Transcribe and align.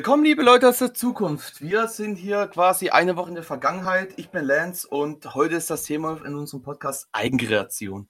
Willkommen, 0.00 0.24
liebe 0.24 0.42
Leute 0.42 0.66
aus 0.66 0.78
der 0.78 0.94
Zukunft. 0.94 1.60
Wir 1.60 1.86
sind 1.86 2.16
hier 2.16 2.46
quasi 2.46 2.88
eine 2.88 3.16
Woche 3.16 3.28
in 3.28 3.34
der 3.34 3.44
Vergangenheit. 3.44 4.14
Ich 4.16 4.30
bin 4.30 4.46
Lance 4.46 4.88
und 4.88 5.34
heute 5.34 5.56
ist 5.56 5.68
das 5.68 5.82
Thema 5.82 6.18
in 6.24 6.36
unserem 6.36 6.62
Podcast 6.62 7.06
Eigenkreation. 7.12 8.08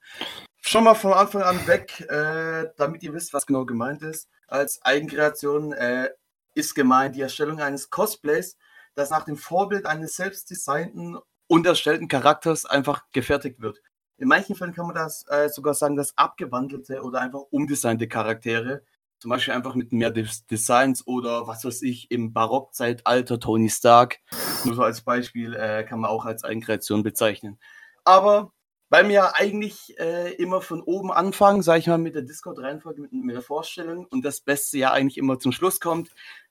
Schon 0.61 0.85
mal 0.85 0.93
von 0.93 1.11
Anfang 1.11 1.41
an 1.41 1.67
weg, 1.67 1.99
äh, 2.09 2.71
damit 2.77 3.03
ihr 3.03 3.13
wisst, 3.13 3.33
was 3.33 3.45
genau 3.45 3.65
gemeint 3.65 4.03
ist. 4.03 4.29
Als 4.47 4.81
Eigenkreation 4.83 5.73
äh, 5.73 6.07
ist 6.53 6.75
gemeint 6.75 7.17
die 7.17 7.21
Erstellung 7.23 7.59
eines 7.59 7.89
Cosplays, 7.89 8.55
das 8.95 9.09
nach 9.09 9.25
dem 9.25 9.35
Vorbild 9.35 9.85
eines 9.85 10.15
selbst 10.15 10.49
designten 10.49 11.17
und 11.47 11.65
erstellten 11.65 12.07
Charakters 12.07 12.65
einfach 12.65 13.03
gefertigt 13.11 13.59
wird. 13.59 13.81
In 14.15 14.29
manchen 14.29 14.55
Fällen 14.55 14.73
kann 14.73 14.85
man 14.85 14.95
das 14.95 15.25
äh, 15.27 15.49
sogar 15.49 15.73
sagen, 15.73 15.97
dass 15.97 16.17
abgewandelte 16.17 17.01
oder 17.01 17.19
einfach 17.19 17.41
umdesignte 17.49 18.07
Charaktere 18.07 18.81
zum 19.21 19.29
Beispiel 19.29 19.53
einfach 19.53 19.75
mit 19.75 19.93
mehr 19.93 20.09
Des 20.09 20.47
Designs 20.47 21.05
oder 21.05 21.47
was 21.47 21.63
weiß 21.63 21.83
ich, 21.83 22.09
im 22.09 22.33
Barockzeitalter 22.33 23.39
Tony 23.39 23.69
Stark. 23.69 24.17
Nur 24.65 24.73
so 24.73 24.81
als 24.81 25.01
Beispiel 25.01 25.53
äh, 25.53 25.83
kann 25.83 25.99
man 25.99 26.09
auch 26.09 26.25
als 26.25 26.43
Eigenkreation 26.43 27.03
bezeichnen. 27.03 27.59
Aber 28.03 28.51
weil 28.89 29.07
wir 29.07 29.13
ja 29.13 29.31
eigentlich 29.35 29.97
äh, 29.99 30.33
immer 30.33 30.59
von 30.59 30.81
oben 30.81 31.13
anfangen, 31.13 31.61
sage 31.61 31.79
ich 31.79 31.87
mal, 31.87 31.99
mit 31.99 32.15
der 32.15 32.23
Discord-Reihenfolge, 32.23 33.03
mit, 33.03 33.13
mit, 33.13 33.35
der 33.35 33.43
Vorstellung 33.43 34.05
und 34.07 34.25
das 34.25 34.41
Beste 34.41 34.79
ja 34.79 34.91
eigentlich 34.91 35.19
immer 35.19 35.39
zum 35.39 35.51
Schluss 35.51 35.79
kommt 35.79 36.09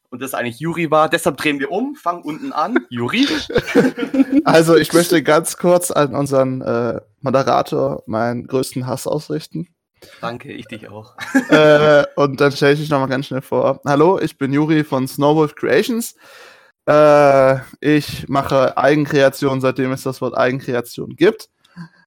und 0.08 0.22
das 0.22 0.32
eigentlich 0.32 0.60
Juri 0.60 0.92
war. 0.92 1.08
Deshalb 1.08 1.38
drehen 1.38 1.58
wir 1.58 1.72
um, 1.72 1.96
fangen 1.96 2.22
unten 2.22 2.52
an. 2.52 2.86
Juri. 2.90 3.26
Also 4.44 4.74
ich 4.74 4.92
möchte 4.94 5.22
ganz 5.22 5.58
kurz 5.58 5.90
an 5.90 6.14
unseren 6.14 6.62
äh, 6.62 7.00
Moderator 7.20 8.02
meinen 8.06 8.46
größten 8.46 8.86
Hass 8.86 9.06
ausrichten. 9.06 9.68
Danke, 10.20 10.52
ich 10.52 10.66
dich 10.66 10.88
auch. 10.88 11.16
äh, 11.50 12.04
und 12.16 12.40
dann 12.40 12.52
stelle 12.52 12.74
ich 12.74 12.80
dich 12.80 12.90
nochmal 12.90 13.08
ganz 13.08 13.26
schnell 13.26 13.42
vor. 13.42 13.80
Hallo, 13.84 14.18
ich 14.18 14.38
bin 14.38 14.52
Juri 14.52 14.84
von 14.84 15.06
Snowwolf 15.06 15.54
Creations. 15.54 16.14
Äh, 16.86 17.58
ich 17.80 18.28
mache 18.28 18.76
Eigenkreation, 18.76 19.60
seitdem 19.60 19.92
es 19.92 20.02
das 20.02 20.20
Wort 20.20 20.36
Eigenkreation 20.36 21.16
gibt. 21.16 21.50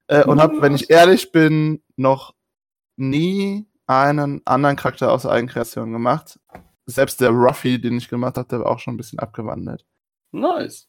Äh, 0.06 0.24
und 0.24 0.40
habe, 0.40 0.60
wenn 0.60 0.74
ich 0.74 0.90
ehrlich 0.90 1.32
bin, 1.32 1.82
noch 1.96 2.34
nie 2.96 3.66
einen 3.86 4.42
anderen 4.44 4.76
Charakter 4.76 5.12
aus 5.12 5.26
Eigenkreation 5.26 5.92
gemacht. 5.92 6.38
Selbst 6.86 7.20
der 7.20 7.30
Ruffy, 7.30 7.80
den 7.80 7.96
ich 7.96 8.08
gemacht 8.08 8.36
habe, 8.36 8.48
der 8.48 8.60
war 8.60 8.66
auch 8.66 8.78
schon 8.78 8.94
ein 8.94 8.98
bisschen 8.98 9.18
abgewandelt. 9.18 9.84
Nice. 10.32 10.88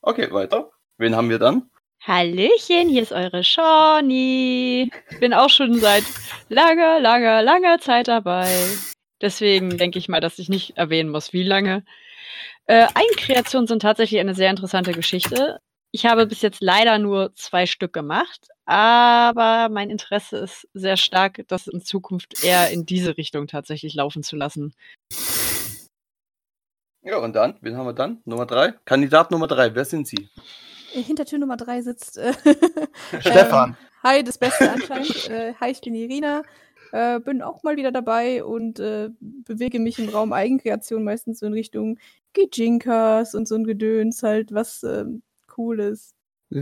Okay, 0.00 0.32
weiter. 0.32 0.70
Wen 0.98 1.14
haben 1.14 1.28
wir 1.28 1.38
dann? 1.38 1.70
Hallöchen, 2.06 2.88
hier 2.88 3.02
ist 3.02 3.10
eure 3.10 3.42
Shawnee. 3.42 4.88
Ich 5.10 5.18
bin 5.18 5.34
auch 5.34 5.50
schon 5.50 5.74
seit 5.74 6.04
langer, 6.48 7.00
langer, 7.00 7.42
langer 7.42 7.80
Zeit 7.80 8.06
dabei. 8.06 8.46
Deswegen 9.20 9.76
denke 9.76 9.98
ich 9.98 10.08
mal, 10.08 10.20
dass 10.20 10.38
ich 10.38 10.48
nicht 10.48 10.76
erwähnen 10.76 11.10
muss, 11.10 11.32
wie 11.32 11.42
lange. 11.42 11.84
Äh, 12.66 12.86
Eigenkreationen 12.94 13.66
sind 13.66 13.82
tatsächlich 13.82 14.20
eine 14.20 14.36
sehr 14.36 14.50
interessante 14.50 14.92
Geschichte. 14.92 15.58
Ich 15.90 16.06
habe 16.06 16.26
bis 16.26 16.42
jetzt 16.42 16.60
leider 16.60 16.98
nur 16.98 17.34
zwei 17.34 17.66
Stück 17.66 17.92
gemacht, 17.92 18.50
aber 18.66 19.68
mein 19.68 19.90
Interesse 19.90 20.36
ist 20.38 20.68
sehr 20.74 20.96
stark, 20.96 21.42
das 21.48 21.66
in 21.66 21.80
Zukunft 21.80 22.44
eher 22.44 22.70
in 22.70 22.86
diese 22.86 23.16
Richtung 23.16 23.48
tatsächlich 23.48 23.94
laufen 23.94 24.22
zu 24.22 24.36
lassen. 24.36 24.74
Ja, 27.02 27.18
und 27.18 27.34
dann, 27.34 27.56
wen 27.62 27.76
haben 27.76 27.86
wir 27.86 27.94
dann? 27.94 28.20
Nummer 28.24 28.46
drei? 28.46 28.74
Kandidat 28.84 29.32
Nummer 29.32 29.48
drei, 29.48 29.74
wer 29.74 29.84
sind 29.84 30.06
Sie? 30.06 30.28
Hinter 31.02 31.38
Nummer 31.38 31.56
drei 31.56 31.82
sitzt 31.82 32.18
äh, 32.18 32.32
Stefan. 33.20 33.70
Ähm, 33.70 33.76
hi, 34.02 34.24
das 34.24 34.38
Beste 34.38 34.70
anscheinend. 34.70 35.28
äh, 35.30 35.54
hi, 35.60 35.70
ich 35.70 35.80
bin 35.80 35.94
Irina. 35.94 36.42
Äh, 36.92 37.20
bin 37.20 37.42
auch 37.42 37.62
mal 37.62 37.76
wieder 37.76 37.92
dabei 37.92 38.44
und 38.44 38.78
äh, 38.78 39.10
bewege 39.20 39.80
mich 39.80 39.98
im 39.98 40.08
Raum 40.08 40.32
Eigenkreation 40.32 41.04
meistens 41.04 41.40
so 41.40 41.46
in 41.46 41.52
Richtung 41.52 41.98
Gijinkas 42.32 43.34
und 43.34 43.48
so 43.48 43.56
ein 43.56 43.64
Gedöns 43.64 44.22
halt, 44.22 44.52
was 44.52 44.82
ähm, 44.82 45.22
cool 45.58 45.80
ist. 45.80 46.14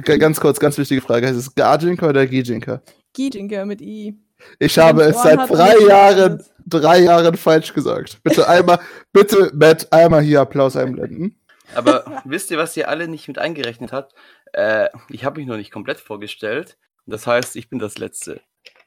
Ganz 0.02 0.40
kurz, 0.40 0.58
ganz 0.60 0.78
wichtige 0.78 1.02
Frage. 1.02 1.26
Heißt 1.26 1.36
es 1.36 1.54
Gajinka 1.54 2.08
oder 2.08 2.26
Gijinka? 2.26 2.80
Gijinka 3.12 3.66
mit 3.66 3.82
I. 3.82 4.16
Ich 4.58 4.78
habe 4.78 5.02
es 5.02 5.22
seit 5.22 5.48
drei 5.48 5.78
Jahren, 5.86 6.42
drei 6.66 7.00
Jahren 7.00 7.36
falsch 7.36 7.72
gesagt. 7.72 8.18
Bitte 8.22 8.48
einmal, 8.48 8.80
bitte, 9.12 9.50
Matt, 9.54 9.92
einmal 9.92 10.22
hier 10.22 10.40
Applaus 10.40 10.76
einblenden. 10.76 11.36
Aber 11.74 12.04
wisst 12.24 12.50
ihr, 12.50 12.58
was 12.58 12.76
ihr 12.76 12.88
alle 12.88 13.08
nicht 13.08 13.28
mit 13.28 13.38
eingerechnet 13.38 13.92
habt? 13.92 14.14
Äh, 14.52 14.88
ich 15.08 15.24
habe 15.24 15.40
mich 15.40 15.48
noch 15.48 15.56
nicht 15.56 15.70
komplett 15.70 16.00
vorgestellt. 16.00 16.76
Das 17.06 17.26
heißt, 17.26 17.56
ich 17.56 17.68
bin 17.68 17.78
das 17.78 17.98
Letzte. 17.98 18.40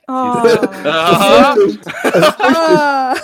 Oh. 0.07 0.11
ah. 0.13 1.55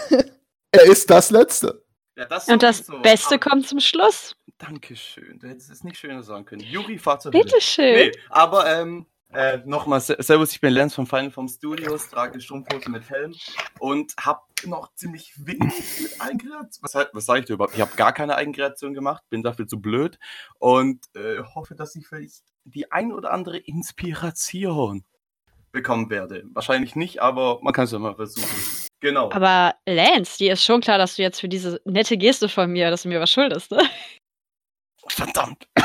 er 0.72 0.84
ist 0.84 1.10
das 1.10 1.32
Letzte. 1.32 1.84
Ja, 2.16 2.26
das 2.26 2.48
Und 2.48 2.62
das 2.62 2.86
so. 2.86 3.00
Beste 3.00 3.36
aber, 3.36 3.50
kommt 3.50 3.68
zum 3.68 3.80
Schluss. 3.80 4.36
Dankeschön. 4.60 5.40
Du 5.40 5.48
hättest 5.48 5.72
es 5.72 5.84
nicht 5.84 5.98
schöner 5.98 6.22
sagen 6.22 6.46
können. 6.46 6.62
Juri, 6.62 7.00
fahr 7.00 7.20
zur 7.20 7.32
Bitteschön. 7.32 8.10
Nee, 8.10 8.12
aber 8.30 8.68
ähm, 8.68 9.08
äh, 9.34 9.60
Nochmal, 9.66 10.02
Servus, 10.02 10.52
ich 10.52 10.62
bin 10.62 10.74
Lenz 10.74 10.94
von 10.94 11.06
Final 11.06 11.32
Form 11.32 11.48
Studios, 11.48 12.10
trage 12.10 12.40
Strumpfhose 12.40 12.90
mit 12.90 13.10
Helm 13.10 13.34
und 13.80 14.14
habe 14.20 14.42
noch 14.66 14.94
ziemlich 14.96 15.34
wenig 15.38 15.74
mit 16.02 16.22
Eigenkreation. 16.22 16.82
Was, 16.82 16.96
was 17.12 17.26
sage 17.26 17.42
ich 17.42 17.46
dir 17.46 17.54
überhaupt? 17.54 17.76
Ich 17.76 17.82
habe 17.82 17.96
gar 17.96 18.14
keine 18.14 18.36
Eigenkreation 18.36 18.94
gemacht, 18.94 19.24
bin 19.30 19.44
dafür 19.44 19.68
zu 19.68 19.82
blöd 19.82 20.20
und 20.60 21.04
äh, 21.16 21.42
hoffe, 21.56 21.76
dass 21.76 21.96
ich 21.96 22.08
vielleicht 22.08 22.44
die 22.66 22.92
ein 22.92 23.12
oder 23.12 23.32
andere 23.32 23.58
Inspiration 23.58 25.04
bekommen 25.72 26.10
werde. 26.10 26.44
Wahrscheinlich 26.54 26.96
nicht, 26.96 27.22
aber 27.22 27.60
man 27.62 27.74
kann 27.74 27.86
es 27.86 27.92
ja 27.92 28.00
mal 28.00 28.16
versuchen. 28.16 28.48
Genau. 29.00 29.32
Aber 29.32 29.76
Lance, 29.88 30.38
dir 30.38 30.54
ist 30.54 30.64
schon 30.64 30.82
klar, 30.82 30.98
dass 30.98 31.16
du 31.16 31.24
jetzt 31.24 31.42
für 31.42 31.50
diese 31.50 31.82
nette 31.84 32.18
Geste 32.18 32.48
von 32.48 32.72
mir, 32.72 32.90
dass 32.90 33.04
du 33.04 33.10
mir 33.10 33.20
was 33.20 33.32
schuldest, 33.32 33.72
ne? 33.72 33.82
Verdammt. 35.08 35.68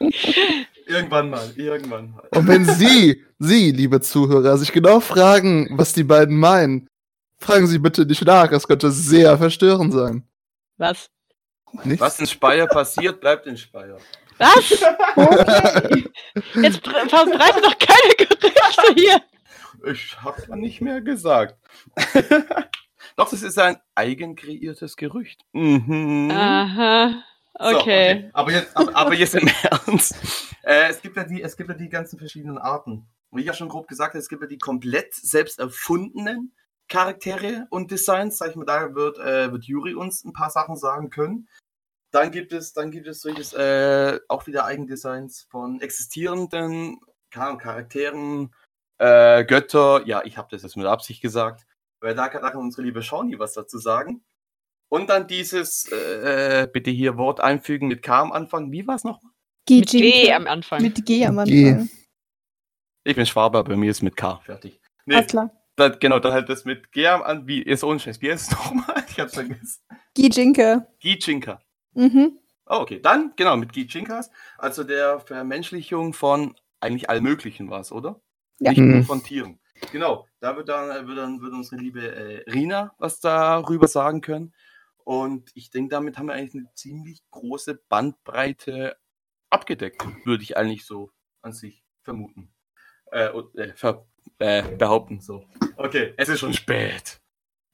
irgendwann 0.86 1.30
mal, 1.30 1.50
irgendwann 1.56 2.12
mal. 2.12 2.28
Und 2.34 2.48
wenn 2.48 2.64
Sie, 2.64 3.24
Sie, 3.38 3.70
liebe 3.70 4.00
Zuhörer, 4.00 4.56
sich 4.58 4.72
genau 4.72 5.00
fragen, 5.00 5.68
was 5.72 5.92
die 5.92 6.04
beiden 6.04 6.36
meinen, 6.36 6.88
fragen 7.38 7.66
Sie 7.66 7.78
bitte 7.78 8.04
nicht 8.06 8.24
nach. 8.24 8.50
Es 8.52 8.66
könnte 8.66 8.90
sehr 8.90 9.36
verstörend 9.38 9.92
sein. 9.92 10.26
Was? 10.76 11.10
Nichts? 11.84 12.00
Was 12.00 12.20
in 12.20 12.26
Speyer 12.26 12.66
passiert, 12.66 13.20
bleibt 13.20 13.46
in 13.46 13.56
Speyer. 13.56 13.98
Was? 14.38 14.84
Okay. 15.14 16.04
Jetzt 16.54 16.86
verbreite 16.86 17.60
doch 17.60 17.78
keine 17.78 18.14
Gerüchte 18.16 18.94
hier. 18.94 19.20
Ich 19.84 20.16
hab's 20.22 20.48
nicht 20.48 20.80
mehr 20.80 21.00
gesagt. 21.02 21.56
Doch, 23.16 23.28
das 23.28 23.42
ist 23.42 23.58
ein 23.58 23.76
eigen 23.94 24.36
kreiertes 24.36 24.96
Gerücht. 24.96 25.40
Mhm. 25.52 26.30
Aha. 26.32 27.22
Okay. 27.54 27.72
So, 27.72 27.80
okay. 27.80 28.30
Aber, 28.32 28.52
jetzt, 28.52 28.76
aber, 28.76 28.96
aber, 28.96 29.14
jetzt 29.14 29.34
im 29.34 29.48
Ernst. 29.62 30.14
Äh, 30.62 30.90
es, 30.90 31.02
gibt 31.02 31.16
ja 31.16 31.24
die, 31.24 31.42
es 31.42 31.56
gibt 31.56 31.68
ja 31.68 31.74
die 31.74 31.88
ganzen 31.88 32.18
verschiedenen 32.18 32.58
Arten. 32.58 33.06
Wie 33.30 33.40
ich 33.40 33.46
ja 33.46 33.54
schon 33.54 33.68
grob 33.68 33.88
gesagt 33.88 34.14
habe, 34.14 34.18
es 34.18 34.28
gibt 34.28 34.42
ja 34.42 34.48
die 34.48 34.58
komplett 34.58 35.14
selbst 35.14 35.58
erfundenen 35.58 36.52
Charaktere 36.88 37.66
und 37.70 37.90
Designs. 37.90 38.38
Sag 38.38 38.50
ich 38.50 38.56
mal, 38.56 38.64
da 38.64 38.94
wird, 38.94 39.18
äh, 39.18 39.50
wird 39.52 39.64
Juri 39.64 39.94
uns 39.94 40.24
ein 40.24 40.32
paar 40.32 40.50
Sachen 40.50 40.76
sagen 40.76 41.10
können. 41.10 41.48
Dann 42.10 42.30
gibt 42.30 42.52
es, 42.52 42.74
dann 42.74 42.90
gibt 42.90 43.06
es 43.06 43.22
solches, 43.22 43.54
äh, 43.54 44.18
auch 44.28 44.46
wieder 44.46 44.66
Eigendesigns 44.66 45.46
von 45.50 45.80
existierenden 45.80 47.00
Charakteren, 47.30 48.54
äh, 48.98 49.44
Götter. 49.44 50.06
Ja, 50.06 50.22
ich 50.24 50.36
habe 50.36 50.48
das 50.50 50.62
jetzt 50.62 50.76
mit 50.76 50.86
Absicht 50.86 51.22
gesagt. 51.22 51.66
Weil 52.00 52.14
da 52.14 52.28
kann, 52.28 52.42
da 52.42 52.50
kann 52.50 52.60
unsere 52.60 52.82
liebe 52.82 53.02
Shawnee 53.02 53.38
was 53.38 53.54
dazu 53.54 53.78
sagen. 53.78 54.22
Und 54.92 55.08
dann 55.08 55.26
dieses, 55.26 55.90
äh, 55.90 56.68
bitte 56.70 56.90
hier 56.90 57.16
Wort 57.16 57.40
einfügen 57.40 57.88
mit 57.88 58.02
K 58.02 58.20
am 58.20 58.30
Anfang. 58.30 58.70
Wie 58.72 58.86
war 58.86 58.96
es 58.96 59.04
nochmal? 59.04 59.32
Mit 59.66 59.88
G 59.88 60.30
am 60.30 60.46
Anfang. 60.46 60.82
Mit 60.82 61.06
G 61.06 61.24
am 61.24 61.38
Anfang. 61.38 61.86
G. 61.86 61.88
Ich 63.04 63.16
bin 63.16 63.24
Schwaber, 63.24 63.64
bei 63.64 63.74
mir 63.74 63.90
ist 63.90 64.02
mit 64.02 64.18
K. 64.18 64.42
Fertig. 64.44 64.82
Nee, 65.06 65.14
Alles 65.14 65.28
klar. 65.28 65.50
Das, 65.76 65.98
genau, 65.98 66.18
dann 66.18 66.34
halt 66.34 66.50
das 66.50 66.66
mit 66.66 66.92
G 66.92 67.06
am 67.06 67.22
Anfang. 67.22 67.48
Wie 67.48 67.62
ist 67.62 67.82
ohne 67.84 68.00
Scheiß? 68.00 68.20
Wie 68.20 68.30
heißt 68.30 68.52
es 68.52 68.58
nochmal? 68.58 69.02
Ich 69.08 69.18
hab's 69.18 69.32
vergessen. 69.32 69.80
Gijinka. 70.12 70.86
Gijinka. 71.00 71.62
Mhm. 71.94 72.38
Oh, 72.66 72.80
okay. 72.80 73.00
Dann, 73.00 73.32
genau, 73.36 73.56
mit 73.56 73.72
Gijinkas. 73.72 74.30
Also 74.58 74.84
der 74.84 75.20
Vermenschlichung 75.20 76.12
von 76.12 76.54
eigentlich 76.80 77.08
Allmöglichen 77.08 77.70
war 77.70 77.80
es, 77.80 77.92
oder? 77.92 78.20
Ja. 78.58 78.72
Nicht 78.72 78.80
nur 78.80 78.96
mhm. 78.96 79.04
von 79.04 79.22
Tieren. 79.24 79.58
Genau, 79.90 80.26
da 80.40 80.54
wird 80.54 80.68
dann, 80.68 81.08
wird 81.08 81.16
dann 81.16 81.40
wird 81.40 81.54
unsere 81.54 81.80
liebe 81.80 82.14
äh, 82.14 82.50
Rina 82.50 82.94
was 82.98 83.20
darüber 83.20 83.88
sagen 83.88 84.20
können. 84.20 84.52
Und 85.04 85.50
ich 85.54 85.70
denke, 85.70 85.90
damit 85.90 86.18
haben 86.18 86.26
wir 86.26 86.34
eigentlich 86.34 86.54
eine 86.54 86.72
ziemlich 86.74 87.22
große 87.30 87.74
Bandbreite 87.88 88.96
abgedeckt, 89.50 90.02
würde 90.24 90.42
ich 90.42 90.56
eigentlich 90.56 90.86
so 90.86 91.10
an 91.42 91.52
sich 91.52 91.84
vermuten. 92.02 92.52
Äh, 93.10 93.26
äh, 93.26 93.74
ver, 93.74 94.06
äh, 94.38 94.62
behaupten 94.76 95.20
so. 95.20 95.44
Okay, 95.76 96.14
es 96.16 96.28
ist 96.28 96.40
schon 96.40 96.54
spät. 96.54 97.20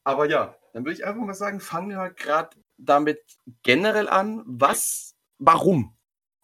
Aber 0.05 0.29
ja, 0.29 0.57
dann 0.73 0.85
würde 0.85 0.99
ich 0.99 1.07
einfach 1.07 1.23
mal 1.23 1.35
sagen, 1.35 1.61
fangen 1.61 1.91
wir 1.91 2.11
gerade 2.11 2.57
damit 2.77 3.21
generell 3.63 4.09
an. 4.09 4.43
Was, 4.47 5.17
warum? 5.39 5.97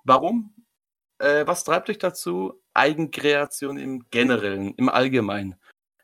Warum? 0.05 0.55
Äh, 1.19 1.47
was 1.47 1.65
treibt 1.65 1.89
euch 1.89 1.99
dazu, 1.99 2.61
Eigenkreation 2.75 3.79
im 3.79 4.09
Generellen, 4.11 4.75
im 4.75 4.89
Allgemeinen 4.89 5.57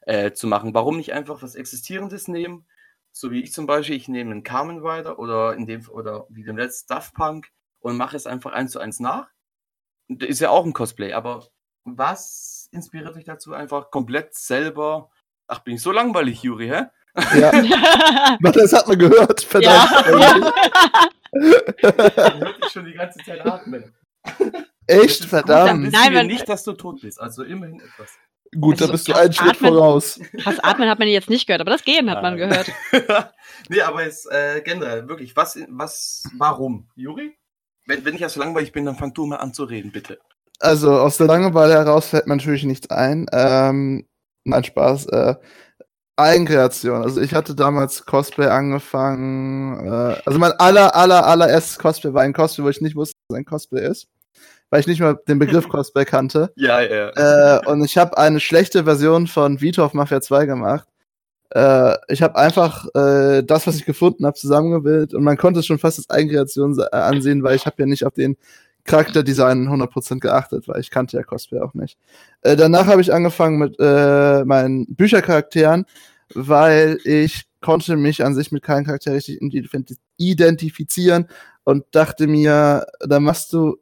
äh, 0.02 0.32
zu 0.32 0.46
machen? 0.46 0.74
Warum 0.74 0.96
nicht 0.96 1.12
einfach 1.12 1.42
was 1.42 1.54
Existierendes 1.54 2.28
nehmen 2.28 2.66
so 3.12 3.30
wie 3.30 3.42
ich 3.42 3.52
zum 3.52 3.66
Beispiel, 3.66 3.96
ich 3.96 4.08
nehme 4.08 4.30
einen 4.30 4.42
Carmen 4.42 4.78
Rider 4.86 5.18
oder 5.18 5.54
in 5.54 5.66
dem 5.66 5.88
oder 5.88 6.26
wie 6.30 6.44
dem 6.44 6.56
letzten 6.56 6.92
Daft 6.94 7.14
Punk 7.14 7.48
und 7.80 7.96
mache 7.96 8.16
es 8.16 8.26
einfach 8.26 8.52
eins 8.52 8.72
zu 8.72 8.78
eins 8.80 9.00
nach. 9.00 9.28
Ist 10.08 10.40
ja 10.40 10.50
auch 10.50 10.64
ein 10.64 10.72
Cosplay, 10.72 11.12
aber 11.12 11.46
was 11.84 12.68
inspiriert 12.72 13.16
dich 13.16 13.24
dazu, 13.24 13.52
einfach 13.54 13.90
komplett 13.90 14.34
selber? 14.34 15.10
Ach, 15.46 15.60
bin 15.60 15.74
ich 15.76 15.82
so 15.82 15.92
langweilig, 15.92 16.42
Juri, 16.42 16.68
hä? 16.68 16.84
Ja, 17.38 18.36
das 18.52 18.72
hat 18.72 18.86
man 18.86 18.98
gehört. 18.98 19.40
Verdammt. 19.42 19.90
ja. 20.20 20.52
Hört 21.82 22.64
dich 22.64 22.70
schon 22.72 22.84
die 22.84 22.92
ganze 22.92 23.18
Zeit 23.24 23.44
atmen. 23.46 23.94
Echt, 24.86 25.22
Dann 25.22 25.28
verdammt. 25.28 25.82
wissen 25.86 25.92
Nein, 25.92 26.12
wir 26.12 26.20
wenn- 26.20 26.26
nicht, 26.26 26.48
dass 26.48 26.64
du 26.64 26.72
tot 26.72 27.00
bist. 27.00 27.20
Also 27.20 27.44
immerhin 27.44 27.80
etwas. 27.80 28.18
Gut, 28.58 28.80
da 28.80 28.84
Also, 28.86 28.92
bist 28.92 29.08
du 29.08 29.14
einen 29.14 29.32
Schritt 29.32 29.56
atmen- 29.56 29.68
voraus. 29.68 30.18
Das 30.44 30.58
Atmen 30.58 30.88
hat 30.88 30.98
man 30.98 31.06
jetzt 31.08 31.30
nicht 31.30 31.46
gehört, 31.46 31.60
aber 31.60 31.70
das 31.70 31.84
Gehen 31.84 32.10
hat 32.10 32.22
man 32.22 32.36
Nein. 32.36 32.48
gehört. 32.48 32.72
nee, 33.68 33.80
aber 33.80 34.04
jetzt 34.04 34.30
äh, 34.30 34.60
generell, 34.62 35.08
wirklich, 35.08 35.36
was, 35.36 35.56
was, 35.68 36.24
warum? 36.36 36.88
Juri? 36.96 37.36
Wenn, 37.86 38.04
wenn 38.04 38.14
ich 38.14 38.22
erst 38.22 38.36
langweilig 38.36 38.72
bin, 38.72 38.84
dann 38.84 38.96
fang 38.96 39.14
du 39.14 39.26
mal 39.26 39.36
an 39.36 39.54
zu 39.54 39.64
reden, 39.64 39.92
bitte. 39.92 40.18
Also 40.58 40.90
aus 40.92 41.16
der 41.16 41.26
Langeweile 41.28 41.74
heraus 41.74 42.08
fällt 42.08 42.26
mir 42.26 42.36
natürlich 42.36 42.64
nichts 42.64 42.90
ein. 42.90 43.26
Ähm, 43.32 44.06
mein 44.44 44.64
Spaß. 44.64 45.06
Äh, 45.06 45.34
Eigenkreation. 46.16 47.02
Also 47.02 47.20
ich 47.20 47.32
hatte 47.34 47.54
damals 47.54 48.04
Cosplay 48.04 48.46
angefangen. 48.48 49.86
Äh, 49.86 50.20
also 50.26 50.38
mein 50.38 50.52
aller, 50.52 50.94
aller, 50.94 51.24
allererstes 51.26 51.78
Cosplay 51.78 52.12
war 52.12 52.22
ein 52.22 52.32
Cosplay, 52.34 52.64
wo 52.64 52.68
ich 52.68 52.80
nicht 52.80 52.96
wusste, 52.96 53.14
was 53.28 53.38
ein 53.38 53.44
Cosplay 53.44 53.86
ist. 53.88 54.06
Weil 54.70 54.80
ich 54.80 54.86
nicht 54.86 55.00
mal 55.00 55.18
den 55.28 55.38
Begriff 55.38 55.68
Cosplay 55.68 56.04
kannte. 56.04 56.52
Ja, 56.56 56.80
ja. 56.80 57.10
Äh, 57.10 57.66
und 57.66 57.84
ich 57.84 57.98
habe 57.98 58.16
eine 58.16 58.40
schlechte 58.40 58.84
Version 58.84 59.26
von 59.26 59.60
Vito 59.60 59.84
of 59.84 59.94
Mafia 59.94 60.20
2 60.20 60.46
gemacht. 60.46 60.88
Äh, 61.50 61.96
ich 62.08 62.22
habe 62.22 62.36
einfach 62.36 62.86
äh, 62.94 63.42
das, 63.42 63.66
was 63.66 63.76
ich 63.76 63.84
gefunden 63.84 64.24
habe, 64.24 64.36
zusammengebildet 64.36 65.14
und 65.14 65.24
man 65.24 65.36
konnte 65.36 65.60
es 65.60 65.66
schon 65.66 65.80
fast 65.80 65.98
als 65.98 66.10
Eigenkreation 66.10 66.78
äh, 66.78 66.96
ansehen, 66.96 67.42
weil 67.42 67.56
ich 67.56 67.66
habe 67.66 67.76
ja 67.78 67.86
nicht 67.86 68.04
auf 68.06 68.14
den 68.14 68.36
Charakterdesign 68.84 69.68
100% 69.68 70.20
geachtet, 70.20 70.68
weil 70.68 70.80
ich 70.80 70.90
kannte 70.90 71.16
ja 71.16 71.22
Cosplay 71.22 71.60
auch 71.60 71.74
nicht. 71.74 71.98
Äh, 72.42 72.56
danach 72.56 72.86
habe 72.86 73.00
ich 73.00 73.12
angefangen 73.12 73.58
mit 73.58 73.76
äh, 73.80 74.44
meinen 74.44 74.86
Büchercharakteren, 74.94 75.86
weil 76.34 76.98
ich 77.04 77.46
konnte 77.60 77.96
mich 77.96 78.24
an 78.24 78.34
sich 78.34 78.52
mit 78.52 78.62
keinem 78.62 78.86
Charakter 78.86 79.12
richtig 79.12 79.42
identi- 79.42 79.98
identifizieren 80.16 81.28
und 81.64 81.84
dachte 81.90 82.26
mir, 82.26 82.86
da 83.00 83.20
machst 83.20 83.52
du 83.52 83.76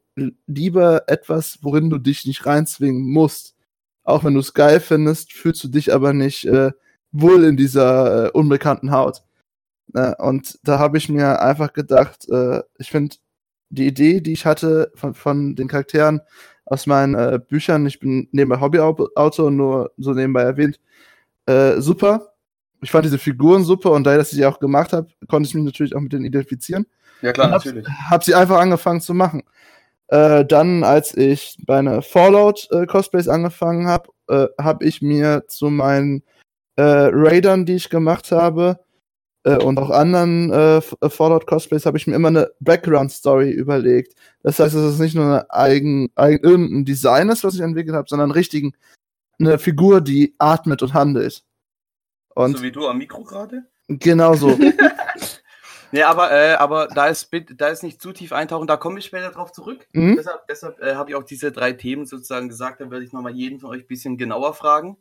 lieber 0.47 1.03
etwas, 1.07 1.59
worin 1.61 1.89
du 1.89 1.97
dich 1.97 2.25
nicht 2.25 2.45
reinzwingen 2.45 3.01
musst. 3.11 3.55
Auch 4.03 4.23
wenn 4.23 4.33
du 4.33 4.39
es 4.39 4.53
geil 4.53 4.79
findest, 4.79 5.33
fühlst 5.33 5.63
du 5.63 5.67
dich 5.67 5.93
aber 5.93 6.13
nicht 6.13 6.45
äh, 6.45 6.71
wohl 7.11 7.43
in 7.43 7.57
dieser 7.57 8.27
äh, 8.27 8.31
unbekannten 8.31 8.91
Haut. 8.91 9.21
Äh, 9.93 10.15
und 10.17 10.59
da 10.63 10.79
habe 10.79 10.97
ich 10.97 11.09
mir 11.09 11.41
einfach 11.41 11.73
gedacht, 11.73 12.27
äh, 12.29 12.61
ich 12.77 12.89
finde 12.91 13.15
die 13.69 13.87
Idee, 13.87 14.19
die 14.21 14.33
ich 14.33 14.45
hatte 14.45 14.91
von, 14.95 15.13
von 15.13 15.55
den 15.55 15.67
Charakteren 15.67 16.21
aus 16.65 16.85
meinen 16.87 17.13
äh, 17.15 17.39
Büchern, 17.39 17.85
ich 17.85 17.99
bin 17.99 18.27
nebenbei 18.31 18.59
Hobbyautor, 18.61 19.51
nur 19.51 19.91
so 19.97 20.13
nebenbei 20.13 20.41
erwähnt, 20.43 20.79
äh, 21.45 21.79
super. 21.81 22.33
Ich 22.81 22.91
fand 22.91 23.05
diese 23.05 23.17
Figuren 23.17 23.63
super 23.63 23.91
und 23.91 24.05
da, 24.05 24.15
dass 24.15 24.31
ich 24.31 24.37
sie 24.37 24.45
auch 24.45 24.59
gemacht 24.59 24.93
habe, 24.93 25.07
konnte 25.27 25.47
ich 25.47 25.53
mich 25.55 25.63
natürlich 25.65 25.95
auch 25.95 25.99
mit 26.01 26.13
denen 26.13 26.25
identifizieren 26.25 26.85
Ja, 27.21 27.33
klar, 27.33 27.51
Hab's- 27.51 27.65
natürlich. 27.65 27.87
habe 28.09 28.23
sie 28.23 28.33
einfach 28.35 28.57
angefangen 28.59 29.01
zu 29.01 29.13
machen. 29.13 29.43
Äh, 30.09 30.45
dann, 30.45 30.83
als 30.83 31.15
ich 31.15 31.57
bei 31.65 31.79
einer 31.79 32.01
Fallout 32.01 32.67
äh, 32.71 32.85
Cosplays 32.85 33.27
angefangen 33.27 33.87
habe, 33.87 34.09
äh, 34.27 34.47
habe 34.61 34.85
ich 34.85 35.01
mir 35.01 35.43
zu 35.47 35.69
meinen 35.69 36.23
äh, 36.75 36.81
Raidern, 36.83 37.65
die 37.65 37.75
ich 37.75 37.89
gemacht 37.89 38.31
habe, 38.31 38.79
äh, 39.43 39.57
und 39.57 39.77
auch 39.79 39.89
anderen 39.89 40.51
äh, 40.51 40.77
F- 40.77 40.95
äh, 41.01 41.09
Fallout 41.09 41.47
Cosplays, 41.47 41.85
habe 41.85 41.97
ich 41.97 42.07
mir 42.07 42.15
immer 42.15 42.27
eine 42.27 42.51
Background 42.59 43.11
Story 43.11 43.51
überlegt. 43.51 44.15
Das 44.43 44.59
heißt, 44.59 44.75
dass 44.75 44.81
es 44.81 44.99
nicht 44.99 45.15
nur 45.15 45.25
eine 45.25 45.51
eigen, 45.51 46.11
eigen 46.15 46.43
irgendein 46.43 46.85
Design 46.85 47.29
ist, 47.29 47.43
was 47.43 47.55
ich 47.55 47.61
entwickelt 47.61 47.95
habe, 47.95 48.09
sondern 48.09 48.29
einen 48.29 48.37
richtigen 48.37 48.73
eine 49.39 49.57
Figur, 49.57 50.01
die 50.01 50.35
atmet 50.37 50.81
und 50.83 50.93
handelt. 50.93 51.43
Und 52.35 52.57
so 52.57 52.63
wie 52.63 52.71
du 52.71 52.87
am 52.87 52.97
Mikro 52.97 53.23
gerade? 53.23 53.63
genau 53.87 54.35
so. 54.35 54.49
Nee, 55.91 56.03
aber, 56.03 56.31
äh, 56.31 56.53
aber 56.53 56.87
da 56.87 57.07
ist 57.07 57.29
da 57.55 57.67
ist 57.67 57.83
nicht 57.83 58.01
zu 58.01 58.11
tief 58.11 58.31
eintauchen, 58.31 58.67
da 58.67 58.77
komme 58.77 58.99
ich 58.99 59.05
später 59.05 59.31
drauf 59.31 59.51
zurück. 59.51 59.87
Mhm. 59.93 60.15
Deshalb, 60.15 60.47
deshalb 60.47 60.79
äh, 60.81 60.95
habe 60.95 61.09
ich 61.09 61.15
auch 61.15 61.23
diese 61.23 61.51
drei 61.51 61.73
Themen 61.73 62.05
sozusagen 62.05 62.47
gesagt, 62.49 62.81
dann 62.81 62.91
werde 62.91 63.05
ich 63.05 63.13
nochmal 63.13 63.35
jeden 63.35 63.59
von 63.59 63.69
euch 63.71 63.83
ein 63.83 63.87
bisschen 63.87 64.17
genauer 64.17 64.53
fragen. 64.53 64.97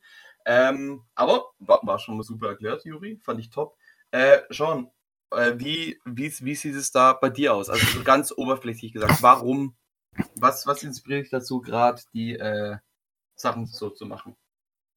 Ähm, 0.47 1.03
aber 1.15 1.51
war, 1.59 1.81
war 1.83 1.99
schon 1.99 2.17
mal 2.17 2.23
super 2.23 2.49
erklärt, 2.49 2.85
Juri, 2.85 3.21
fand 3.23 3.41
ich 3.41 3.51
top. 3.51 3.77
Äh, 4.13 4.39
Sean, 4.49 4.91
äh, 5.31 5.53
wie, 5.57 5.99
wie, 6.05 6.33
wie 6.41 6.55
sieht 6.55 6.75
es 6.75 6.91
da 6.91 7.13
bei 7.13 7.29
dir 7.29 7.55
aus? 7.55 7.69
Also 7.69 7.87
so 7.87 8.03
ganz 8.03 8.33
oberflächlich 8.35 8.93
gesagt, 8.93 9.23
warum, 9.23 9.77
was, 10.37 10.67
was 10.67 10.83
inspiriert 10.83 11.25
dich 11.25 11.31
dazu, 11.31 11.61
gerade 11.61 12.01
die 12.15 12.35
äh, 12.35 12.77
Sachen 13.35 13.67
so 13.67 13.91
zu 13.91 14.07
machen? 14.07 14.37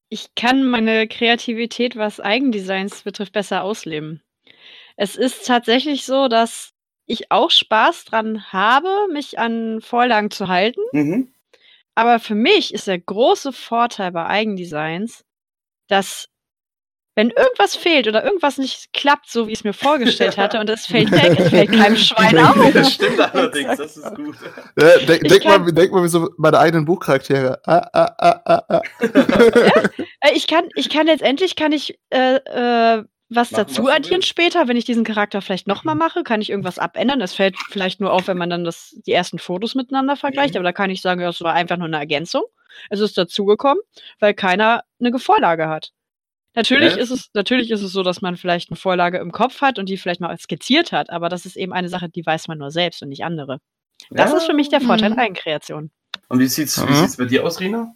Ich 0.07 0.35
kann 0.35 0.69
meine 0.69 1.07
Kreativität, 1.07 1.95
was 1.95 2.19
Eigendesigns 2.19 3.03
betrifft, 3.03 3.33
besser 3.33 3.63
ausleben. 3.63 4.21
Es 5.01 5.15
ist 5.15 5.47
tatsächlich 5.47 6.05
so, 6.05 6.27
dass 6.27 6.73
ich 7.07 7.31
auch 7.31 7.49
Spaß 7.49 8.05
dran 8.05 8.53
habe, 8.53 9.07
mich 9.11 9.39
an 9.39 9.81
Vorlagen 9.81 10.29
zu 10.29 10.47
halten. 10.47 10.79
Mhm. 10.91 11.33
Aber 11.95 12.19
für 12.19 12.35
mich 12.35 12.71
ist 12.71 12.85
der 12.85 12.99
große 12.99 13.51
Vorteil 13.51 14.11
bei 14.11 14.27
Eigendesigns, 14.27 15.23
dass 15.87 16.27
wenn 17.15 17.31
irgendwas 17.31 17.75
fehlt 17.75 18.07
oder 18.07 18.23
irgendwas 18.23 18.59
nicht 18.59 18.93
klappt, 18.93 19.27
so 19.31 19.47
wie 19.47 19.53
ich 19.53 19.59
es 19.59 19.63
mir 19.63 19.73
vorgestellt 19.73 20.37
hatte, 20.43 20.59
und 20.59 20.69
es 20.69 20.85
fällt 20.85 21.09
weg, 21.11 21.35
es 21.39 21.49
fällt 21.49 21.71
keinem 21.71 21.95
Schwein 21.97 22.37
auf. 22.37 22.55
Das 22.71 22.93
stimmt 22.93 23.19
allerdings, 23.33 23.77
das 23.77 23.97
ist 23.97 24.15
gut. 24.15 24.35
Ja, 24.79 24.97
denk, 24.99 25.23
Ich 25.23 25.29
denk, 25.31 25.41
kann- 25.43 25.63
mal, 25.63 25.71
denk 25.73 25.91
mal 25.91 26.03
wie 26.03 26.09
so 26.09 26.29
meine 26.37 26.59
eigenen 26.59 26.85
Buchcharaktere. 26.85 27.59
Ah, 27.65 27.89
ah, 27.91 28.15
ah, 28.19 28.41
ah, 28.45 28.63
ah. 28.69 28.81
Äh, 28.99 30.33
Ich 30.35 30.45
kann, 30.45 30.69
ich 30.75 30.89
kann 30.91 31.07
letztendlich 31.07 31.55
kann 31.55 31.71
ich 31.71 31.97
äh, 32.11 32.35
äh, 32.35 33.03
was 33.33 33.51
Machen, 33.51 33.65
dazu 33.67 33.83
was 33.85 33.95
addieren 33.95 34.15
willst. 34.17 34.27
später, 34.27 34.67
wenn 34.67 34.77
ich 34.77 34.85
diesen 34.85 35.03
Charakter 35.03 35.41
vielleicht 35.41 35.67
nochmal 35.67 35.95
mache, 35.95 36.23
kann 36.23 36.41
ich 36.41 36.49
irgendwas 36.49 36.77
abändern. 36.79 37.19
Das 37.19 37.33
fällt 37.33 37.55
vielleicht 37.69 37.99
nur 38.01 38.11
auf, 38.11 38.27
wenn 38.27 38.37
man 38.37 38.49
dann 38.49 38.63
das, 38.63 38.95
die 39.05 39.11
ersten 39.13 39.39
Fotos 39.39 39.73
miteinander 39.73 40.15
vergleicht, 40.17 40.53
Mhm. 40.53 40.57
aber 40.57 40.63
da 40.65 40.73
kann 40.73 40.89
ich 40.89 41.01
sagen, 41.01 41.21
ja, 41.21 41.29
es 41.29 41.41
war 41.41 41.53
einfach 41.53 41.77
nur 41.77 41.87
eine 41.87 41.97
Ergänzung. 41.97 42.43
Es 42.89 42.99
ist 42.99 43.17
dazugekommen, 43.17 43.81
weil 44.19 44.33
keiner 44.33 44.83
eine 44.99 45.17
Vorlage 45.17 45.67
hat. 45.69 45.91
Natürlich 46.53 46.95
Ja. 46.95 47.01
ist 47.01 47.11
es, 47.11 47.29
natürlich 47.33 47.71
ist 47.71 47.81
es 47.81 47.93
so, 47.93 48.03
dass 48.03 48.21
man 48.21 48.35
vielleicht 48.35 48.69
eine 48.69 48.75
Vorlage 48.77 49.19
im 49.19 49.31
Kopf 49.31 49.61
hat 49.61 49.79
und 49.79 49.87
die 49.87 49.95
vielleicht 49.97 50.19
mal 50.19 50.37
skizziert 50.37 50.91
hat, 50.91 51.09
aber 51.09 51.29
das 51.29 51.45
ist 51.45 51.55
eben 51.55 51.71
eine 51.71 51.87
Sache, 51.89 52.09
die 52.09 52.25
weiß 52.25 52.49
man 52.49 52.57
nur 52.57 52.71
selbst 52.71 53.01
und 53.01 53.09
nicht 53.09 53.23
andere. 53.23 53.59
Das 54.09 54.31
Ja. 54.31 54.37
ist 54.37 54.45
für 54.45 54.53
mich 54.53 54.67
der 54.69 54.81
Vorteil 54.81 55.11
Mhm. 55.11 55.19
Eigenkreation. 55.19 55.91
Und 56.27 56.39
wie 56.39 56.47
sieht's, 56.47 56.81
wie 56.85 56.89
Mhm. 56.91 56.95
sieht's 56.95 57.15
bei 57.17 57.25
dir 57.25 57.45
aus, 57.45 57.59
Rina? 57.61 57.93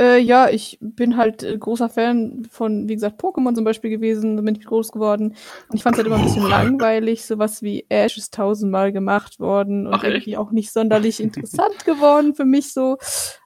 Äh, 0.00 0.18
ja, 0.18 0.48
ich 0.48 0.78
bin 0.80 1.18
halt 1.18 1.42
äh, 1.42 1.58
großer 1.58 1.90
Fan 1.90 2.46
von, 2.50 2.88
wie 2.88 2.94
gesagt, 2.94 3.20
Pokémon 3.22 3.54
zum 3.54 3.64
Beispiel 3.64 3.90
gewesen, 3.90 4.42
bin 4.42 4.54
ich 4.54 4.64
groß 4.64 4.92
geworden. 4.92 5.34
Und 5.68 5.76
ich 5.76 5.82
fand 5.82 5.94
es 5.94 5.98
halt 5.98 6.06
immer 6.06 6.16
ein 6.16 6.24
bisschen 6.24 6.42
langweilig, 6.48 7.26
sowas 7.26 7.60
wie 7.60 7.84
Ash 7.90 8.16
ist 8.16 8.32
tausendmal 8.32 8.92
gemacht 8.92 9.40
worden 9.40 9.86
und 9.86 9.92
Ach, 9.92 10.02
irgendwie 10.02 10.38
auch 10.38 10.52
nicht 10.52 10.72
sonderlich 10.72 11.20
interessant 11.20 11.84
geworden 11.84 12.34
für 12.34 12.46
mich 12.46 12.72
so. 12.72 12.96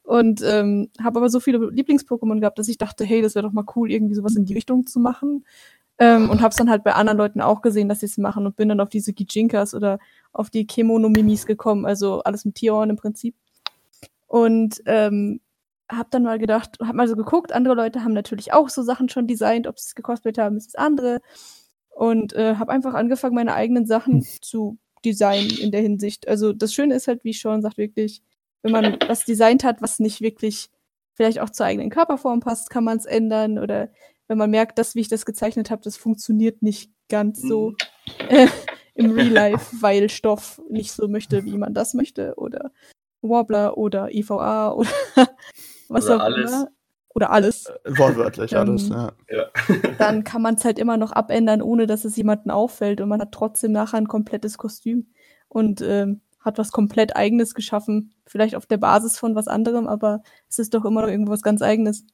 Und 0.04 0.42
ähm, 0.44 0.90
habe 1.02 1.18
aber 1.18 1.28
so 1.28 1.40
viele 1.40 1.58
Lieblings-Pokémon 1.58 2.38
gehabt, 2.38 2.60
dass 2.60 2.68
ich 2.68 2.78
dachte, 2.78 3.04
hey, 3.04 3.20
das 3.20 3.34
wäre 3.34 3.46
doch 3.46 3.52
mal 3.52 3.66
cool, 3.74 3.90
irgendwie 3.90 4.14
sowas 4.14 4.36
in 4.36 4.44
die 4.44 4.54
Richtung 4.54 4.86
zu 4.86 5.00
machen. 5.00 5.44
Ähm, 5.98 6.30
und 6.30 6.40
habe 6.40 6.50
es 6.50 6.56
dann 6.56 6.70
halt 6.70 6.84
bei 6.84 6.94
anderen 6.94 7.18
Leuten 7.18 7.40
auch 7.40 7.62
gesehen, 7.62 7.88
dass 7.88 8.00
sie 8.00 8.06
es 8.06 8.16
machen 8.16 8.46
und 8.46 8.54
bin 8.54 8.68
dann 8.68 8.80
auf 8.80 8.90
diese 8.90 9.12
Gijinkas 9.12 9.74
oder 9.74 9.98
auf 10.32 10.50
die 10.50 10.68
Kemono-Mimis 10.68 11.46
gekommen, 11.46 11.84
also 11.84 12.22
alles 12.22 12.44
mit 12.44 12.54
Tierohren 12.54 12.90
im 12.90 12.96
Prinzip. 12.96 13.34
Und 14.28 14.82
ähm, 14.86 15.40
hab 15.96 16.10
dann 16.10 16.22
mal 16.22 16.38
gedacht, 16.38 16.78
hab 16.80 16.94
mal 16.94 17.08
so 17.08 17.16
geguckt, 17.16 17.52
andere 17.52 17.74
Leute 17.74 18.04
haben 18.04 18.12
natürlich 18.12 18.52
auch 18.52 18.68
so 18.68 18.82
Sachen 18.82 19.08
schon 19.08 19.26
designt, 19.26 19.66
ob 19.66 19.78
sie 19.78 19.88
es 19.88 19.94
gecosplayt 19.94 20.38
haben, 20.38 20.56
ist 20.56 20.74
das 20.74 20.74
andere. 20.74 21.20
Und 21.90 22.32
äh, 22.32 22.56
habe 22.56 22.72
einfach 22.72 22.94
angefangen, 22.94 23.34
meine 23.34 23.54
eigenen 23.54 23.86
Sachen 23.86 24.22
zu 24.22 24.78
designen 25.04 25.56
in 25.58 25.70
der 25.70 25.80
Hinsicht. 25.80 26.26
Also 26.28 26.52
das 26.52 26.74
Schöne 26.74 26.94
ist 26.94 27.08
halt, 27.08 27.24
wie 27.24 27.32
Sean 27.32 27.62
sagt, 27.62 27.78
wirklich, 27.78 28.22
wenn 28.62 28.72
man 28.72 28.96
was 29.06 29.24
designt 29.24 29.64
hat, 29.64 29.82
was 29.82 30.00
nicht 30.00 30.20
wirklich 30.20 30.70
vielleicht 31.12 31.38
auch 31.38 31.50
zur 31.50 31.66
eigenen 31.66 31.90
Körperform 31.90 32.40
passt, 32.40 32.70
kann 32.70 32.84
man 32.84 32.98
es 32.98 33.06
ändern. 33.06 33.58
Oder 33.58 33.90
wenn 34.26 34.38
man 34.38 34.50
merkt, 34.50 34.78
dass, 34.78 34.94
wie 34.94 35.00
ich 35.00 35.08
das 35.08 35.26
gezeichnet 35.26 35.70
habe, 35.70 35.82
das 35.82 35.96
funktioniert 35.96 36.62
nicht 36.62 36.90
ganz 37.08 37.40
so 37.40 37.74
äh, 38.28 38.48
im 38.94 39.12
Real 39.12 39.28
Life, 39.28 39.76
weil 39.80 40.08
Stoff 40.08 40.60
nicht 40.68 40.92
so 40.92 41.08
möchte, 41.08 41.44
wie 41.44 41.56
man 41.56 41.74
das 41.74 41.94
möchte. 41.94 42.34
Oder 42.36 42.72
Wobbler 43.28 43.76
oder 43.76 44.12
IVA 44.14 44.72
oder 44.72 44.88
was 45.88 46.06
Oder 46.06 46.16
auch 46.16 46.20
alles. 46.20 46.52
immer. 46.52 46.68
Oder 47.14 47.30
alles. 47.30 47.72
Wortwörtlich 47.84 48.52
Ähm, 48.52 48.58
alles, 48.58 48.88
ja. 48.88 49.12
Dann 49.98 50.24
kann 50.24 50.42
man 50.42 50.56
es 50.56 50.64
halt 50.64 50.80
immer 50.80 50.96
noch 50.96 51.12
abändern, 51.12 51.62
ohne 51.62 51.86
dass 51.86 52.04
es 52.04 52.16
jemandem 52.16 52.50
auffällt. 52.50 53.00
Und 53.00 53.08
man 53.08 53.20
hat 53.20 53.30
trotzdem 53.32 53.70
nachher 53.70 53.98
ein 53.98 54.08
komplettes 54.08 54.58
Kostüm 54.58 55.12
und 55.48 55.80
ähm, 55.80 56.22
hat 56.40 56.58
was 56.58 56.72
komplett 56.72 57.14
Eigenes 57.14 57.54
geschaffen. 57.54 58.14
Vielleicht 58.26 58.56
auf 58.56 58.66
der 58.66 58.78
Basis 58.78 59.18
von 59.18 59.36
was 59.36 59.46
anderem, 59.46 59.86
aber 59.86 60.22
es 60.48 60.58
ist 60.58 60.74
doch 60.74 60.84
immer 60.84 61.02
noch 61.02 61.08
irgendwas 61.08 61.42
ganz 61.42 61.62
Eigenes. 61.62 62.04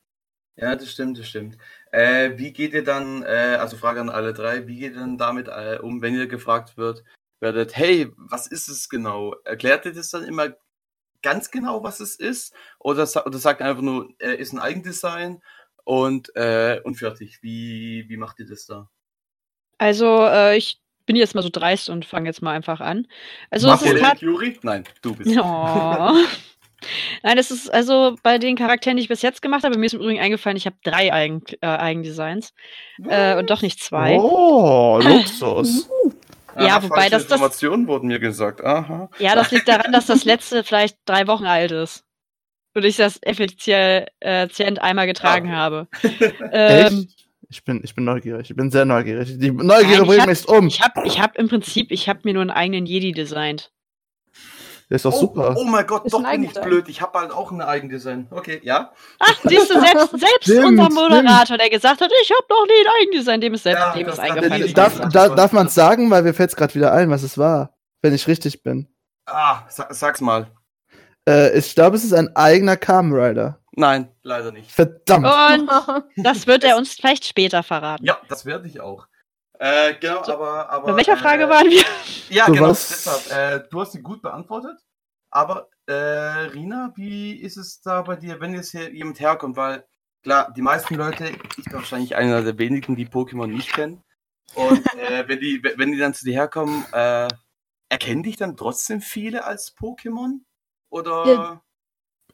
Ja, 0.57 0.76
das 0.76 0.90
stimmt, 0.90 1.19
das 1.19 1.26
stimmt. 1.26 1.57
Äh, 1.90 2.33
wie 2.37 2.52
geht 2.52 2.75
ihr 2.75 2.85
dann, 2.85 3.23
äh, 3.23 3.57
also 3.59 3.79
Frage 3.79 4.00
an 4.00 4.11
alle 4.11 4.35
drei, 4.35 4.67
wie 4.67 4.79
geht 4.79 4.93
ihr 4.93 5.00
dann 5.00 5.17
damit 5.17 5.49
äh, 5.49 5.79
um, 5.81 6.02
wenn 6.02 6.14
ihr 6.14 6.26
gefragt 6.26 6.76
wird, 6.76 7.02
werdet, 7.40 7.75
hey, 7.76 8.12
was 8.17 8.47
ist 8.47 8.69
es 8.69 8.90
genau? 8.90 9.35
Erklärt 9.45 9.87
ihr 9.87 9.95
das 9.95 10.11
dann 10.11 10.25
immer 10.25 10.50
ganz 11.23 11.50
genau, 11.50 11.83
was 11.83 12.00
es 12.00 12.17
ist? 12.17 12.55
Oder, 12.79 13.09
oder 13.25 13.39
sagt 13.39 13.62
einfach 13.62 13.83
nur, 13.83 14.09
äh, 14.19 14.37
ist 14.37 14.53
ein 14.53 14.59
Eigendesign 14.59 15.43
und, 15.85 16.35
äh, 16.37 16.81
und 16.85 16.97
fertig? 16.97 17.39
Wie, 17.43 18.07
wie 18.09 18.17
macht 18.17 18.39
ihr 18.39 18.47
das 18.47 18.67
da? 18.67 18.89
Also, 19.79 20.27
äh, 20.27 20.57
ich 20.57 20.81
bin 21.07 21.17
jetzt 21.17 21.35
mal 21.35 21.43
so 21.43 21.49
dreist 21.50 21.89
und 21.89 22.05
fange 22.05 22.29
jetzt 22.29 22.43
mal 22.43 22.53
einfach 22.53 22.81
an. 22.81 23.07
Also, 23.50 23.69
Mach 23.69 23.83
es 23.83 23.93
ist 23.93 24.23
Juri? 24.23 24.59
Nein, 24.62 24.85
du 25.03 25.15
bist. 25.15 25.37
Oh. 25.39 26.15
Nein, 27.23 27.37
das 27.37 27.50
ist 27.50 27.73
also 27.73 28.17
bei 28.23 28.39
den 28.39 28.57
Charakteren, 28.57 28.97
die 28.97 29.03
ich 29.03 29.09
bis 29.09 29.23
jetzt 29.23 29.43
gemacht 29.43 29.65
habe, 29.65 29.79
mir 29.79 29.87
ist 29.87 29.95
im 29.95 30.00
Übrigen 30.00 30.21
eingefallen, 30.21 30.57
ich 30.57 30.67
habe 30.67 30.77
drei 30.83 31.12
Eigen, 31.12 31.43
äh, 31.61 31.67
Eigendesigns 31.67 32.55
äh, 33.07 33.37
und 33.37 33.50
doch 33.50 33.62
nicht 33.62 33.83
zwei. 33.83 34.19
Oh, 34.19 34.99
Luxus. 35.03 35.89
Ja, 36.59 36.76
Aha, 36.76 36.83
wobei 36.83 36.95
falsche 36.97 37.11
das- 37.11 37.23
das- 37.26 37.33
Informationen 37.33 37.87
wurden 37.87 38.09
mir 38.09 38.19
gesagt. 38.19 38.62
Aha. 38.64 39.09
Ja, 39.19 39.35
das 39.35 39.50
liegt 39.50 39.69
daran, 39.69 39.92
dass 39.92 40.07
das 40.07 40.25
letzte 40.25 40.64
vielleicht 40.64 40.99
drei 41.04 41.26
Wochen 41.26 41.45
alt 41.47 41.71
ist. 41.73 42.04
Und 42.75 42.85
ich 42.85 42.97
das 42.97 43.19
effizient 43.23 44.09
äh, 44.21 44.80
einmal 44.80 45.07
getragen 45.07 45.49
okay. 45.49 45.57
habe. 45.57 45.88
Ähm, 46.52 46.87
Echt? 47.09 47.26
Ich 47.52 47.64
bin, 47.64 47.80
ich 47.83 47.97
bin 47.97 48.04
neugierig. 48.04 48.49
Ich 48.50 48.57
bin 48.57 48.71
sehr 48.71 48.85
neugierig. 48.85 49.37
Die 49.38 49.50
Neugierde 49.50 49.64
Nein, 49.66 50.02
ich 50.02 50.07
bringt 50.09 50.21
hab- 50.21 50.28
mich 50.28 50.49
um. 50.49 50.66
ich 50.69 50.80
habe 50.80 51.02
ich 51.04 51.21
hab 51.21 51.37
im 51.37 51.49
Prinzip, 51.49 51.90
ich 51.90 52.09
habe 52.09 52.21
mir 52.23 52.33
nur 52.35 52.42
einen 52.42 52.50
eigenen 52.52 52.87
Jedi 52.87 53.11
designt. 53.11 53.73
Der 54.91 54.97
ist 54.97 55.05
doch 55.05 55.13
oh, 55.15 55.21
super. 55.21 55.55
oh 55.57 55.65
mein 55.65 55.87
Gott, 55.87 56.05
Ist 56.05 56.13
doch 56.13 56.29
bin 56.29 56.43
ich 56.43 56.53
blöd. 56.53 56.89
Ich 56.89 57.01
habe 57.01 57.17
halt 57.17 57.31
auch 57.31 57.53
ein 57.53 57.63
Eigendesign. 57.63 58.27
Okay, 58.31 58.61
ja. 58.65 58.91
Ach, 59.21 59.35
siehst 59.45 59.71
du, 59.71 59.79
selbst, 59.81 60.11
selbst 60.11 60.43
Stimmt, 60.43 60.67
unser 60.81 60.91
Moderator, 60.91 61.57
der 61.57 61.71
gesagt 61.71 62.01
hat, 62.01 62.11
ich 62.23 62.31
habe 62.33 62.45
noch 62.49 62.67
nie 62.67 62.73
ein 62.85 62.93
Eigendesign, 63.01 63.41
dem 63.41 63.55
ist 63.55 63.63
selbst 63.63 63.81
Ja, 63.81 63.93
dem 63.93 64.07
das 64.07 64.15
ist 64.15 64.21
eingefallen. 64.21 64.61
das 64.63 64.73
Darf, 64.75 64.97
gesagt. 64.97 65.15
war. 65.15 65.29
da, 65.29 65.35
darf 65.37 65.53
man 65.53 65.67
es 65.69 65.75
sagen, 65.77 66.11
weil 66.11 66.25
mir 66.25 66.35
fällt 66.35 66.51
es 66.51 66.57
gerade 66.57 66.75
wieder 66.75 66.93
ein, 66.93 67.09
was 67.09 67.23
es 67.23 67.39
war, 67.39 67.77
wenn 68.03 68.13
ich 68.15 68.27
richtig 68.27 68.65
bin. 68.65 68.89
Ah, 69.27 69.63
sa 69.69 69.87
sag's 69.91 70.21
mal. 70.21 70.49
Äh, 71.29 71.57
ich 71.57 71.73
glaube, 71.77 71.97
es 71.97 72.03
ist 72.03 72.13
ein 72.13 72.35
eigener 72.35 72.77
Kamen 72.77 73.13
Rider. 73.13 73.61
Nein, 73.77 74.09
leider 74.25 74.51
nicht. 74.51 74.73
Verdammt. 74.73 75.25
Und 75.27 75.71
das 76.17 76.49
wird 76.49 76.65
er 76.65 76.77
uns 76.77 76.95
vielleicht 76.95 77.25
später 77.25 77.63
verraten. 77.63 78.05
Ja, 78.05 78.19
das 78.29 78.45
werde 78.45 78.67
ich 78.67 78.81
auch. 78.81 79.07
Äh, 79.62 79.95
genau, 80.00 80.23
aber, 80.23 80.71
aber. 80.71 80.87
Bei 80.87 80.97
welcher 80.97 81.12
äh, 81.12 81.17
Frage 81.19 81.47
waren 81.50 81.69
wir? 81.69 81.83
Ja, 82.31 82.47
Du 82.47 82.52
genau. 82.55 82.69
Deshalb, 82.69 83.31
äh, 83.31 83.69
du 83.71 83.81
hast 83.83 83.93
sie 83.93 84.00
gut 84.00 84.23
beantwortet. 84.23 84.79
Aber, 85.31 85.69
äh, 85.87 85.93
Rina, 85.93 86.93
wie 86.97 87.35
ist 87.35 87.59
es 87.59 87.83
da 87.83 88.00
bei 88.00 88.17
dir, 88.17 88.40
wenn 88.40 88.55
jetzt 88.55 88.71
hier 88.71 88.90
jemand 88.90 89.21
herkommt? 89.21 89.59
Weil, 89.59 89.85
klar, 90.23 90.50
die 90.57 90.62
meisten 90.62 90.95
Leute, 90.95 91.29
ich 91.59 91.64
bin 91.64 91.75
wahrscheinlich 91.75 92.17
einer 92.17 92.40
der 92.43 92.57
wenigen, 92.59 92.97
die 92.97 93.07
Pokémon 93.07 93.49
nicht 93.49 93.73
kennen. 93.75 94.02
Und 94.55 94.83
äh, 94.97 95.25
wenn, 95.29 95.40
die, 95.40 95.62
wenn 95.76 95.93
die 95.93 95.99
dann 95.99 96.14
zu 96.14 96.25
dir 96.25 96.33
herkommen, 96.33 96.85
äh, 96.93 97.29
erkennen 97.90 98.23
dich 98.23 98.37
dann 98.38 98.57
trotzdem 98.57 99.02
viele 99.02 99.45
als 99.45 99.76
Pokémon? 99.76 100.40
Oder. 100.88 101.26
Ja. 101.26 101.62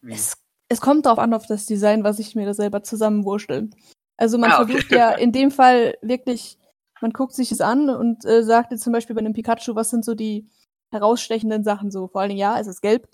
Wie? 0.00 0.12
Es, 0.14 0.37
es 0.68 0.80
kommt 0.80 1.06
darauf 1.06 1.18
an, 1.18 1.35
auf 1.35 1.47
das 1.47 1.66
Design, 1.66 2.04
was 2.04 2.21
ich 2.21 2.37
mir 2.37 2.47
da 2.47 2.54
selber 2.54 2.85
zusammenwurschtel. 2.85 3.71
Also 4.16 4.38
man 4.38 4.52
Ah, 4.52 4.62
okay. 4.62 4.73
versucht 4.75 4.92
ja 4.92 5.11
in 5.11 5.33
dem 5.33 5.50
Fall 5.50 5.99
wirklich, 6.02 6.56
man 7.00 7.12
guckt 7.12 7.35
sich 7.35 7.53
es 7.53 7.61
an 7.61 7.91
und 7.91 8.25
äh, 8.25 8.43
sagt 8.43 8.73
jetzt 8.73 8.83
zum 8.85 8.93
Beispiel 8.93 9.15
bei 9.15 9.21
einem 9.21 9.33
Pikachu, 9.33 9.75
was 9.75 9.91
sind 9.91 10.05
so 10.05 10.15
die 10.15 10.49
herausstechenden 10.91 11.65
Sachen 11.65 11.91
so. 11.91 12.09
Vor 12.09 12.21
allen 12.21 12.31
Dingen, 12.31 12.41
ja, 12.41 12.59
es 12.59 12.67
ist 12.67 12.81
gelb. 12.81 13.09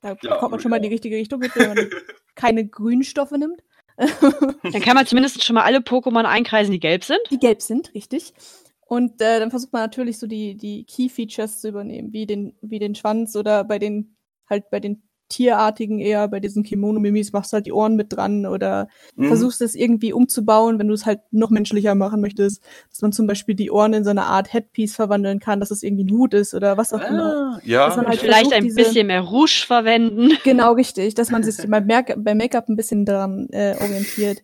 Da 0.00 0.16
Ja, 0.22 0.36
kommt 0.36 0.52
man 0.52 0.60
schon 0.60 0.70
mal 0.70 0.76
in 0.76 0.82
die 0.82 0.88
ja. 0.88 0.92
richtige 0.92 1.16
Richtung, 1.16 1.40
mit, 1.40 1.54
wenn 1.56 1.74
man 1.74 1.78
keine 2.34 2.66
Grünstoffe 2.66 3.32
nimmt. 3.32 3.62
Dann 3.96 4.82
kann 4.82 4.96
man 4.96 5.06
zumindest 5.06 5.42
schon 5.44 5.54
mal 5.54 5.62
alle 5.62 5.78
Pokémon 5.78 6.24
einkreisen, 6.24 6.72
die 6.72 6.80
gelb 6.80 7.04
sind. 7.04 7.20
die 7.30 7.38
gelb 7.38 7.62
sind, 7.62 7.94
richtig. 7.94 8.34
Und 8.86 9.20
äh, 9.20 9.38
dann 9.38 9.50
versucht 9.50 9.72
man 9.72 9.82
natürlich 9.82 10.18
so 10.18 10.26
die, 10.26 10.56
die 10.56 10.84
Key-Features 10.84 11.60
zu 11.60 11.68
übernehmen, 11.68 12.12
wie 12.12 12.26
den, 12.26 12.56
wie 12.60 12.78
den 12.78 12.94
Schwanz 12.94 13.34
oder 13.36 13.64
bei 13.64 13.78
den, 13.78 14.16
halt 14.48 14.68
bei 14.70 14.80
den 14.80 15.08
Tierartigen 15.34 15.98
eher, 15.98 16.28
bei 16.28 16.38
diesen 16.38 16.62
Kimono-Mimis 16.62 17.32
machst 17.32 17.52
du 17.52 17.54
halt 17.56 17.66
die 17.66 17.72
Ohren 17.72 17.96
mit 17.96 18.12
dran 18.12 18.46
oder 18.46 18.86
Mhm. 19.16 19.26
versuchst 19.26 19.60
es 19.62 19.74
irgendwie 19.74 20.12
umzubauen, 20.12 20.78
wenn 20.78 20.88
du 20.88 20.94
es 20.94 21.06
halt 21.06 21.20
noch 21.32 21.50
menschlicher 21.50 21.94
machen 21.94 22.20
möchtest, 22.20 22.62
dass 22.90 23.02
man 23.02 23.12
zum 23.12 23.26
Beispiel 23.26 23.54
die 23.54 23.70
Ohren 23.70 23.92
in 23.94 24.04
so 24.04 24.10
eine 24.10 24.24
Art 24.26 24.52
Headpiece 24.52 24.94
verwandeln 24.94 25.40
kann, 25.40 25.58
dass 25.60 25.70
es 25.70 25.82
irgendwie 25.82 26.04
ein 26.04 26.10
Hut 26.10 26.34
ist 26.34 26.54
oder 26.54 26.76
was 26.76 26.92
auch 26.92 27.00
immer. 27.00 27.56
Ah, 27.56 27.60
ja. 27.64 27.86
Dass 27.86 27.96
man 27.96 28.06
halt 28.06 28.20
Vielleicht 28.20 28.52
versucht, 28.52 28.54
ein 28.54 28.74
bisschen 28.74 29.06
mehr 29.08 29.20
Rouge 29.22 29.64
verwenden. 29.66 30.30
Genau, 30.44 30.72
richtig, 30.72 31.14
dass 31.14 31.30
man 31.30 31.42
sich 31.42 31.56
beim 31.68 31.86
Make-up 31.86 32.68
ein 32.68 32.76
bisschen 32.76 33.04
daran 33.04 33.48
äh, 33.50 33.74
orientiert 33.80 34.42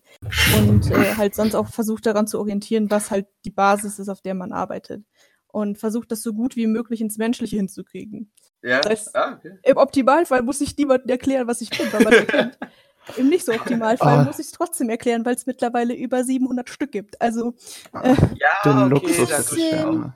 und 0.58 0.90
äh, 0.90 1.14
halt 1.16 1.34
sonst 1.34 1.54
auch 1.54 1.68
versucht 1.68 2.06
daran 2.06 2.26
zu 2.26 2.38
orientieren, 2.38 2.90
was 2.90 3.10
halt 3.10 3.26
die 3.44 3.50
Basis 3.50 3.98
ist, 3.98 4.08
auf 4.08 4.22
der 4.22 4.34
man 4.34 4.52
arbeitet. 4.52 5.04
Und 5.52 5.78
versucht 5.78 6.12
das 6.12 6.22
so 6.22 6.32
gut 6.32 6.56
wie 6.56 6.66
möglich 6.66 7.00
ins 7.00 7.18
Menschliche 7.18 7.56
hinzukriegen. 7.56 8.30
Ja. 8.62 8.80
das- 8.80 9.14
ah, 9.14 9.34
okay. 9.38 9.58
Im 9.62 9.76
Optimalfall 9.76 10.42
muss 10.42 10.60
ich 10.60 10.76
niemandem 10.76 11.08
erklären, 11.10 11.46
was 11.46 11.60
ich 11.60 11.70
bin, 11.70 11.92
weil 11.92 12.02
man 12.04 12.12
es 12.12 12.26
kennt. 12.26 12.58
Im 13.16 13.28
nicht 13.28 13.44
so 13.44 13.52
Optimalfall 13.52 14.18
Ah. 14.20 14.24
muss 14.24 14.38
ich 14.38 14.46
es 14.46 14.52
trotzdem 14.52 14.88
erklären, 14.90 15.24
weil 15.24 15.34
es 15.34 15.46
mittlerweile 15.46 15.94
über 15.94 16.22
700 16.22 16.68
Stück 16.68 16.92
gibt. 16.92 17.20
Also 17.20 17.54
Ja, 17.92 18.02
Den 18.64 18.78
okay, 18.78 18.88
Luxus 18.88 19.28
das 19.30 19.52
ist 19.52 19.58
ja. 19.72 20.14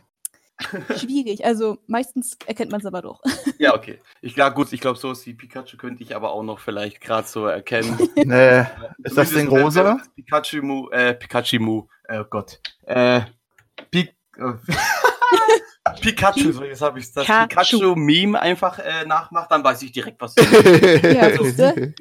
Schwierig. 0.96 1.44
Also 1.44 1.78
meistens 1.88 2.36
erkennt 2.46 2.70
man 2.70 2.80
es 2.80 2.86
aber 2.86 3.02
doch. 3.02 3.20
Ja, 3.58 3.74
okay. 3.74 3.98
Ich 4.20 4.34
glaube, 4.34 4.54
gut, 4.54 4.72
ich 4.72 4.80
glaube, 4.80 4.98
so 4.98 5.10
ist 5.10 5.26
wie 5.26 5.34
Pikachu 5.34 5.76
könnte 5.76 6.04
ich 6.04 6.14
aber 6.14 6.30
auch 6.30 6.44
noch 6.44 6.60
vielleicht 6.60 7.00
gerade 7.00 7.26
so 7.26 7.46
erkennen. 7.46 7.98
Nee. 8.14 8.60
Ist 9.02 9.16
das 9.16 9.30
Ding 9.30 9.48
Zumindest, 9.48 9.78
rosa? 9.78 10.00
Pikachu 10.14 10.62
Mu, 10.62 10.88
äh, 10.90 11.14
Pikachu 11.14 11.58
Mu, 11.58 11.86
äh, 12.04 12.20
oh 12.20 12.24
Gott. 12.30 12.60
Äh, 12.84 13.22
Pi 13.90 14.10
äh, 14.38 14.52
Pikachu, 16.00 16.50
so 16.52 16.64
jetzt 16.64 16.80
habe 16.80 16.98
ich 16.98 17.12
das 17.12 17.26
Pikachu. 17.26 17.48
Pikachu-Meme 17.48 18.40
einfach 18.40 18.78
äh, 18.78 19.04
nachmacht, 19.04 19.50
dann 19.50 19.62
weiß 19.62 19.82
ich 19.82 19.92
direkt, 19.92 20.18
was 20.20 20.34
Ja, 20.36 21.42
siehste. 21.42 21.94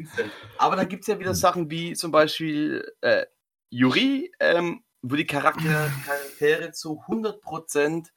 Aber 0.57 0.77
dann 0.77 0.87
gibt's 0.87 1.07
ja 1.07 1.19
wieder 1.19 1.35
Sachen 1.35 1.69
wie 1.69 1.93
zum 1.93 2.11
Beispiel 2.11 2.89
äh, 3.01 3.25
Yuri, 3.69 4.31
ähm, 4.39 4.83
wo 5.01 5.15
die 5.15 5.27
Charakter 5.27 5.91
Charaktere 6.05 6.71
zu 6.71 7.01
100% 7.07 8.07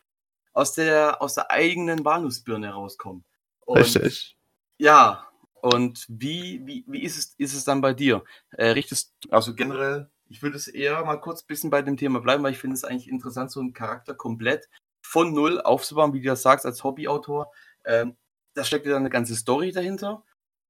aus 0.53 0.75
der, 0.75 1.21
aus 1.21 1.35
der 1.35 1.51
eigenen 1.51 2.05
Walnussbirne 2.05 2.71
rauskommen. 2.71 3.25
Und 3.65 3.79
Richtig. 3.79 4.37
ja, 4.79 5.27
und 5.61 6.07
wie, 6.09 6.65
wie, 6.65 6.85
wie 6.87 7.03
ist, 7.03 7.19
es, 7.19 7.35
ist 7.39 7.55
es 7.55 7.65
dann 7.65 7.81
bei 7.81 7.93
dir? 7.93 8.23
Äh, 8.53 8.69
richtest 8.69 9.15
also 9.31 9.53
generell, 9.53 10.09
ich 10.29 10.43
würde 10.43 10.57
es 10.57 10.69
eher 10.69 11.05
mal 11.05 11.17
kurz 11.17 11.43
ein 11.43 11.49
bisschen 11.49 11.71
bei 11.71 11.83
dem 11.83 11.97
Thema 11.97 12.21
bleiben, 12.21 12.45
weil 12.45 12.53
ich 12.53 12.59
finde 12.59 12.75
es 12.75 12.85
eigentlich 12.85 13.09
interessant, 13.09 13.51
so 13.51 13.59
einen 13.59 13.73
Charakter 13.73 14.15
komplett 14.15 14.69
von 15.07 15.33
null 15.33 15.61
aufzubauen, 15.61 16.13
wie 16.13 16.21
du 16.21 16.29
das 16.29 16.43
sagst, 16.43 16.67
als 16.67 16.83
Hobbyautor. 16.83 17.53
Ähm, 17.85 18.17
da 18.55 18.65
steckt 18.65 18.87
ja 18.87 18.93
dann 18.93 19.03
eine 19.03 19.11
ganze 19.11 19.37
Story 19.37 19.73
dahinter. 19.73 20.25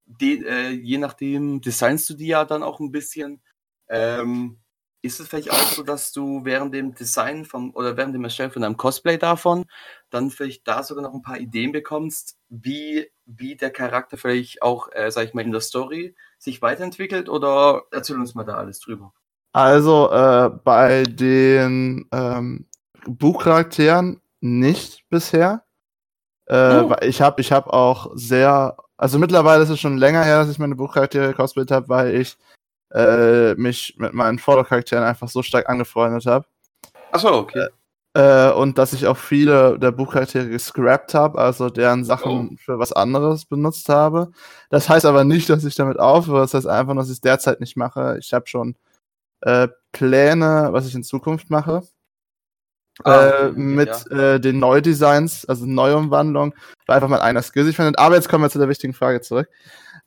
Die, 0.05 0.45
äh, 0.45 0.69
je 0.69 0.99
nachdem 0.99 1.59
designst 1.59 2.09
du 2.09 2.13
die 2.13 2.27
ja 2.27 2.45
dann 2.45 2.63
auch 2.63 2.79
ein 2.79 2.91
bisschen. 2.91 3.41
Ähm, 3.89 4.59
ist 5.01 5.19
es 5.19 5.27
vielleicht 5.27 5.51
auch 5.51 5.71
so, 5.71 5.83
dass 5.83 6.11
du 6.11 6.43
während 6.43 6.73
dem 6.73 6.93
Design 6.93 7.45
von 7.45 7.71
oder 7.71 7.97
während 7.97 8.13
dem 8.15 8.23
Erstellen 8.23 8.51
von 8.51 8.63
einem 8.63 8.77
Cosplay 8.77 9.17
davon 9.17 9.65
dann 10.09 10.31
vielleicht 10.31 10.67
da 10.67 10.83
sogar 10.83 11.03
noch 11.03 11.13
ein 11.13 11.21
paar 11.21 11.39
Ideen 11.39 11.71
bekommst, 11.71 12.37
wie, 12.49 13.09
wie 13.25 13.55
der 13.55 13.71
Charakter 13.71 14.17
vielleicht 14.17 14.61
auch, 14.61 14.89
äh, 14.91 15.11
sag 15.11 15.25
ich 15.25 15.33
mal, 15.33 15.41
in 15.45 15.51
der 15.51 15.61
Story 15.61 16.15
sich 16.37 16.61
weiterentwickelt? 16.61 17.29
Oder 17.29 17.83
erzähl 17.91 18.17
uns 18.17 18.35
mal 18.35 18.43
da 18.43 18.55
alles 18.55 18.79
drüber. 18.79 19.13
Also 19.53 20.11
äh, 20.11 20.49
bei 20.63 21.03
den 21.03 22.07
ähm, 22.11 22.67
Buchcharakteren 23.05 24.21
nicht 24.41 25.03
bisher. 25.09 25.63
Äh, 26.47 26.79
Oh. 26.81 26.89
weil 26.89 27.03
Ich 27.09 27.21
habe 27.21 27.41
ich 27.41 27.51
hab 27.51 27.67
auch 27.67 28.11
sehr, 28.15 28.77
also 28.97 29.19
mittlerweile 29.19 29.63
ist 29.63 29.69
es 29.69 29.79
schon 29.79 29.97
länger 29.97 30.23
her, 30.23 30.39
dass 30.39 30.49
ich 30.49 30.59
meine 30.59 30.75
Buchcharaktere 30.75 31.33
cosplayt 31.33 31.71
habe, 31.71 31.89
weil 31.89 32.15
ich 32.15 32.37
äh, 32.93 33.53
mich 33.55 33.95
mit 33.97 34.13
meinen 34.13 34.39
Vordercharakteren 34.39 35.03
einfach 35.03 35.27
so 35.27 35.43
stark 35.43 35.67
angefreundet 35.69 36.25
habe. 36.25 36.45
Achso, 37.11 37.37
okay. 37.39 37.67
Äh, 38.13 38.51
und 38.53 38.77
dass 38.77 38.93
ich 38.93 39.05
auch 39.07 39.17
viele 39.17 39.77
der 39.77 39.91
Buchcharaktere 39.91 40.47
gescrapped 40.49 41.13
habe, 41.13 41.37
also 41.37 41.69
deren 41.69 42.05
Sachen 42.05 42.57
für 42.57 42.79
was 42.79 42.93
anderes 42.93 43.45
benutzt 43.45 43.89
habe. 43.89 44.31
Das 44.69 44.87
heißt 44.89 45.05
aber 45.05 45.23
nicht, 45.25 45.49
dass 45.49 45.65
ich 45.65 45.75
damit 45.75 45.99
aufhöre. 45.99 46.41
Das 46.41 46.53
heißt 46.53 46.67
einfach, 46.67 46.95
dass 46.95 47.07
ich 47.07 47.13
es 47.13 47.21
derzeit 47.21 47.59
nicht 47.59 47.75
mache. 47.77 48.17
Ich 48.19 48.33
habe 48.33 48.47
schon 48.47 48.75
äh, 49.41 49.67
Pläne, 49.91 50.69
was 50.71 50.87
ich 50.87 50.95
in 50.95 51.03
Zukunft 51.03 51.49
mache. 51.49 51.83
Ah, 53.03 53.27
äh, 53.27 53.51
mit 53.51 54.09
äh, 54.11 54.39
den 54.39 54.59
Neudesigns, 54.59 55.45
also 55.45 55.65
Neuumwandlung, 55.65 56.55
war 56.87 56.95
einfach 56.95 57.09
mein 57.09 57.19
eigener 57.19 57.43
Skill 57.43 57.65
sich 57.65 57.75
findet. 57.75 57.99
Aber 57.99 58.15
jetzt 58.15 58.29
kommen 58.29 58.43
wir 58.43 58.49
zu 58.49 58.59
der 58.59 58.69
wichtigen 58.69 58.93
Frage 58.93 59.21
zurück. 59.21 59.49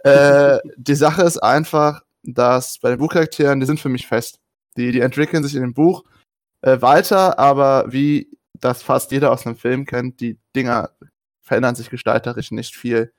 Äh, 0.05 0.59
die 0.77 0.95
Sache 0.95 1.23
ist 1.23 1.39
einfach, 1.39 2.03
dass 2.23 2.79
bei 2.79 2.91
den 2.91 2.99
Buchcharakteren, 2.99 3.61
die 3.61 3.67
sind 3.67 3.81
für 3.81 3.89
mich 3.89 4.07
fest. 4.07 4.41
Die, 4.77 4.93
die 4.93 5.01
entwickeln 5.01 5.43
sich 5.43 5.55
in 5.55 5.63
dem 5.63 5.75
Buch 5.75 6.05
äh, 6.63 6.81
weiter, 6.81 7.39
aber 7.39 7.87
wie 7.89 8.29
das 8.55 8.83
fast 8.83 9.11
jeder 9.11 9.33
aus 9.33 9.47
einem 9.47 9.57
Film 9.57 9.87
kennt, 9.87 10.21
die 10.21 10.39
Dinger 10.55 10.91
verändern 11.41 11.75
sich 11.75 11.91
gestalterisch 11.91 12.51
nicht 12.51 12.77
viel, 12.77 13.13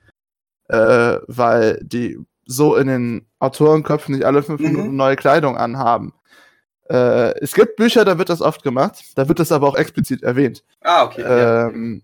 äh, 0.70 1.18
weil 1.28 1.80
die 1.82 2.20
so 2.46 2.76
in 2.76 2.88
den 2.88 3.26
Autorenköpfen 3.40 4.16
nicht 4.16 4.26
alle 4.26 4.44
fünf 4.44 4.62
Mhm. 4.62 4.68
Minuten 4.68 4.96
neue 4.96 5.16
Kleidung 5.16 5.58
anhaben. 5.58 6.14
Äh, 6.92 7.40
es 7.40 7.54
gibt 7.54 7.78
Bücher, 7.78 8.04
da 8.04 8.18
wird 8.18 8.28
das 8.28 8.42
oft 8.42 8.64
gemacht, 8.64 9.02
da 9.16 9.30
wird 9.30 9.40
das 9.40 9.54
aber 9.54 9.68
auch 9.68 9.76
explizit 9.76 10.24
erwähnt. 10.24 10.64
Ah, 10.82 11.06
okay. 11.06 11.22
ja. 11.22 11.70
Ähm, 11.70 12.04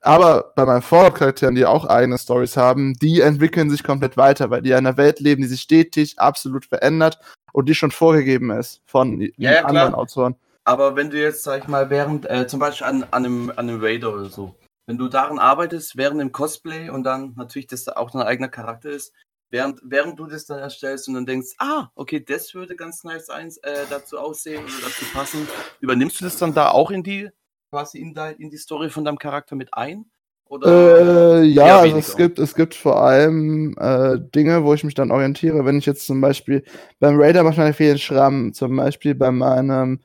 aber 0.00 0.52
bei 0.56 0.64
meinen 0.64 0.82
Fallout-Charakteren, 0.82 1.54
die 1.54 1.64
auch 1.64 1.84
eigene 1.84 2.18
Stories 2.18 2.56
haben, 2.56 2.94
die 2.94 3.20
entwickeln 3.20 3.70
sich 3.70 3.84
komplett 3.84 4.16
weiter, 4.16 4.50
weil 4.50 4.62
die 4.62 4.70
in 4.70 4.76
einer 4.76 4.96
Welt 4.96 5.20
leben, 5.20 5.42
die 5.42 5.48
sich 5.48 5.60
stetig 5.60 6.18
absolut 6.18 6.66
verändert 6.66 7.20
und 7.52 7.68
die 7.68 7.76
schon 7.76 7.92
vorgegeben 7.92 8.50
ist 8.50 8.80
von 8.86 9.20
Ja, 9.20 9.30
ja, 9.36 9.52
klar. 9.58 9.68
anderen 9.68 9.94
Autoren. 9.94 10.34
Aber 10.64 10.96
wenn 10.96 11.10
du 11.10 11.20
jetzt, 11.20 11.44
sag 11.44 11.62
ich 11.62 11.68
mal, 11.68 11.88
während, 11.88 12.28
äh, 12.28 12.48
zum 12.48 12.58
Beispiel 12.58 12.88
an, 12.88 13.04
an, 13.12 13.24
einem, 13.24 13.50
an 13.50 13.68
einem 13.68 13.80
Raider 13.80 14.12
oder 14.12 14.26
so, 14.26 14.56
wenn 14.86 14.98
du 14.98 15.08
daran 15.08 15.38
arbeitest, 15.38 15.96
während 15.96 16.20
dem 16.20 16.32
Cosplay 16.32 16.90
und 16.90 17.04
dann 17.04 17.34
natürlich 17.36 17.68
das 17.68 17.84
da 17.84 17.92
auch 17.92 18.10
dein 18.10 18.22
eigener 18.22 18.48
Charakter 18.48 18.90
ist, 18.90 19.12
während, 19.52 19.80
während 19.84 20.18
du 20.18 20.26
das 20.26 20.46
dann 20.46 20.58
erstellst 20.58 21.06
und 21.06 21.14
dann 21.14 21.26
denkst, 21.26 21.54
ah, 21.58 21.88
okay, 21.94 22.24
das 22.26 22.52
würde 22.54 22.74
ganz 22.74 23.04
nice 23.04 23.28
eins, 23.28 23.58
äh, 23.58 23.84
dazu 23.88 24.18
aussehen 24.18 24.64
oder 24.64 24.86
dazu 24.86 25.04
passen, 25.12 25.46
übernimmst 25.80 26.20
du 26.20 26.24
das 26.24 26.38
dann 26.38 26.54
da 26.54 26.70
auch 26.70 26.90
in 26.90 27.04
die, 27.04 27.28
quasi 27.70 27.98
in, 27.98 28.14
dein, 28.14 28.36
in 28.36 28.50
die 28.50 28.56
Story 28.56 28.90
von 28.90 29.04
deinem 29.04 29.18
Charakter 29.18 29.54
mit 29.54 29.72
ein? 29.74 30.06
Oder? 30.46 31.40
Äh, 31.40 31.44
ja, 31.44 31.78
also 31.80 31.96
es 31.96 32.16
gibt, 32.16 32.38
es 32.38 32.54
gibt 32.54 32.74
vor 32.74 33.02
allem 33.02 33.74
äh, 33.78 34.18
Dinge, 34.34 34.64
wo 34.64 34.74
ich 34.74 34.84
mich 34.84 34.94
dann 34.94 35.10
orientiere. 35.10 35.64
Wenn 35.64 35.78
ich 35.78 35.86
jetzt 35.86 36.06
zum 36.06 36.20
Beispiel 36.20 36.64
beim 36.98 37.18
Raider 37.18 37.42
manchmal 37.42 37.72
fehlen 37.72 37.98
Schrammen, 37.98 38.52
zum 38.52 38.76
Beispiel 38.76 39.14
bei 39.14 39.30
meinem, 39.30 40.00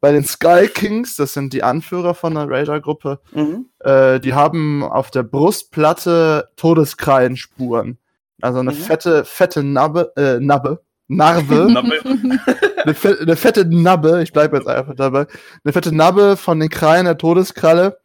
bei 0.00 0.12
den 0.12 0.24
Sky 0.24 0.68
Kings, 0.72 1.16
das 1.16 1.32
sind 1.32 1.52
die 1.52 1.64
Anführer 1.64 2.14
von 2.14 2.34
der 2.34 2.48
Raider-Gruppe, 2.48 3.20
Mhm. 3.32 3.66
äh, 3.80 4.20
die 4.20 4.34
haben 4.34 4.84
auf 4.84 5.10
der 5.10 5.24
Brustplatte 5.24 6.50
Todeskrallenspuren. 6.56 7.98
Also 8.42 8.58
eine 8.58 8.72
Mhm. 8.72 8.76
fette, 8.76 9.24
fette 9.24 9.62
Nabbe, 9.62 10.12
äh, 10.16 10.38
Nabbe, 10.40 10.82
Narbe, 11.08 11.66
eine, 12.84 12.94
fe 12.94 13.18
eine 13.20 13.36
fette 13.36 13.64
Nabbe, 13.64 14.22
ich 14.22 14.32
bleibe 14.32 14.56
jetzt 14.56 14.68
einfach 14.68 14.94
dabei, 14.94 15.26
eine 15.64 15.72
fette 15.72 15.94
Nabbe 15.94 16.36
von 16.36 16.60
den 16.60 16.68
Krallen 16.68 17.04
der 17.04 17.18
Todeskralle. 17.18 18.00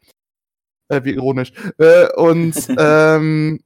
Äh, 0.89 1.03
wie 1.03 1.13
ironisch. 1.15 1.51
Äh, 1.79 2.13
und 2.13 2.55
ähm, 2.77 3.59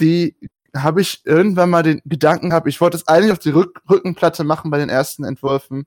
die 0.00 0.36
habe 0.74 1.00
ich 1.00 1.24
irgendwann 1.24 1.70
mal 1.70 1.82
den 1.82 2.00
Gedanken 2.04 2.50
gehabt, 2.50 2.68
ich 2.68 2.80
wollte 2.80 2.96
es 2.96 3.06
eigentlich 3.06 3.32
auf 3.32 3.38
die 3.38 3.50
Rück 3.50 3.80
Rückenplatte 3.88 4.44
machen 4.44 4.70
bei 4.70 4.78
den 4.78 4.88
ersten 4.88 5.24
Entwürfen 5.24 5.86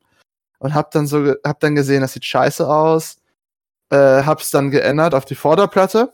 und 0.59 0.73
hab 0.75 0.91
dann 0.91 1.07
so 1.07 1.33
hab 1.43 1.59
dann 1.61 1.75
gesehen, 1.75 2.01
das 2.01 2.13
sieht 2.13 2.25
scheiße 2.25 2.67
aus. 2.67 3.17
Äh, 3.89 4.23
hab's 4.23 4.51
dann 4.51 4.71
geändert 4.71 5.13
auf 5.15 5.25
die 5.25 5.35
Vorderplatte 5.35 6.13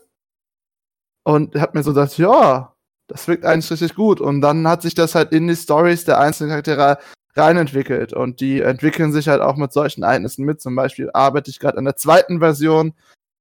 und 1.24 1.54
hab 1.56 1.74
mir 1.74 1.82
so 1.82 1.92
gedacht, 1.92 2.18
ja, 2.18 2.69
das 3.10 3.26
wirkt 3.26 3.44
eigentlich 3.44 3.70
richtig 3.70 3.94
gut 3.94 4.20
und 4.20 4.40
dann 4.40 4.66
hat 4.68 4.82
sich 4.82 4.94
das 4.94 5.14
halt 5.14 5.32
in 5.32 5.48
die 5.48 5.56
Stories 5.56 6.04
der 6.04 6.20
einzelnen 6.20 6.50
Charaktere 6.50 6.98
reinentwickelt 7.34 8.12
und 8.12 8.40
die 8.40 8.60
entwickeln 8.60 9.12
sich 9.12 9.28
halt 9.28 9.40
auch 9.40 9.56
mit 9.56 9.72
solchen 9.72 10.02
Ereignissen 10.02 10.44
mit. 10.44 10.60
Zum 10.60 10.76
Beispiel 10.76 11.10
arbeite 11.12 11.50
ich 11.50 11.58
gerade 11.58 11.78
an 11.78 11.84
der 11.84 11.96
zweiten 11.96 12.38
Version 12.38 12.94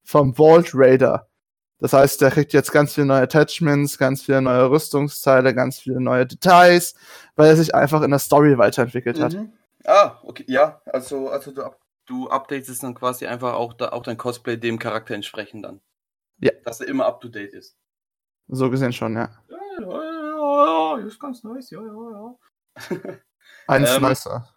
vom 0.03 0.35
Vault 0.35 0.71
Raider. 0.73 1.27
Das 1.79 1.93
heißt, 1.93 2.19
der 2.21 2.31
kriegt 2.31 2.51
jetzt 2.51 2.71
ganz 2.71 2.93
viele 2.93 3.07
neue 3.07 3.21
Attachments, 3.21 3.97
ganz 3.97 4.23
viele 4.23 4.41
neue 4.41 4.69
Rüstungsteile, 4.69 5.53
ganz 5.53 5.79
viele 5.79 6.01
neue 6.01 6.25
Details, 6.25 6.95
weil 7.35 7.49
er 7.49 7.55
sich 7.55 7.73
einfach 7.73 8.01
in 8.01 8.09
der 8.09 8.19
Story 8.19 8.57
weiterentwickelt 8.57 9.19
hat. 9.19 9.33
Mhm. 9.33 9.53
Ah, 9.85 10.19
okay, 10.23 10.43
ja, 10.47 10.81
also, 10.85 11.29
also 11.29 11.51
du, 11.51 11.61
du 12.05 12.29
updatest 12.29 12.83
dann 12.83 12.95
quasi 12.95 13.27
einfach 13.27 13.53
auch, 13.53 13.73
da, 13.73 13.89
auch 13.89 14.03
dein 14.03 14.17
Cosplay 14.17 14.57
dem 14.57 14.77
Charakter 14.77 15.13
entsprechend 15.13 15.63
dann. 15.63 15.79
Ja. 16.39 16.51
Dass 16.65 16.81
er 16.81 16.87
immer 16.87 17.05
up 17.05 17.21
to 17.21 17.29
date 17.29 17.53
ist. 17.53 17.77
So 18.49 18.69
gesehen 18.69 18.91
schon, 18.91 19.13
ja. 19.13 19.29
Ja, 19.47 19.57
ja, 19.79 20.03
ja, 20.03 20.99
ja, 20.99 21.05
ist 21.05 21.19
ganz 21.19 21.43
nice, 21.43 21.69
ja, 21.71 21.81
ja, 21.81 22.11
ja. 22.11 22.35
Eins 23.67 23.89
Ähm, 23.91 24.01
nicer. 24.03 24.49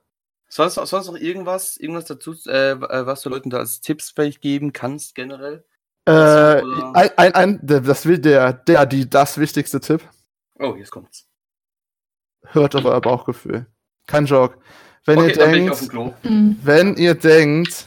Sonst, 0.49 0.75
sonst 0.75 1.07
noch 1.07 1.17
irgendwas, 1.17 1.77
irgendwas 1.79 2.05
dazu, 2.05 2.33
äh, 2.47 2.79
was 2.79 3.23
du 3.23 3.31
Leuten 3.31 3.51
da 3.51 3.59
als 3.59 3.81
Tipps 3.81 4.11
vielleicht 4.11 4.43
geben 4.43 4.73
kannst, 4.73 5.15
generell? 5.15 5.65
Äh, 6.05 6.61
ein, 6.95 7.11
ein, 7.17 7.35
ein, 7.35 7.61
das 7.63 8.05
will 8.05 8.19
der, 8.19 8.53
der, 8.53 8.85
die, 8.87 9.09
das 9.09 9.39
wichtigste 9.39 9.81
Tipp. 9.81 10.03
Oh, 10.59 10.75
jetzt 10.77 10.91
kommt's. 10.91 11.27
Hört 12.45 12.75
auf 12.75 12.85
euer 12.85 13.01
Bauchgefühl. 13.01 13.67
Kein 14.07 14.27
Joke. 14.27 14.59
Wenn 15.07 15.19
okay, 15.19 15.29
ihr 15.29 15.37
denkt. 15.37 15.93
Mhm. 16.25 16.59
wenn 16.63 16.97
ihr 16.97 17.15
denkt, 17.15 17.87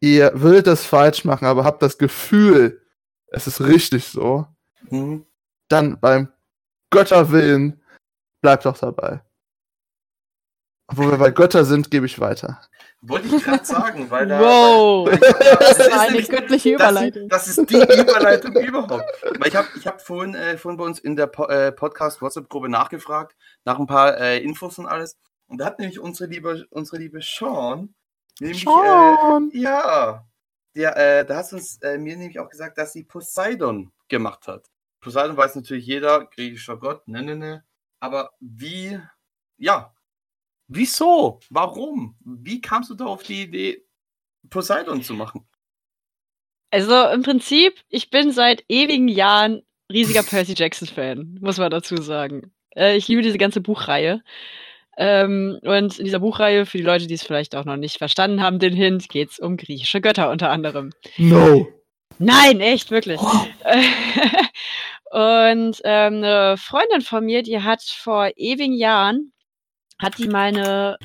ihr 0.00 0.32
würdet 0.34 0.66
das 0.66 0.84
falsch 0.84 1.24
machen, 1.24 1.46
aber 1.46 1.64
habt 1.64 1.82
das 1.82 1.96
Gefühl, 1.98 2.84
es 3.28 3.46
ist 3.46 3.60
richtig 3.60 4.06
so, 4.06 4.46
Mhm. 4.88 5.26
Dann 5.70 5.98
beim 6.00 6.32
Götterwillen 6.90 7.80
bleibt 8.42 8.64
doch 8.66 8.76
dabei. 8.76 9.22
Wo 10.92 11.08
wir 11.08 11.18
bei 11.18 11.30
Götter 11.30 11.64
sind, 11.64 11.90
gebe 11.90 12.06
ich 12.06 12.18
weiter. 12.18 12.60
Wollte 13.02 13.28
ich 13.28 13.44
gerade 13.44 13.64
sagen, 13.64 14.10
weil 14.10 14.26
da. 14.26 14.40
Wow. 14.40 15.08
Weil, 15.08 15.18
Das 15.18 15.78
ist 15.78 15.92
eine 15.92 16.06
nämlich- 16.10 16.28
göttliche 16.28 16.72
das, 16.76 16.90
Überleitung. 16.90 17.28
das 17.28 17.48
ist 17.48 17.70
die 17.70 17.76
Überleitung 17.76 18.56
überhaupt. 18.56 19.04
Weil 19.38 19.48
ich 19.48 19.54
habe 19.56 19.68
ich 19.76 19.86
hab 19.86 20.02
vorhin, 20.02 20.34
äh, 20.34 20.58
vorhin 20.58 20.76
bei 20.76 20.84
uns 20.84 20.98
in 20.98 21.14
der 21.14 21.28
po 21.28 21.44
äh, 21.46 21.70
Podcast-WhatsApp-Gruppe 21.70 22.68
nachgefragt, 22.68 23.36
nach 23.64 23.78
ein 23.78 23.86
paar 23.86 24.18
äh, 24.18 24.38
Infos 24.42 24.78
und 24.78 24.86
alles. 24.86 25.16
Und 25.46 25.58
da 25.58 25.66
hat 25.66 25.78
nämlich 25.78 26.00
unsere 26.00 26.28
liebe, 26.28 26.66
unsere 26.70 26.98
liebe 26.98 27.20
Sean, 27.22 27.94
nämlich, 28.40 28.62
Sean! 28.64 29.50
Äh, 29.54 29.58
ja, 29.58 30.26
der, 30.74 30.96
äh, 30.96 31.24
da 31.24 31.36
hast 31.36 31.52
du 31.52 31.56
uns 31.56 31.80
äh, 31.82 31.98
mir 31.98 32.16
nämlich 32.16 32.38
auch 32.40 32.48
gesagt, 32.48 32.78
dass 32.78 32.92
sie 32.92 33.04
Poseidon 33.04 33.92
gemacht 34.08 34.48
hat. 34.48 34.66
Poseidon 35.00 35.36
weiß 35.36 35.56
natürlich 35.56 35.86
jeder, 35.86 36.26
griechischer 36.26 36.76
Gott, 36.76 37.06
ne, 37.08 37.22
ne, 37.22 37.36
ne. 37.36 37.64
Aber 38.00 38.30
wie, 38.40 38.98
ja, 39.58 39.94
wieso? 40.68 41.40
Warum? 41.50 42.16
Wie 42.24 42.60
kamst 42.60 42.90
du 42.90 42.94
da 42.94 43.06
auf 43.06 43.22
die 43.22 43.42
Idee, 43.42 43.84
Poseidon 44.48 45.02
zu 45.02 45.14
machen? 45.14 45.46
Also 46.70 47.08
im 47.08 47.22
Prinzip, 47.22 47.74
ich 47.88 48.10
bin 48.10 48.32
seit 48.32 48.64
ewigen 48.68 49.08
Jahren 49.08 49.62
riesiger 49.92 50.22
Percy 50.28 50.54
Jackson-Fan, 50.56 51.38
muss 51.40 51.58
man 51.58 51.70
dazu 51.70 51.96
sagen. 52.00 52.52
Äh, 52.76 52.96
ich 52.96 53.08
liebe 53.08 53.22
diese 53.22 53.38
ganze 53.38 53.60
Buchreihe. 53.60 54.22
Ähm, 54.96 55.58
und 55.62 55.98
in 55.98 56.04
dieser 56.04 56.20
Buchreihe, 56.20 56.66
für 56.66 56.78
die 56.78 56.84
Leute, 56.84 57.06
die 57.06 57.14
es 57.14 57.22
vielleicht 57.22 57.56
auch 57.56 57.64
noch 57.64 57.76
nicht 57.76 57.98
verstanden 57.98 58.42
haben, 58.42 58.58
den 58.58 58.74
Hint, 58.74 59.08
geht 59.08 59.30
es 59.30 59.38
um 59.38 59.56
griechische 59.56 60.00
Götter 60.00 60.30
unter 60.30 60.50
anderem. 60.50 60.90
No! 61.16 61.66
Nein, 62.18 62.60
echt, 62.60 62.90
wirklich. 62.90 63.18
und 65.10 65.80
ähm, 65.84 66.14
eine 66.14 66.56
Freundin 66.56 67.00
von 67.02 67.24
mir, 67.24 67.42
die 67.42 67.60
hat 67.62 67.82
vor 67.82 68.30
ewigen 68.36 68.74
Jahren, 68.74 69.32
hat 70.00 70.18
die 70.18 70.28
meine 70.28 70.96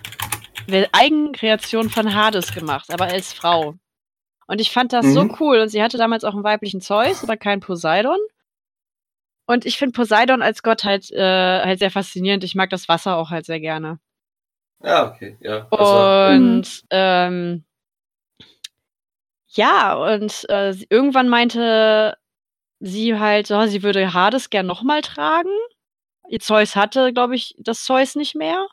Eigenkreation 0.91 1.89
von 1.89 2.13
Hades 2.15 2.54
gemacht, 2.54 2.91
aber 2.91 3.06
als 3.06 3.34
Frau. 3.34 3.76
Und 4.48 4.62
ich 4.62 4.72
fand 4.72 4.94
das 4.94 5.12
so 5.13 5.24
Mhm. 5.24 5.36
cool. 5.39 5.60
Und 5.60 5.70
sie 5.70 5.82
hatte 5.82 5.98
damals 5.98 6.24
auch 6.24 6.34
einen 6.34 6.44
weiblichen 6.44 6.82
Zeus, 6.82 7.24
aber 7.24 7.36
keinen 7.36 7.62
Poseidon. 7.62 8.20
Und 9.48 9.65
ich 9.65 9.78
finde 9.78 9.94
Poseidon 9.94 10.41
als 10.41 10.63
Gott 10.63 10.84
halt, 10.84 11.12
äh, 11.12 11.62
halt 11.63 11.80
sehr 11.80 11.91
faszinierend. 11.91 12.44
Ich 12.44 12.56
mag 12.56 12.70
das 12.70 12.88
Wasser 12.88 13.18
auch 13.18 13.30
halt 13.32 13.46
sehr 13.46 13.60
gerne. 13.60 14.00
Ja, 14.84 15.08
okay, 15.12 15.38
ja. 15.39 15.68
Also, 15.72 16.36
Und 16.36 16.84
ähm, 16.91 17.63
ja, 19.48 19.94
und 19.96 20.46
äh, 20.50 20.76
irgendwann 20.89 21.30
meinte 21.30 22.18
sie 22.86 23.19
halt, 23.19 23.50
oh, 23.52 23.65
sie 23.65 23.84
würde 23.84 24.13
Hades 24.13 24.50
gern 24.50 24.65
nochmal 24.65 25.02
tragen. 25.02 25.50
Ihr 26.30 26.39
Zeus 26.39 26.76
hatte, 26.76 27.13
glaube 27.13 27.36
ich, 27.36 27.56
das 27.58 27.84
Zeus 27.84 28.15
nicht 28.15 28.36
mehr. 28.36 28.67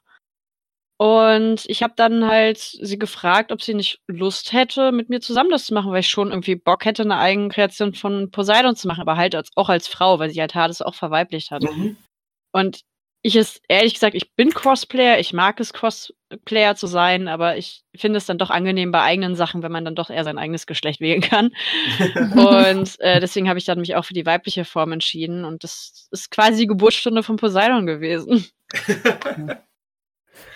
Und 0.98 1.64
ich 1.66 1.83
habe 1.83 1.94
dann 1.96 2.27
halt 2.27 2.59
sie 2.59 2.98
gefragt, 2.98 3.51
ob 3.51 3.62
sie 3.62 3.75
nicht 3.75 4.01
Lust 4.07 4.53
hätte, 4.53 4.92
mit 4.92 5.09
mir 5.09 5.20
zusammen 5.20 5.51
das 5.51 5.64
zu 5.64 5.75
machen, 5.75 5.90
weil 5.90 6.01
ich 6.01 6.09
schon 6.09 6.31
irgendwie 6.31 6.55
Bock 6.55 6.85
hätte, 6.85 7.03
eine 7.03 7.18
eigene 7.18 7.48
Kreation 7.48 7.94
von 7.94 8.31
Poseidon 8.31 8.77
zu 8.77 8.87
machen, 8.87 9.01
aber 9.01 9.16
halt 9.16 9.35
als, 9.35 9.51
auch 9.57 9.68
als 9.68 9.88
Frau, 9.88 10.18
weil 10.18 10.31
sie 10.31 10.40
halt 10.40 10.55
Hades 10.55 10.81
auch 10.81 10.94
verweiblicht 10.94 11.51
hat. 11.51 11.64
mhm. 11.64 11.96
Und 12.53 12.83
ich 13.23 13.37
ist, 13.37 13.63
ehrlich 13.69 13.95
gesagt, 13.95 14.17
ich 14.17 14.35
bin 14.35 14.51
Crossplayer, 14.51 15.21
ich 15.21 15.33
mag 15.33 15.61
es, 15.61 15.73
Crossplayer 15.73 16.75
zu 16.75 16.89
sein, 16.89 17.29
aber 17.29 17.57
ich 17.57 17.85
finde 17.95 18.19
es 18.19 18.27
dann 18.27 18.39
doch 18.39 18.51
angenehm 18.51 18.91
bei 18.91 19.01
eigenen 19.01 19.37
Sachen, 19.37 19.63
wenn 19.63 19.71
man 19.71 19.85
dann 19.85 19.95
doch 19.95 20.11
eher 20.11 20.25
sein 20.25 20.39
eigenes 20.39 20.67
Geschlecht 20.67 21.01
wählen 21.01 21.21
kann. 21.21 21.53
Und 22.35 22.99
äh, 23.01 23.21
deswegen 23.21 23.49
habe 23.49 23.61
ich 23.61 23.65
dann 23.65 23.79
mich 23.79 23.95
auch 23.95 24.05
für 24.05 24.15
die 24.15 24.27
weibliche 24.27 24.65
Form 24.65 24.91
entschieden. 24.91 25.45
Und 25.45 25.63
das 25.63 26.09
ist 26.11 26.33
quasi 26.33 26.63
die 26.63 26.67
Geburtsstunde 26.67 27.23
von 27.23 27.37
Poseidon 27.37 27.87
gewesen. 27.87 28.45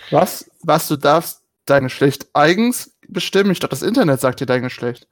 Was? 0.09 0.51
Was, 0.61 0.89
du 0.89 0.97
darfst 0.97 1.43
dein 1.65 1.83
Geschlecht 1.83 2.27
eigens 2.33 2.97
bestimmen? 3.07 3.51
Ich 3.51 3.59
dachte, 3.59 3.71
das 3.71 3.81
Internet 3.81 4.19
sagt 4.19 4.41
dir 4.41 4.45
dein 4.45 4.63
Geschlecht. 4.63 5.07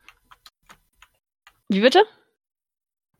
Wie 1.69 1.79
bitte? 1.79 2.03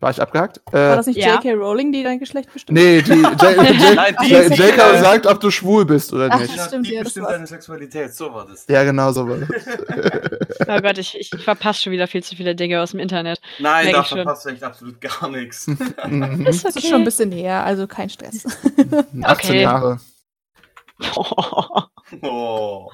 War 0.06 0.12
ich 0.12 0.22
abgehakt? 0.22 0.62
War 0.72 0.94
Äh, 0.94 0.96
das 0.98 1.08
nicht 1.08 1.18
ja. 1.18 1.34
J.K. 1.34 1.54
Rowling, 1.54 1.92
die 1.92 2.04
dein 2.04 2.20
Geschlecht 2.20 2.54
bestimmt? 2.54 2.78
nee, 2.78 3.02
die 3.02 3.10
J.K. 3.14 4.98
sagt, 5.02 5.26
ob 5.26 5.40
du 5.40 5.50
schwul 5.50 5.84
bist 5.84 6.14
oder 6.14 6.30
Ach, 6.32 6.40
nicht. 6.40 6.56
das 6.56 6.68
stimmt, 6.68 6.86
die 6.86 6.94
ja, 6.94 7.02
bestimmt 7.02 7.28
deine 7.28 7.48
Sexualität, 7.48 8.14
so 8.14 8.32
war 8.32 8.46
das. 8.46 8.68
Ja, 8.70 8.84
genau 8.84 9.12
so 9.12 9.28
war 9.28 9.38
das. 9.38 9.50
Oh 10.68 10.80
Gott, 10.82 11.00
ich, 11.00 11.18
ich 11.20 11.30
verpasse 11.44 11.82
schon 11.82 11.92
wieder 11.94 12.06
viel 12.08 12.22
zu 12.24 12.36
viele 12.36 12.54
Dinge 12.56 12.82
aus 12.82 12.92
dem 12.92 13.00
Internet. 13.00 13.42
Nein, 13.58 13.86
Merk 13.86 13.96
da 13.98 14.04
verpasst 14.04 14.46
du 14.46 14.50
echt 14.50 14.64
absolut 14.64 15.02
gar 15.02 15.28
nichts. 15.30 15.66
Mhm. 16.06 16.46
Ist 16.46 16.64
Das 16.66 16.76
ist 16.76 16.88
schon 16.88 17.02
ein 17.02 17.04
bisschen 17.04 17.30
näher, 17.30 17.64
also 17.66 17.88
kein 17.88 18.10
Stress. 18.12 18.46
18 18.46 19.24
Okay. 19.24 19.62
Jahre. 19.64 20.00
Oh, 21.16 21.82
Oh. 22.22 22.90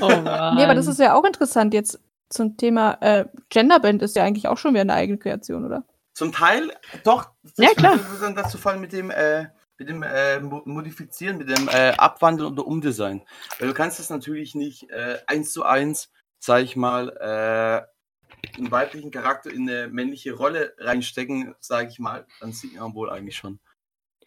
Mann. 0.00 0.56
nee, 0.56 0.64
aber 0.64 0.74
das 0.74 0.86
ist 0.86 1.00
ja 1.00 1.14
auch 1.14 1.24
interessant 1.24 1.72
jetzt 1.72 1.98
zum 2.28 2.56
Thema 2.58 2.98
äh, 3.00 3.24
Genderband 3.48 4.02
ist 4.02 4.16
ja 4.16 4.24
eigentlich 4.24 4.48
auch 4.48 4.58
schon 4.58 4.72
wieder 4.74 4.82
eine 4.82 4.92
eigene 4.94 5.16
Kreation, 5.18 5.64
oder? 5.64 5.84
Zum 6.16 6.32
Teil, 6.32 6.72
doch. 7.04 7.30
Das 7.42 7.52
Ja, 7.58 7.74
klar. 7.74 8.00
dann 8.22 8.34
dazu 8.34 8.56
fallen 8.56 8.80
mit 8.80 8.90
dem, 8.94 9.10
äh, 9.10 9.48
mit 9.76 9.90
dem 9.90 10.02
äh, 10.02 10.40
Mo- 10.40 10.62
Modifizieren, 10.64 11.36
mit 11.36 11.50
dem 11.50 11.68
äh, 11.68 11.90
Abwandeln 11.98 12.52
oder 12.52 12.66
Umdesign. 12.66 13.22
Weil 13.58 13.68
du 13.68 13.74
kannst 13.74 13.98
das 13.98 14.08
natürlich 14.08 14.54
nicht 14.54 14.88
äh, 14.88 15.18
eins 15.26 15.52
zu 15.52 15.62
eins, 15.64 16.10
sag 16.38 16.62
ich 16.62 16.74
mal, 16.74 17.10
äh, 17.20 18.56
einen 18.56 18.70
weiblichen 18.70 19.10
Charakter 19.10 19.50
in 19.50 19.68
eine 19.68 19.88
männliche 19.88 20.32
Rolle 20.32 20.72
reinstecken, 20.78 21.54
sage 21.60 21.90
ich 21.90 21.98
mal, 21.98 22.26
dann 22.40 22.52
sieht 22.52 22.80
man 22.80 22.94
wohl 22.94 23.10
eigentlich 23.10 23.36
schon. 23.36 23.60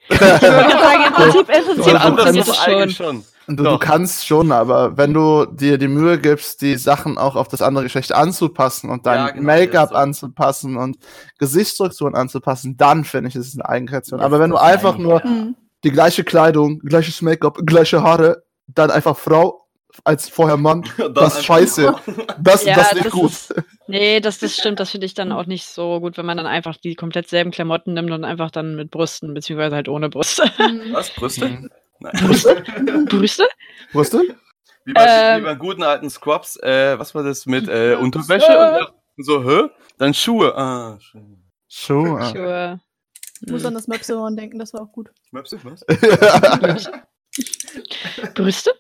Ich 0.10 0.20
würde 0.22 0.42
sagen, 0.42 1.04
im 1.08 1.14
Prinzip, 1.14 1.50
im 1.50 1.66
Prinzip 1.66 1.88
Oder 1.88 2.02
anders 2.02 2.26
funktioniert 2.26 2.48
ist 2.48 2.50
es 2.50 2.60
eigentlich 2.60 2.98
schon. 2.98 3.24
schon. 3.48 3.56
Du, 3.56 3.64
du 3.64 3.78
kannst 3.80 4.28
schon, 4.28 4.52
aber 4.52 4.96
wenn 4.98 5.12
du 5.14 5.46
dir 5.46 5.80
die 5.80 5.88
Mühe 5.88 6.20
gibst, 6.20 6.62
die 6.62 6.76
Sachen 6.76 7.18
auch 7.18 7.36
auf 7.36 7.48
das 7.48 7.64
andere 7.64 7.84
Geschlecht 7.86 8.14
anzupassen 8.14 8.92
und 8.92 9.08
dein 9.08 9.18
Ja, 9.18 9.30
genau, 9.32 9.44
Make-up 9.46 9.90
so. 9.90 9.96
anzupassen 9.96 10.78
und 10.78 10.98
Gesichtsstrukturen 11.40 12.14
anzupassen, 12.14 12.78
dann 12.78 13.06
finde 13.06 13.30
ich, 13.30 13.36
es 13.36 13.48
ist 13.48 13.56
eine 13.56 13.68
Eigenkreation. 13.68 14.20
Aber 14.20 14.40
wenn 14.40 14.52
du 14.52 14.58
einfach 14.58 14.98
nur 15.00 15.24
die 15.84 15.92
gleiche 15.92 16.24
Kleidung, 16.24 16.80
gleiches 16.80 17.24
Make-up, 17.24 17.58
gleiche 17.66 18.04
Haare, 18.04 18.44
dann 18.68 18.92
einfach 18.92 19.18
Frau 19.18 19.66
als 20.04 20.30
vorher 20.30 20.58
Mann, 20.58 20.84
das 21.14 21.38
ist 21.40 21.46
scheiße. 21.46 21.96
Das, 22.40 22.64
Ja, 22.64 22.76
das 22.76 22.88
ist 22.88 22.94
nicht 22.96 23.06
das 23.06 23.14
gut. 23.14 23.32
ist- 23.32 23.54
Nee, 23.88 24.20
das, 24.20 24.38
das 24.40 24.56
stimmt, 24.56 24.80
das 24.80 24.92
finde 24.92 25.06
ich 25.08 25.14
dann 25.16 25.32
auch 25.32 25.46
nicht 25.48 25.66
so 25.66 26.00
gut, 26.00 26.16
wenn 26.18 26.26
man 26.26 26.38
dann 26.38 26.46
einfach 26.46 26.78
die 26.78 26.94
komplett 26.96 27.28
selben 27.28 27.50
Klamotten 27.52 27.94
nimmt 27.96 28.12
und 28.12 28.24
einfach 28.24 28.52
dann 28.52 28.76
mit 28.76 28.92
Brüsten, 28.92 29.34
beziehungsweise 29.34 29.76
halt 29.76 29.90
ohne 29.90 30.10
Brüste. 30.10 30.44
Hm. 30.58 30.82
Was? 30.94 31.10
Brüste? 31.12 31.50
Mhm. 31.50 31.70
Nein. 32.00 33.06
Brüste? 33.06 33.48
Wusste? 33.94 34.22
Wie 34.86 34.94
bei, 34.94 35.06
Ähm. 35.08 35.42
wie 35.42 35.46
bei 35.46 35.56
guten 35.56 35.84
alten 35.84 36.10
Scrubs, 36.10 36.56
äh, 36.58 36.98
was 37.00 37.14
war 37.16 37.24
das 37.24 37.46
mit 37.46 37.68
äh, 37.68 37.96
Unterwäsche? 37.96 38.88
Und 39.18 39.24
so, 39.26 39.44
hä? 39.44 39.70
Dann 39.98 40.14
Schuhe. 40.14 40.56
Ah, 40.56 40.98
Schuhe. 41.00 41.38
Schon. 41.68 42.24
Schuhe. 42.26 42.80
Ich 43.42 43.52
muss 43.52 43.66
an 43.66 43.74
das 43.74 43.88
Möpsehorn 43.88 44.36
denken, 44.38 44.60
das 44.60 44.74
war 44.74 44.82
auch 44.82 44.92
gut. 44.92 45.10
Möpse, 45.32 45.60
was? 45.64 45.84
Brüste? 48.36 48.72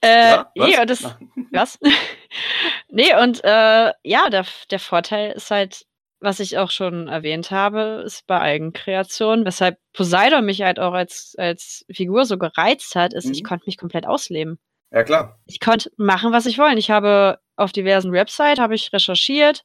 Äh, 0.00 0.30
Ja, 0.30 0.50
was? 0.56 0.68
nee, 0.68 0.80
und 0.80 0.90
das, 0.90 1.16
was? 1.50 1.78
nee, 2.88 3.14
und 3.20 3.42
äh, 3.44 3.92
ja, 4.02 4.30
der, 4.30 4.44
der 4.70 4.78
Vorteil 4.78 5.32
ist 5.32 5.50
halt, 5.50 5.84
was 6.20 6.40
ich 6.40 6.58
auch 6.58 6.70
schon 6.70 7.08
erwähnt 7.08 7.50
habe, 7.50 8.02
ist 8.06 8.26
bei 8.26 8.40
Eigenkreation, 8.40 9.44
weshalb 9.44 9.78
Poseidon 9.92 10.44
mich 10.44 10.62
halt 10.62 10.78
auch 10.80 10.94
als, 10.94 11.34
als 11.38 11.84
Figur 11.90 12.24
so 12.24 12.38
gereizt 12.38 12.94
hat, 12.96 13.12
ist, 13.12 13.30
ich 13.30 13.42
Mhm. 13.42 13.46
konnte 13.46 13.64
mich 13.66 13.76
komplett 13.78 14.06
ausleben. 14.06 14.58
Ja, 14.90 15.02
klar. 15.02 15.38
ich 15.46 15.58
konnte 15.60 15.90
machen, 15.96 16.32
was 16.32 16.46
ich 16.46 16.58
wollte. 16.58 16.78
Ich 16.78 16.90
habe 16.90 17.40
auf 17.56 17.72
diversen 17.72 18.12
Websites 18.12 18.60
habe 18.60 18.74
ich 18.74 18.92
recherchiert, 18.92 19.64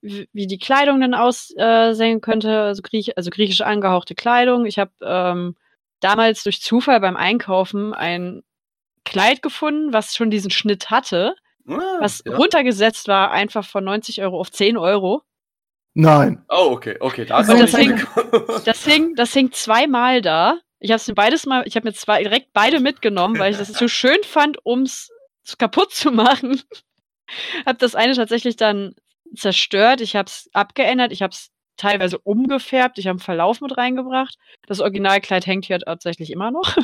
wie 0.00 0.28
wie 0.32 0.46
die 0.46 0.58
Kleidung 0.58 1.00
denn 1.00 1.14
aussehen 1.14 2.20
könnte, 2.20 2.60
also, 2.62 2.82
Griech 2.82 3.16
also 3.16 3.30
griechisch 3.30 3.60
angehauchte 3.60 4.14
Kleidung. 4.14 4.66
Ich 4.66 4.78
habe 4.78 4.90
ähm, 5.02 5.56
damals 6.00 6.42
durch 6.44 6.60
Zufall 6.62 7.00
beim 7.00 7.16
Einkaufen 7.16 7.94
ein 7.94 8.42
Kleid 9.04 9.42
gefunden, 9.42 9.92
was 9.92 10.14
schon 10.14 10.30
diesen 10.30 10.50
Schnitt 10.50 10.90
hatte, 10.90 11.34
Ah, 11.66 11.98
was 12.00 12.22
ja. 12.26 12.34
runtergesetzt 12.36 13.08
war, 13.08 13.30
einfach 13.30 13.64
von 13.64 13.84
90 13.84 14.22
Euro 14.22 14.40
auf 14.40 14.50
10 14.50 14.76
Euro. 14.76 15.22
Nein. 15.94 16.44
Oh, 16.48 16.68
okay, 16.70 16.96
okay. 17.00 17.24
Da 17.24 17.40
ist 17.40 17.48
das 17.50 17.72
hängt- 17.76 18.06
Das 18.64 18.84
hing, 18.84 19.14
das 19.16 19.32
hing 19.32 19.52
zweimal 19.52 20.22
da. 20.22 20.58
Ich 20.78 20.92
habe 20.92 21.02
mir 21.08 21.14
beides 21.14 21.44
mal, 21.46 21.66
ich 21.66 21.74
habe 21.76 21.88
mir 21.88 21.92
zwei 21.94 22.22
direkt 22.22 22.52
beide 22.52 22.80
mitgenommen, 22.80 23.38
weil 23.38 23.50
ich 23.52 23.58
das 23.58 23.68
so 23.68 23.88
schön 23.88 24.18
fand, 24.22 24.64
ums 24.64 25.10
kaputt 25.58 25.92
zu 25.92 26.10
machen. 26.12 26.62
habe 27.66 27.78
das 27.78 27.94
eine 27.94 28.14
tatsächlich 28.14 28.56
dann 28.56 28.94
zerstört. 29.34 30.00
Ich 30.00 30.14
habe 30.16 30.26
es 30.28 30.48
abgeändert. 30.52 31.12
Ich 31.12 31.22
habe 31.22 31.32
es 31.32 31.50
teilweise 31.78 32.18
umgefärbt. 32.18 32.98
Ich 32.98 33.06
habe 33.06 33.12
einen 33.14 33.18
Verlauf 33.20 33.60
mit 33.62 33.76
reingebracht. 33.78 34.36
Das 34.66 34.80
Originalkleid 34.80 35.46
hängt 35.46 35.64
hier 35.64 35.78
tatsächlich 35.78 36.30
immer 36.30 36.50
noch. 36.50 36.76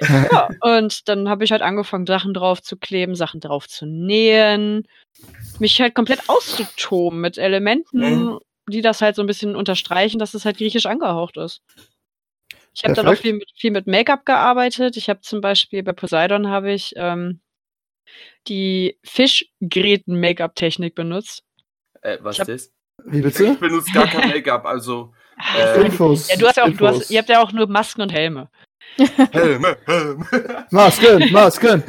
ja, 0.00 0.48
und 0.60 1.08
dann 1.08 1.28
habe 1.28 1.42
ich 1.44 1.50
halt 1.52 1.62
angefangen, 1.62 2.06
Sachen 2.06 2.32
drauf 2.34 2.62
zu 2.62 2.76
kleben, 2.76 3.16
Sachen 3.16 3.40
drauf 3.40 3.66
zu 3.66 3.86
nähen, 3.86 4.86
mich 5.58 5.80
halt 5.80 5.94
komplett 5.94 6.28
auszutoben 6.28 7.20
mit 7.20 7.38
Elementen, 7.38 7.98
Mhm. 8.00 8.38
die 8.68 8.82
das 8.82 9.02
halt 9.02 9.16
so 9.16 9.22
ein 9.22 9.26
bisschen 9.26 9.56
unterstreichen, 9.56 10.18
dass 10.18 10.34
es 10.34 10.44
halt 10.44 10.58
griechisch 10.58 10.86
angehaucht 10.86 11.36
ist. 11.36 11.62
Ich 12.74 12.84
habe 12.84 12.92
dann 12.94 13.08
auch 13.08 13.14
viel 13.16 13.32
mit, 13.32 13.50
viel 13.56 13.70
mit 13.70 13.86
Make-up 13.86 14.26
gearbeitet. 14.26 14.96
Ich 14.98 15.08
habe 15.08 15.20
zum 15.22 15.40
Beispiel 15.40 15.82
bei 15.82 15.92
Poseidon 15.92 16.48
habe 16.48 16.72
ich 16.72 16.92
ähm, 16.96 17.40
die 18.48 18.98
Fischgräten-Make-up-Technik 19.02 20.94
benutzt. 20.94 21.42
äh, 22.02 22.18
was 22.20 22.38
hab- 22.38 22.48
ist 22.48 22.72
Wie 23.04 23.20
bitte? 23.20 23.44
Ich 23.44 23.58
benutze 23.58 23.92
gar 23.92 24.06
kein 24.06 24.28
Make-up, 24.28 24.64
also 24.66 25.12
äh, 25.56 25.86
Infos. 25.86 26.28
Ja, 26.28 26.36
du 26.36 26.46
hast 26.46 26.56
ja 26.56 26.64
auch, 26.64 26.70
du 26.70 26.86
hast, 26.86 27.10
ihr 27.10 27.18
habt 27.18 27.28
ja 27.28 27.42
auch 27.42 27.52
nur 27.52 27.66
Masken 27.68 28.02
und 28.02 28.12
Helme. 28.12 28.48
Helme, 29.32 29.76
Helme. 29.84 30.66
Masken, 30.70 31.30
Masken. 31.32 31.82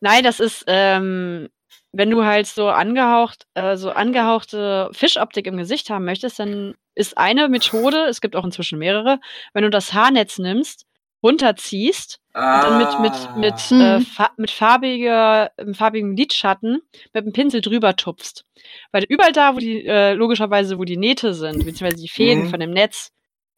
Nein, 0.00 0.22
das 0.22 0.40
ist, 0.40 0.64
ähm, 0.68 1.48
wenn 1.92 2.10
du 2.10 2.24
halt 2.24 2.46
so 2.46 2.68
angehaucht, 2.68 3.46
äh, 3.54 3.76
so 3.76 3.90
angehauchte 3.90 4.90
Fischoptik 4.92 5.46
im 5.46 5.56
Gesicht 5.56 5.90
haben 5.90 6.04
möchtest, 6.04 6.38
dann 6.38 6.74
ist 6.94 7.16
eine 7.16 7.48
Methode, 7.48 8.06
es 8.08 8.20
gibt 8.20 8.36
auch 8.36 8.44
inzwischen 8.44 8.78
mehrere, 8.78 9.20
wenn 9.54 9.64
du 9.64 9.70
das 9.70 9.92
Haarnetz 9.92 10.38
nimmst, 10.38 10.86
runterziehst 11.22 12.20
und 12.34 12.62
dann 12.62 12.76
mit, 12.78 12.98
mit, 12.98 13.28
mit, 13.34 13.70
Mhm. 13.70 13.80
äh, 13.80 14.00
fa 14.00 14.30
mit 14.36 14.50
farbiger, 14.50 15.50
ähm, 15.58 15.74
farbigem 15.74 16.14
Lidschatten 16.16 16.80
mit 17.12 17.24
dem 17.24 17.32
Pinsel 17.32 17.60
drüber 17.60 17.96
tupfst. 17.96 18.44
Weil 18.92 19.04
überall 19.08 19.32
da, 19.32 19.54
wo 19.54 19.58
die, 19.58 19.84
äh, 19.86 20.14
logischerweise, 20.14 20.78
wo 20.78 20.84
die 20.84 20.96
Nähte 20.96 21.34
sind, 21.34 21.64
beziehungsweise 21.64 22.02
die 22.02 22.08
Fäden 22.08 22.44
Mhm. 22.44 22.50
von 22.50 22.60
dem 22.60 22.70
Netz, 22.70 23.12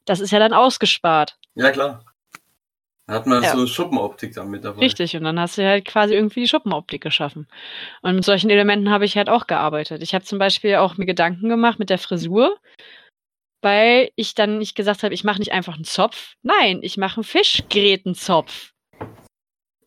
das 0.07 0.21
ist 0.21 0.31
ja 0.31 0.39
dann 0.39 0.53
ausgespart. 0.53 1.37
Ja, 1.55 1.71
klar. 1.71 2.05
Da 3.07 3.15
hat 3.17 3.27
man 3.27 3.43
Ja. 3.43 3.51
so 3.53 3.59
eine 3.59 3.67
Schuppenoptik 3.67 4.35
dann 4.35 4.51
mit 4.51 4.65
dabei. 4.65 4.81
Richtig, 4.83 5.17
und 5.17 5.25
dann 5.25 5.39
hast 5.41 5.59
du 5.59 5.67
halt 5.67 5.85
quasi 5.85 6.15
irgendwie 6.15 6.41
die 6.41 6.49
Schuppenoptik 6.49 7.03
geschaffen. 7.03 7.49
Und 8.03 8.15
mit 8.15 8.25
solchen 8.25 8.51
Elementen 8.51 8.89
habe 8.91 9.05
ich 9.05 9.17
halt 9.17 9.29
auch 9.29 9.47
gearbeitet. 9.49 10.01
Ich 10.03 10.15
habe 10.15 10.25
zum 10.25 10.39
Beispiel 10.39 10.77
auch 10.77 10.97
mir 10.97 11.07
Gedanken 11.07 11.49
gemacht 11.49 11.79
mit 11.81 11.91
der 11.91 11.99
Frisur, 11.99 12.57
weil 13.63 14.11
ich 14.17 14.35
dann 14.35 14.59
nicht 14.59 14.75
gesagt 14.75 15.03
habe, 15.03 15.15
ich 15.15 15.25
mache 15.25 15.39
nicht 15.39 15.53
einfach 15.53 15.75
einen 15.75 15.85
Zopf. 15.85 16.35
Nein, 16.43 16.81
ich 16.83 16.97
mache 16.97 17.19
einen 17.19 17.25
Fischgrätenzopf. 17.25 18.73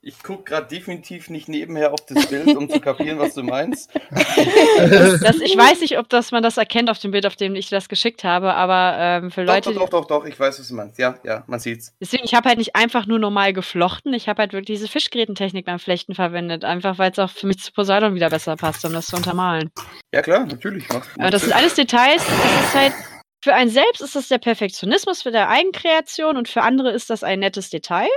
Ich 0.06 0.22
gucke 0.22 0.44
gerade 0.44 0.68
definitiv 0.68 1.30
nicht 1.30 1.48
nebenher 1.48 1.94
auf 1.94 2.06
das 2.06 2.28
Bild, 2.28 2.48
um 2.58 2.70
zu 2.70 2.82
kapieren, 2.82 3.20
was 3.20 3.36
du 3.36 3.44
meinst. 3.44 3.90
Das, 4.12 5.40
ich 5.40 5.58
weiß 5.58 5.80
nicht, 5.80 5.98
ob 5.98 6.10
das, 6.10 6.32
man 6.32 6.44
das 6.44 6.58
erkennt 6.58 6.90
auf 6.90 7.00
dem 7.00 7.12
Bild, 7.12 7.26
auf 7.26 7.38
dem 7.38 7.56
ich 7.56 7.70
das 7.70 7.88
geschickt 7.88 8.26
habe, 8.26 8.54
aber 8.54 8.96
ähm, 9.00 9.32
für 9.32 9.46
Doch, 9.46 9.54
Leute, 9.54 9.74
doch, 9.74 9.90
doch, 9.90 10.02
doch, 10.02 10.08
doch, 10.08 10.26
ich 10.26 10.38
weiß, 10.38 10.60
was 10.60 10.68
du 10.68 10.76
meinst. 10.76 11.00
Ja, 11.00 11.16
ja, 11.24 11.44
man 11.48 11.60
sieht's. 11.60 11.94
deswegen, 12.02 12.26
ich 12.26 12.34
habe 12.34 12.50
halt 12.50 12.58
nicht 12.58 12.76
einfach 12.76 13.06
nur 13.06 13.18
normal 13.18 13.54
geflochten, 13.54 14.14
ich 14.14 14.28
habe 14.28 14.42
halt 14.42 14.52
wirklich 14.52 14.78
diese 14.78 14.90
Fischgrätentechnik 14.90 15.66
beim 15.66 15.80
Flechten 15.80 16.16
verwendet, 16.16 16.66
einfach 16.66 16.98
weil 16.98 17.12
es 17.12 17.20
auch 17.20 17.30
für 17.30 17.48
mich 17.48 17.60
zu 17.60 17.72
Poseidon 17.72 18.14
wieder 18.14 18.30
besser 18.30 18.58
passt, 18.58 18.84
um 18.84 18.92
das 18.92 19.06
zu 19.06 19.16
untermalen. 19.16 19.72
Ja, 20.14 20.22
klar, 20.22 20.46
natürlich. 20.46 20.90
Macht, 20.90 21.10
Aber 21.18 21.32
das 21.32 21.44
sind 21.44 21.54
alles 21.54 21.76
Details. 21.76 22.26
Das 22.26 22.66
ist 22.66 22.76
halt, 22.76 22.94
für 23.44 23.54
einen 23.54 23.70
selbst 23.70 24.00
ist 24.02 24.16
das 24.16 24.30
der 24.30 24.38
Perfektionismus 24.38 25.22
für 25.22 25.32
der 25.32 25.50
Eigenkreation 25.50 26.38
und 26.38 26.48
für 26.48 26.62
andere 26.62 26.92
ist 26.92 27.10
das 27.10 27.24
ein 27.24 27.40
nettes 27.40 27.70
Detail. 27.70 28.08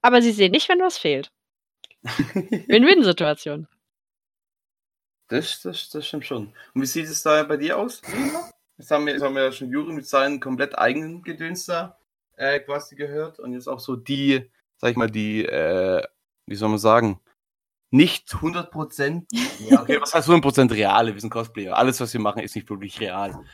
Aber 0.00 0.22
sie 0.22 0.32
sehen 0.32 0.52
nicht, 0.52 0.70
wenn 0.70 0.80
was 0.80 0.96
fehlt. 0.96 1.30
Win-Win-Situation. 2.02 3.68
Das, 5.28 5.60
das, 5.60 5.90
das 5.90 6.06
stimmt 6.06 6.24
schon. 6.24 6.54
Und 6.72 6.80
wie 6.80 6.86
sieht 6.86 7.04
es 7.04 7.22
da 7.22 7.42
bei 7.42 7.58
dir 7.58 7.76
aus? 7.76 8.00
Jetzt 8.78 8.90
haben 8.90 9.04
wir, 9.04 9.12
jetzt 9.12 9.22
haben 9.22 9.34
wir 9.34 9.42
ja 9.42 9.52
schon 9.52 9.70
Juri 9.70 9.92
mit 9.92 10.06
seinen 10.06 10.40
komplett 10.40 10.78
eigenen 10.78 11.22
Gedöns 11.22 11.66
da 11.66 11.98
äh, 12.36 12.58
quasi 12.60 12.96
gehört. 12.96 13.38
Und 13.40 13.52
jetzt 13.52 13.68
auch 13.68 13.80
so 13.80 13.96
die, 13.96 14.50
sag 14.78 14.92
ich 14.92 14.96
mal, 14.96 15.10
die, 15.10 15.44
äh, 15.44 16.02
wie 16.46 16.56
soll 16.56 16.70
man 16.70 16.78
sagen, 16.78 17.20
nicht 17.90 18.30
100%, 18.30 19.26
ja, 19.68 19.82
okay, 19.82 20.00
was 20.00 20.14
heißt 20.14 20.30
100% 20.30 20.72
reale? 20.72 21.12
Wir 21.12 21.20
sind 21.20 21.28
Cosplayer. 21.28 21.76
Alles, 21.76 22.00
was 22.00 22.14
wir 22.14 22.20
machen, 22.20 22.40
ist 22.40 22.56
nicht 22.56 22.70
wirklich 22.70 22.98
real. 22.98 23.44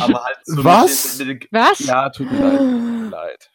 Aber 0.00 0.24
halt 0.24 0.36
so 0.44 0.64
Was? 0.64 1.18
Mit, 1.18 1.26
mit, 1.28 1.42
mit, 1.42 1.52
Was? 1.52 1.78
ja, 1.80 2.10
tut 2.10 2.30
mir 2.30 2.40
leid. 2.40 2.58
Tut 2.58 2.70
mir 2.72 3.08
leid. 3.10 3.50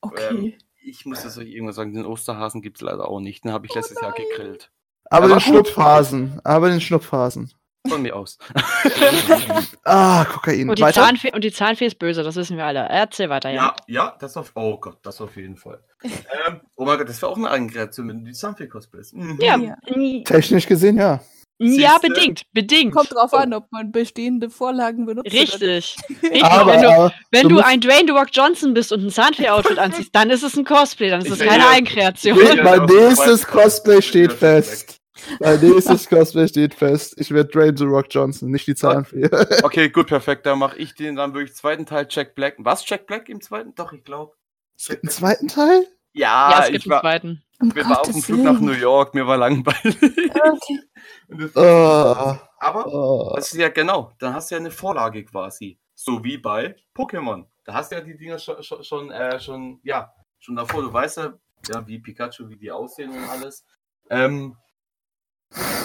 Okay. 0.00 0.58
Ich 0.82 1.06
muss 1.06 1.22
das 1.22 1.38
euch 1.38 1.48
irgendwas 1.48 1.76
sagen, 1.76 1.94
den 1.94 2.04
Osterhasen 2.04 2.60
gibt 2.60 2.76
es 2.78 2.82
leider 2.82 3.08
auch 3.08 3.20
nicht. 3.20 3.44
Den 3.44 3.52
habe 3.52 3.66
ich 3.66 3.74
letztes 3.74 4.00
Jahr 4.02 4.12
gegrillt. 4.12 4.70
Aber 5.04 5.24
Aber 5.26 5.34
den. 5.36 5.40
Schnupfhasen. 5.40 6.40
Aber 6.44 6.68
den 6.68 6.80
Schnupfhasen. 6.80 7.52
Von 7.86 8.02
mir 8.02 8.16
aus. 8.16 8.38
Ah, 9.84 10.24
Kokain. 10.24 10.70
Und 10.70 10.78
die, 10.78 10.82
Weiter? 10.82 11.02
Zahnfee, 11.02 11.32
und 11.34 11.44
die 11.44 11.52
Zahnfee 11.52 11.84
ist 11.86 11.98
böse, 11.98 12.22
das 12.22 12.36
wissen 12.36 12.56
wir 12.56 12.64
alle. 12.64 12.80
Erzähl 12.88 13.28
weiter, 13.28 13.50
ja. 13.50 13.74
Ja, 13.86 14.04
ja, 14.04 14.16
das 14.18 14.36
auf. 14.38 14.52
Oh 14.54 14.78
Gott, 14.78 14.98
das 15.02 15.20
auf 15.20 15.36
jeden 15.36 15.56
Fall. 15.56 15.84
ähm, 16.02 16.60
oh 16.76 16.86
mein 16.86 16.96
Gott, 16.96 17.08
das 17.08 17.20
wäre 17.20 17.30
auch 17.30 17.36
eine 17.36 17.50
Eigenkreation, 17.50 18.08
wenn 18.08 18.20
du 18.20 18.24
die 18.24 18.32
Zahnfee 18.32 18.66
cosplayst. 18.66 19.14
Mhm. 19.14 19.38
Ja, 19.40 19.56
Ja. 19.58 19.76
ja. 19.86 20.22
Technisch 20.24 20.66
gesehen, 20.66 20.96
ja. 20.96 21.20
Ja 21.58 21.92
Siehste? 22.00 22.08
bedingt, 22.08 22.42
bedingt. 22.52 22.94
Kommt 22.94 23.12
drauf 23.12 23.32
an, 23.34 23.52
ob 23.54 23.70
man 23.70 23.92
bestehende 23.92 24.50
Vorlagen 24.50 25.06
benutzt. 25.06 25.32
Richtig. 25.32 25.96
Richtig. 26.22 26.44
Aber, 26.44 26.72
wenn 26.72 26.82
du, 26.82 27.12
wenn 27.30 27.48
du 27.48 27.54
du 27.56 27.64
ein 27.64 27.80
Dwayne 27.80 28.06
The 28.06 28.10
Rock 28.12 28.28
Johnson 28.32 28.74
bist 28.74 28.92
und 28.92 29.04
ein 29.04 29.10
Zahnfee-Outfit 29.10 29.78
anziehst, 29.78 30.10
dann 30.14 30.30
ist 30.30 30.42
es 30.42 30.56
ein 30.56 30.64
Cosplay, 30.64 31.10
dann 31.10 31.20
ist 31.20 31.26
Ich 31.28 31.32
es 31.34 31.38
keine 31.46 31.62
ja- 31.64 31.70
Eigenkreation. 31.70 32.38
Ich 32.40 32.54
ja- 32.54 32.62
mein 32.64 32.84
nächstes 32.86 33.46
Cosplay 33.46 34.02
steht 34.02 34.30
Ja, 34.32 34.36
fest. 34.36 34.98
Mein 35.38 35.60
nächstes 35.60 36.06
Cosplay 36.08 36.48
steht 36.48 36.74
fest. 36.74 37.14
Ich 37.18 37.30
werde 37.30 37.48
Dwayne 37.50 37.76
The 37.78 37.84
Rock 37.84 38.06
Johnson, 38.10 38.50
nicht 38.50 38.66
die 38.66 38.74
Zahnfee. 38.74 39.30
Okay, 39.62 39.88
gut, 39.88 40.08
perfekt. 40.08 40.44
Dann 40.44 40.58
mache 40.58 40.76
ich 40.76 40.94
den 40.94 41.14
dann 41.14 41.34
wirklich 41.34 41.54
zweiten 41.54 41.86
Teil 41.86 42.06
Jack 42.10 42.34
Black. 42.34 42.56
Was 42.58 42.86
Jack 42.88 43.06
Black 43.06 43.28
im 43.28 43.40
zweiten? 43.40 43.74
Doch, 43.76 43.92
ich 43.92 44.02
glaube. 44.02 44.32
Es 44.76 44.88
gibt 44.88 45.04
einen 45.04 45.10
zweiten 45.10 45.46
Teil? 45.48 45.86
Ja, 46.14 46.50
Ja, 46.50 46.58
es 46.64 46.66
gibt 46.72 46.78
ich 46.78 46.84
einen 46.86 46.90
war, 46.90 47.00
zweiten. 47.00 47.43
Um 47.60 47.74
wir 47.74 47.84
war 47.84 48.00
auf 48.00 48.06
dem 48.06 48.12
Gottes 48.14 48.26
Flug 48.26 48.42
nach. 48.42 48.60
New 48.60 48.72
York, 48.72 49.14
mir 49.14 49.26
war 49.26 49.36
langweilig. 49.36 49.96
Okay. 50.02 50.80
Das- 51.28 51.56
Oh, 51.56 52.36
Aber 52.58 52.86
oh. 52.86 53.32
das 53.36 53.52
ist 53.52 53.58
ja 53.58 53.68
genau, 53.68 54.12
dann 54.18 54.34
hast 54.34 54.50
du 54.50 54.54
ja 54.56 54.60
eine 54.60 54.70
Vorlage 54.70 55.24
quasi. 55.24 55.78
So 55.94 56.22
wie 56.24 56.38
bei 56.38 56.76
Pokémon. 56.94 57.46
Da 57.64 57.74
hast 57.74 57.90
du 57.92 57.96
ja 57.96 58.00
die 58.02 58.16
Dinger 58.16 58.38
schon, 58.38 58.62
schon, 58.62 58.82
schon, 58.84 59.10
äh, 59.10 59.38
schon, 59.40 59.80
ja, 59.84 60.12
schon 60.38 60.56
davor. 60.56 60.82
Du 60.82 60.92
weißt 60.92 61.16
ja, 61.18 61.34
ja, 61.68 61.86
wie 61.86 61.98
Pikachu, 61.98 62.48
wie 62.48 62.56
die 62.56 62.70
aussehen 62.70 63.10
und 63.10 63.28
alles. 63.28 63.64
Ähm, 64.10 64.56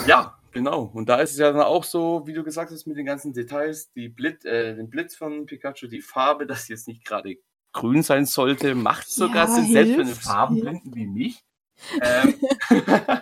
ja, 0.08 0.38
genau. 0.52 0.90
Und 0.94 1.08
da 1.08 1.18
ist 1.18 1.32
es 1.32 1.38
ja 1.38 1.52
dann 1.52 1.62
auch 1.62 1.84
so, 1.84 2.24
wie 2.26 2.34
du 2.34 2.44
gesagt 2.44 2.72
hast, 2.72 2.86
mit 2.86 2.98
den 2.98 3.06
ganzen 3.06 3.34
Details, 3.34 3.92
die 3.94 4.10
Blitz, 4.10 4.44
äh, 4.46 4.76
den 4.76 4.90
Blitz 4.90 5.16
von 5.16 5.46
Pikachu, 5.46 5.88
die 5.88 6.02
Farbe, 6.02 6.46
dass 6.48 6.68
jetzt 6.68 6.88
nicht 6.88 7.06
gerade 7.06 7.36
grün 7.72 8.04
sein 8.04 8.26
sollte, 8.26 8.74
macht 8.76 9.08
sogar 9.10 9.48
Ja, 9.48 9.56
Sinn, 9.56 9.72
selbst 9.72 9.94
für 9.96 10.02
einen 10.02 10.16
Farbenblinden 10.16 10.96
wie 10.96 11.06
mich. 11.08 11.44
Ähm, 12.02 12.36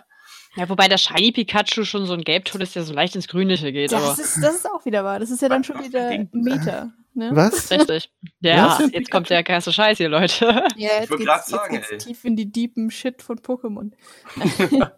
Ja, 0.56 0.68
wobei 0.70 0.88
der 0.88 0.98
Shiny 0.98 1.32
Pikachu 1.32 1.84
schon 1.84 2.08
so 2.08 2.14
ein 2.14 2.24
Gelbton 2.24 2.62
ist, 2.62 2.76
der 2.76 2.82
so 2.82 2.92
leicht 2.92 3.16
ins 3.16 3.28
Grünliche 3.28 3.72
geht, 3.72 3.92
Das 3.92 4.02
aber 4.04 4.20
ist, 4.20 4.38
das 4.42 4.56
ist 4.56 4.68
auch 4.68 4.84
wieder 4.86 5.04
wahr. 5.04 5.20
Das 5.20 5.30
ist 5.30 5.40
ja 5.44 5.50
dann 5.50 5.64
schon 5.64 5.84
wieder. 5.84 6.10
Meta. 6.32 6.92
Ne? 7.14 7.30
Was? 7.34 7.70
richtig. 7.70 8.12
Ja, 8.40 8.80
Was? 8.80 8.92
jetzt 8.92 9.12
kommt 9.12 9.30
der 9.30 9.44
krasse 9.44 9.72
Scheiß 9.72 9.98
hier, 10.00 10.10
Leute. 10.10 10.46
Ja, 10.76 10.90
jetzt 11.00 11.10
geht's, 11.12 11.26
grad 11.26 11.38
jetzt 11.42 11.50
sagen, 11.50 11.76
geht's 11.76 11.92
ey. 11.92 11.98
tief 12.00 12.26
in 12.26 12.36
die 12.36 12.52
deepen 12.52 12.90
Shit 12.90 13.22
von 13.22 13.38
Pokémon. 13.38 13.92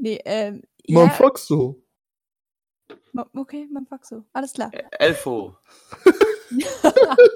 nee, 0.00 0.20
ähm. 0.24 0.62
Man 0.88 1.06
ja, 1.06 1.10
fuck 1.10 1.38
so. 1.38 1.80
ma- 3.12 3.30
okay, 3.36 3.68
man 3.72 3.86
fuck 3.86 4.04
so. 4.04 4.24
Alles 4.32 4.54
klar. 4.54 4.72
Elfo. 4.98 5.56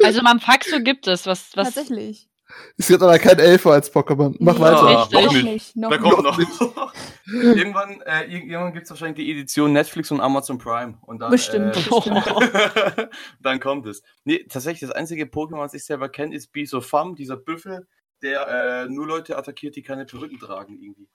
Also 0.02 0.22
Mamfaxo 0.22 0.80
gibt 0.80 1.06
es, 1.06 1.26
was, 1.26 1.56
was 1.56 1.74
Tatsächlich. 1.74 2.28
Es 2.76 2.88
gibt 2.88 3.02
aber 3.02 3.18
kein 3.18 3.38
Elfer 3.38 3.72
als 3.72 3.92
Pokémon. 3.92 4.34
Mach 4.40 4.54
Nee, 4.54 4.60
weiter. 4.60 5.10
Richtig. 5.10 5.12
noch 5.14 5.22
Noch 5.22 5.32
nicht. 5.32 5.44
nicht. 5.44 5.76
Noch 5.76 5.90
Da 5.90 5.96
nicht. 5.98 6.10
kommt 6.58 6.76
noch. 6.76 6.94
irgendwann 7.26 8.00
äh, 8.02 8.24
ir- 8.26 8.44
irgendwann 8.44 8.72
gibt 8.72 8.84
es 8.84 8.90
wahrscheinlich 8.90 9.24
die 9.24 9.30
Edition 9.30 9.72
Netflix 9.72 10.10
und 10.10 10.20
Amazon 10.20 10.58
Prime. 10.58 10.98
Und 11.02 11.20
dann, 11.20 11.30
Bestimmt, 11.30 11.76
Äh, 11.76 11.80
bestimmt. 11.90 13.08
dann 13.40 13.60
kommt 13.60 13.86
es. 13.86 14.02
Nee, 14.24 14.44
tatsächlich, 14.48 14.80
das 14.88 14.96
einzige 14.96 15.24
Pokémon, 15.24 15.58
was 15.58 15.74
ich 15.74 15.84
selber 15.84 16.08
kenne, 16.08 16.34
ist 16.34 16.52
Bisofam, 16.52 17.14
dieser 17.14 17.36
Büffel, 17.36 17.86
der 18.22 18.48
äh, 18.48 18.88
nur 18.88 19.06
Leute 19.06 19.36
attackiert, 19.36 19.76
die 19.76 19.82
keine 19.82 20.04
Perücken 20.06 20.38
tragen 20.38 20.78
irgendwie. 20.80 21.08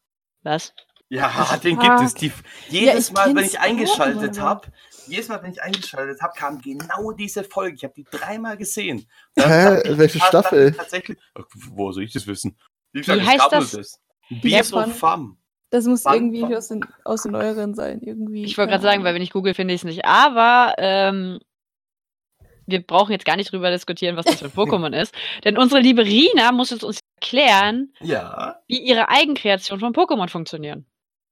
was? 0.43 0.73
Ja, 1.09 1.57
den 1.63 1.79
gibt 1.79 2.01
es. 2.01 2.13
Die, 2.15 2.31
jedes 2.69 3.07
ich 3.09 3.13
Mal, 3.13 3.33
wenn 3.35 3.45
ich 3.45 3.59
eingeschaltet 3.59 4.39
habe, 4.41 4.67
jedes 5.07 5.29
Mal, 5.29 5.41
wenn 5.41 5.51
ich 5.51 5.61
eingeschaltet 5.61 6.21
habe, 6.21 6.33
kam 6.37 6.59
genau 6.59 7.11
diese 7.13 7.43
Folge. 7.45 7.75
Ich 7.77 7.83
habe 7.85 7.93
die 7.95 8.03
dreimal 8.03 8.57
gesehen. 8.57 9.07
Hä? 9.37 9.81
ich- 9.89 9.97
Welche 9.97 10.19
Staffel? 10.19 10.69
ich 10.71 10.75
Tatsächlich. 10.77 11.17
Woher 11.69 11.93
soll 11.93 12.03
ich 12.03 12.11
das 12.11 12.27
wissen? 12.27 12.57
Wie, 12.91 13.07
Wie 13.07 13.21
heißt 13.21 13.51
nur 13.51 13.61
das? 13.61 14.01
Bisofam. 14.29 15.37
Das 15.69 15.85
muss 15.85 16.03
Wann- 16.05 16.15
irgendwie 16.15 16.41
wann- 16.43 16.55
aus 16.55 16.67
den, 16.67 16.85
aus 17.05 17.23
den 17.23 17.31
neueren 17.31 17.73
sein. 17.73 18.01
Irgendwie. 18.01 18.43
Ich 18.43 18.57
wollte 18.57 18.71
gerade 18.71 18.83
sagen, 18.83 19.03
weil 19.05 19.13
wenn 19.15 19.21
ich 19.21 19.31
google, 19.31 19.53
finde 19.53 19.73
ich 19.73 19.81
es 19.81 19.85
nicht. 19.85 20.03
Aber 20.05 20.73
ähm, 20.77 21.39
wir 22.65 22.85
brauchen 22.85 23.11
jetzt 23.13 23.25
gar 23.25 23.37
nicht 23.37 23.51
drüber 23.51 23.71
diskutieren, 23.71 24.17
was 24.17 24.25
das 24.25 24.39
für 24.39 24.45
ein 24.45 24.51
Pokémon 24.55 24.93
ist. 24.93 25.13
Denn 25.45 25.57
unsere 25.57 25.79
liebe 25.81 26.03
Rina 26.03 26.51
muss 26.51 26.69
jetzt 26.71 26.83
uns 26.83 26.99
erklären, 27.21 27.93
Ja. 28.01 28.59
wie 28.67 28.79
ihre 28.79 29.07
Eigenkreation 29.09 29.79
von 29.79 29.93
Pokémon 29.93 30.29
funktionieren. 30.29 30.85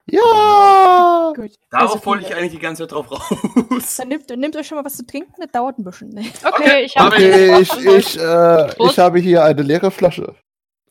Ja! 0.07 1.33
Gut. 1.35 1.51
Darauf 1.71 1.93
Also, 1.95 2.05
wollte 2.05 2.25
ich 2.25 2.35
eigentlich 2.35 2.51
die 2.51 2.59
ganze 2.59 2.83
Zeit 2.83 2.91
drauf 2.91 3.11
raus. 3.11 3.95
Dann 3.97 4.07
nehmt, 4.09 4.29
nehmt 4.29 4.55
euch 4.55 4.67
schon 4.67 4.77
mal 4.77 4.85
was 4.85 4.97
zu 4.97 5.05
trinken, 5.05 5.33
das 5.39 5.51
dauert 5.51 5.77
ein 5.79 5.83
bisschen. 5.83 6.09
Ne? 6.09 6.25
Okay, 6.43 6.83
ich 6.85 6.95
habe 6.95 7.15
Okay, 7.15 7.61
ich, 7.61 7.71
ich, 7.85 8.19
äh, 8.19 8.73
ich 8.87 8.99
habe 8.99 9.19
hier 9.19 9.43
eine 9.43 9.61
leere 9.63 9.89
Flasche. 9.91 10.35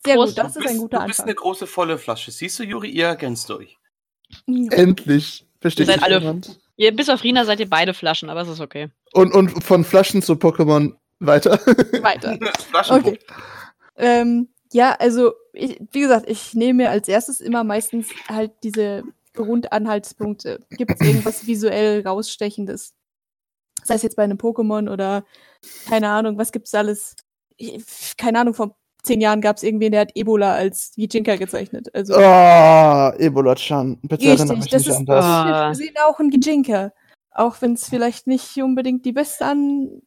Sehr 0.04 0.16
Prost. 0.16 0.36
gut, 0.36 0.44
das 0.44 0.52
du 0.54 0.58
ist 0.58 0.64
bist, 0.64 0.74
ein 0.74 0.80
guter 0.80 0.98
du 1.00 1.06
bist 1.06 1.20
eine 1.20 1.30
Anfang. 1.30 1.42
große 1.42 1.66
volle 1.66 1.96
Flasche. 1.98 2.30
Siehst 2.30 2.58
du, 2.58 2.64
Juri, 2.64 2.90
ihr 2.90 3.06
ergänzt 3.06 3.50
euch. 3.50 3.78
Mhm. 4.46 4.68
Endlich. 4.70 5.46
Versteht 5.60 5.86
Ihr 5.88 5.94
seid 5.94 6.02
alle-? 6.02 6.40
Ihr, 6.76 6.94
bis 6.94 7.08
auf 7.08 7.22
Rina 7.22 7.44
seid 7.44 7.60
ihr 7.60 7.70
beide 7.70 7.94
Flaschen, 7.94 8.28
aber 8.28 8.40
es 8.42 8.48
ist 8.48 8.60
okay. 8.60 8.90
Und, 9.12 9.32
und 9.32 9.62
von 9.62 9.84
Flaschen 9.84 10.22
zu 10.22 10.32
Pokémon 10.34 10.92
weiter. 11.20 11.52
Weiter. 12.02 12.36
Flaschenbuch. 12.70 13.12
Okay. 13.12 13.18
Ähm, 13.96 14.48
ja, 14.74 14.96
also, 14.98 15.34
ich, 15.52 15.80
wie 15.92 16.00
gesagt, 16.00 16.28
ich 16.28 16.52
nehme 16.54 16.82
mir 16.84 16.90
als 16.90 17.06
erstes 17.06 17.40
immer 17.40 17.62
meistens 17.62 18.08
halt 18.28 18.50
diese 18.64 19.04
Grundanhaltspunkte. 19.32 20.66
Gibt 20.70 20.90
es 20.90 21.06
irgendwas 21.06 21.46
visuell 21.46 22.02
rausstechendes? 22.04 22.92
Sei 23.84 23.94
es 23.94 24.02
jetzt 24.02 24.16
bei 24.16 24.24
einem 24.24 24.36
Pokémon 24.36 24.90
oder 24.92 25.24
keine 25.88 26.08
Ahnung, 26.08 26.38
was 26.38 26.50
gibt's 26.50 26.74
alles? 26.74 27.14
Ich, 27.56 28.16
keine 28.16 28.40
Ahnung, 28.40 28.54
vor 28.54 28.76
zehn 29.04 29.20
Jahren 29.20 29.40
gab 29.40 29.58
es 29.58 29.62
irgendwen, 29.62 29.92
der 29.92 30.00
hat 30.00 30.16
Ebola 30.16 30.54
als 30.54 30.92
Yijinka 30.96 31.36
gezeichnet. 31.36 31.94
Also, 31.94 32.14
Ah, 32.16 33.14
Ebola-chan. 33.16 34.00
Bitte 34.02 34.26
erinnere 34.26 34.56
mich 34.56 34.64
Richtig, 34.64 34.70
das 34.72 34.86
nicht 34.86 34.88
ist 34.88 34.96
an 34.96 35.06
das. 35.06 35.78
Wir 35.78 35.84
sehen 35.86 35.94
auch 36.04 36.18
ein 36.18 36.30
Gijinka. 36.30 36.92
Auch 37.30 37.62
wenn 37.62 37.74
es 37.74 37.88
vielleicht 37.88 38.26
nicht 38.26 38.56
unbedingt 38.56 39.04
die 39.04 39.12
beste 39.12 39.44
an, 39.44 40.02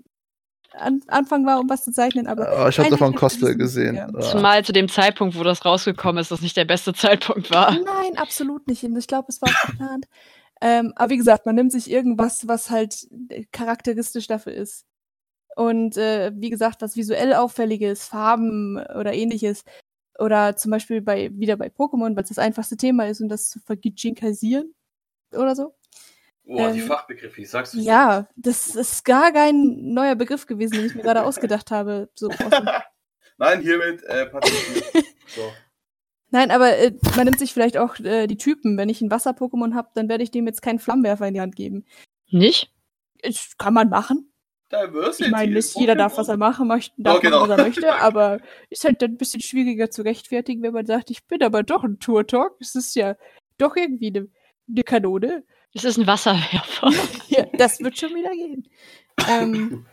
an, 0.80 1.02
Anfang 1.08 1.46
war, 1.46 1.60
um 1.60 1.70
was 1.70 1.84
zu 1.84 1.92
zeichnen, 1.92 2.28
aber 2.28 2.48
Oh, 2.66 2.68
ich 2.70 2.78
habe 2.80 2.90
davon 2.90 3.14
Cosplay 3.16 3.52
es- 3.52 3.58
gesehen. 3.58 3.96
ja. 3.96 4.08
Zumal 4.20 4.64
zu 4.66 4.72
dem 4.74 4.90
Zeitpunkt, 4.90 5.38
wo 5.38 5.44
das 5.44 5.66
rausgekommen 5.66 6.22
ist, 6.22 6.32
das 6.32 6.42
nicht 6.42 6.56
der 6.58 6.66
beste 6.66 6.94
Zeitpunkt 6.94 7.52
war. 7.52 7.72
Nein, 7.74 8.18
absolut 8.18 8.68
nicht. 8.68 8.84
Ich 8.84 9.08
glaube, 9.08 9.28
es 9.30 9.42
war 9.42 9.50
auch 9.50 9.70
geplant. 9.72 10.08
Ähm, 10.62 10.94
aber 10.96 11.12
wie 11.12 11.18
gesagt, 11.18 11.46
man 11.46 11.56
nimmt 11.56 11.72
sich 11.72 11.90
irgendwas, 11.92 12.48
was 12.48 12.70
halt 12.72 13.08
charakteristisch 13.52 14.28
dafür 14.28 14.54
ist. 14.54 14.86
Und 15.56 15.98
äh, 15.98 16.32
wie 16.36 16.50
gesagt, 16.50 16.82
was 16.82 16.96
visuell 16.96 17.34
auffälliges, 17.34 18.06
Farben 18.08 18.78
oder 18.78 19.14
ähnliches. 19.14 19.64
Oder 20.20 20.56
zum 20.56 20.72
Beispiel 20.72 21.02
bei 21.02 21.30
wieder 21.34 21.58
bei 21.58 21.68
Pokémon, 21.68 22.16
weil 22.16 22.24
es 22.24 22.30
das 22.30 22.40
einfachste 22.40 22.76
Thema 22.78 23.08
ist, 23.08 23.22
um 23.22 23.30
das 23.30 23.50
zu 23.50 23.60
vergijinkasieren 23.60 24.74
oder 25.32 25.56
so. 25.56 25.76
Boah, 26.48 26.72
die 26.72 26.80
Ähm, 26.80 26.88
Fachbegriffe, 26.88 27.42
ich 27.42 27.50
sag's 27.50 27.76
euch. 27.76 27.84
Ja, 27.84 28.28
das 28.38 28.76
ist 28.76 29.04
gar 29.04 29.32
kein 29.34 29.94
neuer 29.94 30.16
Begriff 30.16 30.46
gewesen, 30.48 30.76
den 30.76 30.86
ich 30.86 30.96
mir 30.96 31.04
gerade 31.04 31.24
ausgedacht 31.26 31.72
habe. 31.72 32.10
So 32.16 32.30
Nein, 33.38 33.62
hiermit 33.62 34.02
äh, 34.04 34.30
so. 35.28 35.52
Nein, 36.30 36.52
aber 36.52 36.78
äh, 36.78 36.94
man 37.16 37.26
nimmt 37.26 37.40
sich 37.40 37.54
vielleicht 37.54 37.78
auch 37.78 38.00
äh, 38.00 38.28
die 38.28 38.38
Typen. 38.38 38.78
Wenn 38.78 38.90
ich 38.90 39.02
ein 39.02 39.12
Wasser-Pokémon 39.12 39.76
habe, 39.76 39.90
dann 39.94 40.10
werde 40.10 40.24
ich 40.24 40.32
dem 40.32 40.48
jetzt 40.48 40.62
keinen 40.62 40.80
Flammenwerfer 40.80 41.28
in 41.28 41.34
die 41.34 41.42
Hand 41.42 41.56
geben. 41.56 41.86
Nicht? 42.30 42.74
Ich, 43.22 43.58
kann 43.58 43.74
man 43.74 43.90
machen. 43.90 44.32
Diversity. 44.72 45.26
Ich 45.26 45.32
meine, 45.32 45.54
nicht 45.54 45.76
jeder 45.76 45.96
darf, 45.96 46.18
was 46.18 46.28
er 46.28 46.38
machen 46.38 46.68
möchte, 46.68 46.94
darf 47.02 47.18
Oh, 47.18 47.22
genau. 47.22 47.42
was 47.44 47.50
er 47.50 47.58
möchte, 47.64 47.94
aber 48.02 48.40
ist 48.70 48.84
halt 48.84 49.02
dann 49.02 49.12
ein 49.12 49.18
bisschen 49.18 49.42
schwieriger 49.42 49.90
zu 49.90 50.02
rechtfertigen, 50.02 50.62
wenn 50.64 50.74
man 50.74 50.86
sagt, 50.86 51.10
ich 51.10 51.26
bin 51.26 51.42
aber 51.44 51.64
doch 51.64 51.84
ein 51.84 52.00
Tour-Talk. 52.00 52.58
Es 52.60 52.76
ist 52.76 52.96
ja 52.96 53.16
doch 53.58 53.76
irgendwie 53.76 54.08
eine, 54.08 54.28
eine 54.70 54.84
Kanone. 54.84 55.44
Es 55.78 55.84
ist 55.84 55.98
ein 55.98 56.08
Wasserwerfer. 56.08 56.92
Ja, 57.30 57.46
das 57.54 57.80
wird 57.82 57.98
schon 57.98 58.16
wieder 58.16 58.32
gehen. 58.32 58.68
Ähm, 59.30 59.86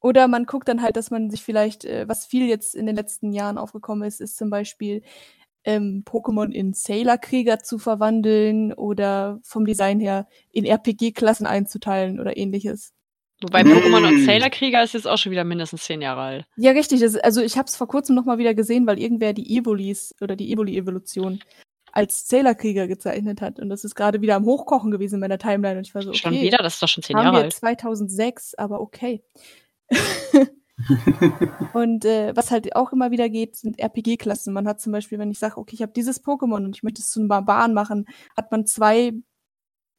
oder 0.00 0.26
man 0.26 0.46
guckt 0.46 0.68
dann 0.68 0.82
halt, 0.82 0.96
dass 0.96 1.10
man 1.10 1.30
sich 1.30 1.42
vielleicht, 1.42 1.84
äh, 1.84 2.08
was 2.08 2.26
viel 2.26 2.48
jetzt 2.48 2.74
in 2.74 2.86
den 2.86 2.96
letzten 2.96 3.32
Jahren 3.32 3.58
aufgekommen 3.58 4.08
ist, 4.08 4.20
ist 4.20 4.36
zum 4.36 4.50
Beispiel 4.50 5.02
ähm, 5.64 6.02
Pokémon 6.06 6.50
in 6.50 6.72
Sailor-Krieger 6.72 7.58
zu 7.58 7.78
verwandeln 7.78 8.72
oder 8.72 9.38
vom 9.42 9.66
Design 9.66 10.00
her 10.00 10.26
in 10.50 10.64
RPG-Klassen 10.64 11.46
einzuteilen 11.46 12.20
oder 12.20 12.36
ähnliches. 12.36 12.94
Wobei 13.42 13.62
Mm. 13.62 13.68
Pokémon 13.68 14.08
und 14.08 14.24
Sailor 14.24 14.50
Krieger 14.50 14.82
ist 14.82 14.94
jetzt 14.94 15.06
auch 15.06 15.18
schon 15.18 15.30
wieder 15.30 15.44
mindestens 15.44 15.84
zehn 15.84 16.00
Jahre 16.00 16.22
alt. 16.22 16.46
Ja, 16.56 16.72
richtig. 16.72 17.00
Das, 17.00 17.14
also 17.16 17.40
ich 17.42 17.56
habe 17.56 17.66
es 17.66 17.76
vor 17.76 17.86
kurzem 17.86 18.16
noch 18.16 18.24
mal 18.24 18.38
wieder 18.38 18.54
gesehen, 18.54 18.86
weil 18.86 18.98
irgendwer 18.98 19.32
die 19.32 19.56
Evolis 19.56 20.14
oder 20.20 20.34
die 20.34 20.52
Evoli-Evolution 20.52 21.40
als 21.92 22.28
Sailor-Krieger 22.28 22.86
gezeichnet 22.86 23.40
hat. 23.40 23.58
Und 23.58 23.68
das 23.68 23.84
ist 23.84 23.94
gerade 23.94 24.20
wieder 24.20 24.36
am 24.36 24.44
Hochkochen 24.44 24.90
gewesen 24.90 25.16
in 25.16 25.20
meiner 25.20 25.38
Timeline. 25.38 25.78
Und 25.78 25.86
ich 25.86 25.94
war 25.94 26.02
so, 26.02 26.10
okay, 26.10 26.18
Schon 26.18 26.32
wieder? 26.32 26.58
Das 26.58 26.74
ist 26.74 26.82
doch 26.82 26.88
schon 26.88 27.02
zehn 27.02 27.16
haben 27.16 27.24
Jahre 27.24 27.36
wir 27.38 27.44
alt. 27.44 27.52
2006, 27.52 28.54
aber 28.54 28.80
okay. 28.80 29.22
und 31.72 32.04
äh, 32.04 32.36
was 32.36 32.50
halt 32.50 32.76
auch 32.76 32.92
immer 32.92 33.10
wieder 33.10 33.28
geht, 33.28 33.56
sind 33.56 33.78
RPG-Klassen. 33.78 34.52
Man 34.52 34.68
hat 34.68 34.80
zum 34.80 34.92
Beispiel, 34.92 35.18
wenn 35.18 35.30
ich 35.30 35.38
sage, 35.38 35.56
okay, 35.58 35.74
ich 35.74 35.82
habe 35.82 35.92
dieses 35.92 36.22
Pokémon 36.24 36.64
und 36.64 36.76
ich 36.76 36.82
möchte 36.82 37.00
es 37.00 37.10
zu 37.10 37.20
einem 37.20 37.28
Barbaren 37.28 37.74
machen, 37.74 38.06
hat 38.36 38.50
man 38.52 38.66
zwei 38.66 39.12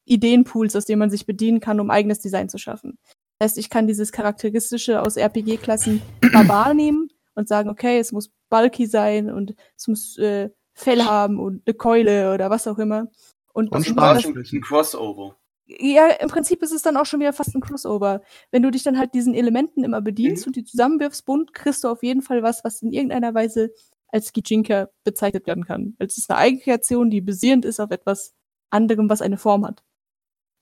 Ideenpools, 0.06 0.74
aus 0.76 0.86
denen 0.86 0.98
man 0.98 1.10
sich 1.10 1.26
bedienen 1.26 1.60
kann, 1.60 1.80
um 1.80 1.90
eigenes 1.90 2.20
Design 2.20 2.48
zu 2.48 2.58
schaffen. 2.58 2.98
Das 3.38 3.52
heißt, 3.52 3.58
ich 3.58 3.70
kann 3.70 3.86
dieses 3.86 4.12
Charakteristische 4.12 5.02
aus 5.02 5.16
RPG-Klassen 5.16 6.02
mal 6.32 6.48
wahrnehmen 6.48 7.08
und 7.34 7.48
sagen, 7.48 7.70
okay, 7.70 7.98
es 7.98 8.12
muss 8.12 8.30
bulky 8.50 8.86
sein 8.86 9.30
und 9.30 9.54
es 9.76 9.88
muss 9.88 10.18
äh, 10.18 10.50
Fell 10.74 11.02
haben 11.04 11.38
und 11.38 11.62
eine 11.66 11.74
Keule 11.74 12.32
oder 12.34 12.50
was 12.50 12.66
auch 12.66 12.78
immer. 12.78 13.08
Und, 13.52 13.70
Und 13.72 13.84
schon 13.86 13.98
ein 13.98 14.60
Crossover. 14.62 15.36
ja, 15.66 16.08
im 16.08 16.28
Prinzip 16.28 16.62
ist 16.62 16.72
es 16.72 16.82
dann 16.82 16.96
auch 16.96 17.06
schon 17.06 17.20
wieder 17.20 17.32
fast 17.32 17.54
ein 17.54 17.60
Crossover. 17.60 18.22
Wenn 18.50 18.62
du 18.62 18.70
dich 18.70 18.82
dann 18.82 18.98
halt 18.98 19.12
diesen 19.14 19.34
Elementen 19.34 19.84
immer 19.84 20.00
bedienst 20.00 20.46
Mhm. 20.46 20.50
und 20.50 20.56
die 20.56 20.64
zusammenwirfst 20.64 21.24
bunt, 21.26 21.52
kriegst 21.52 21.82
du 21.84 21.88
auf 21.88 22.02
jeden 22.02 22.22
Fall 22.22 22.42
was, 22.42 22.64
was 22.64 22.82
in 22.82 22.92
irgendeiner 22.92 23.34
Weise 23.34 23.70
als 24.08 24.32
Gijinka 24.32 24.88
bezeichnet 25.04 25.46
werden 25.46 25.64
kann. 25.64 25.94
Es 25.98 26.16
ist 26.18 26.30
eine 26.30 26.38
Eigenkreation, 26.38 27.10
die 27.10 27.20
basierend 27.20 27.64
ist 27.64 27.78
auf 27.80 27.90
etwas 27.90 28.34
anderem, 28.70 29.08
was 29.10 29.22
eine 29.22 29.36
Form 29.38 29.66
hat. 29.66 29.82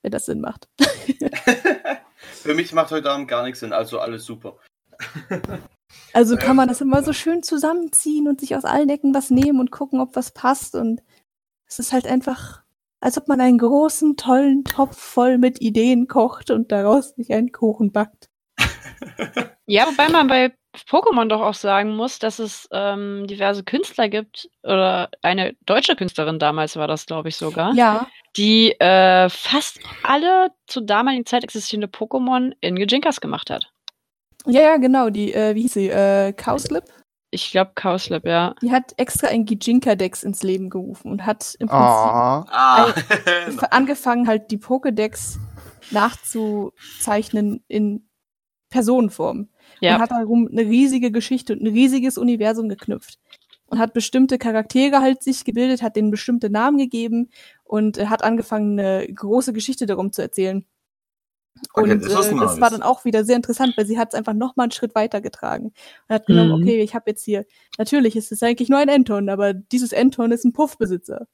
Wenn 0.01 0.11
das 0.11 0.25
Sinn 0.25 0.39
macht. 0.41 0.69
Für 2.17 2.53
mich 2.53 2.73
macht 2.73 2.91
heute 2.91 3.09
Abend 3.11 3.27
gar 3.27 3.43
nichts 3.43 3.59
Sinn, 3.59 3.73
also 3.73 3.99
alles 3.99 4.23
super. 4.25 4.57
Also 6.13 6.37
kann 6.37 6.55
man 6.55 6.67
das 6.67 6.81
immer 6.81 7.03
so 7.03 7.13
schön 7.13 7.43
zusammenziehen 7.43 8.27
und 8.27 8.39
sich 8.39 8.55
aus 8.55 8.65
allen 8.65 8.89
Ecken 8.89 9.13
was 9.13 9.29
nehmen 9.29 9.59
und 9.59 9.71
gucken, 9.71 9.99
ob 9.99 10.15
was 10.15 10.31
passt. 10.31 10.75
Und 10.75 11.01
es 11.67 11.79
ist 11.79 11.93
halt 11.93 12.07
einfach, 12.07 12.61
als 12.99 13.17
ob 13.17 13.27
man 13.27 13.41
einen 13.41 13.57
großen, 13.57 14.17
tollen 14.17 14.63
Topf 14.63 14.97
voll 14.97 15.37
mit 15.37 15.61
Ideen 15.61 16.07
kocht 16.07 16.51
und 16.51 16.71
daraus 16.71 17.11
sich 17.15 17.33
einen 17.33 17.51
Kuchen 17.51 17.91
backt. 17.91 18.29
Ja, 19.71 19.85
wobei 19.85 20.09
man 20.09 20.27
bei 20.27 20.51
Pokémon 20.87 21.27
doch 21.27 21.41
auch 21.41 21.53
sagen 21.53 21.95
muss, 21.95 22.17
dass 22.17 22.39
es 22.39 22.67
ähm, 22.71 23.27
diverse 23.27 23.63
Künstler 23.63 24.09
gibt, 24.09 24.49
oder 24.63 25.09
eine 25.21 25.55
deutsche 25.65 25.95
Künstlerin 25.95 26.39
damals 26.39 26.75
war 26.75 26.87
das, 26.87 27.05
glaube 27.05 27.29
ich, 27.29 27.35
sogar, 27.35 27.73
Ja, 27.75 28.07
die 28.35 28.71
äh, 28.79 29.29
fast 29.29 29.79
alle 30.03 30.51
zur 30.65 30.83
damaligen 30.85 31.25
Zeit 31.25 31.43
existierende 31.43 31.87
Pokémon 31.87 32.53
in 32.61 32.75
Gijinkas 32.77 33.21
gemacht 33.21 33.49
hat. 33.49 33.71
Ja, 34.49 34.61
ja, 34.61 34.77
genau. 34.77 35.09
Die, 35.09 35.33
äh, 35.33 35.55
wie 35.55 35.61
hieß 35.63 35.73
sie? 35.73 35.89
Äh, 35.89 36.33
Cowslip? 36.33 36.83
Ich 37.31 37.51
glaube 37.51 37.71
Cowslip, 37.75 38.25
ja. 38.25 38.55
Die 38.61 38.71
hat 38.71 38.93
extra 38.97 39.27
ein 39.27 39.45
Gijinka-Dex 39.45 40.23
ins 40.23 40.41
Leben 40.41 40.69
gerufen 40.69 41.11
und 41.11 41.25
hat 41.25 41.55
im 41.59 41.67
Prinzip 41.67 41.85
Ah, 41.85 42.45
Ah, 42.49 42.93
angefangen, 43.71 44.27
halt 44.27 44.49
die 44.49 44.57
Pokédex 44.57 45.37
nachzuzeichnen 45.91 47.63
in 47.67 48.07
Personenform. 48.69 49.49
Ja. 49.79 49.95
Und 49.95 50.01
hat 50.01 50.11
darum 50.11 50.47
eine 50.51 50.61
riesige 50.61 51.11
Geschichte 51.11 51.53
und 51.53 51.61
ein 51.61 51.67
riesiges 51.67 52.17
Universum 52.17 52.69
geknüpft. 52.69 53.19
Und 53.67 53.77
hat 53.77 53.93
bestimmte 53.93 54.39
Charaktere 54.39 54.99
halt 54.99 55.21
sich 55.21 55.45
gebildet, 55.45 55.83
hat 55.83 55.95
denen 55.95 56.09
bestimmte 56.09 56.49
Namen 56.49 56.79
gegeben 56.79 57.29
und 57.63 57.99
äh, 57.99 58.07
hat 58.07 58.23
angefangen, 58.23 58.79
eine 58.79 59.07
große 59.07 59.53
Geschichte 59.53 59.85
darum 59.85 60.11
zu 60.11 60.23
erzählen. 60.23 60.65
Okay, 61.73 61.91
und 61.93 62.03
das 62.03 62.13
ist 62.27 62.31
äh, 62.31 62.35
das 62.39 62.59
war 62.61 62.69
dann 62.69 62.81
auch 62.81 63.05
wieder 63.05 63.23
sehr 63.25 63.35
interessant, 63.35 63.73
weil 63.77 63.85
sie 63.85 63.97
hat 63.97 64.09
es 64.09 64.15
einfach 64.17 64.33
noch 64.33 64.55
mal 64.55 64.63
einen 64.63 64.71
Schritt 64.71 64.95
weitergetragen. 64.95 65.67
Und 66.07 66.13
hat 66.15 66.25
genommen, 66.25 66.49
Mhm. 66.59 66.63
okay, 66.63 66.81
ich 66.81 66.95
habe 66.95 67.09
jetzt 67.09 67.23
hier, 67.23 67.45
natürlich 67.77 68.15
ist 68.15 68.31
es 68.31 68.41
eigentlich 68.43 68.69
nur 68.69 68.79
ein 68.79 68.89
Enton, 68.89 69.29
aber 69.29 69.53
dieses 69.53 69.91
Enton 69.91 70.31
ist 70.31 70.45
ein 70.45 70.53
Puffbesitzer. 70.53 71.27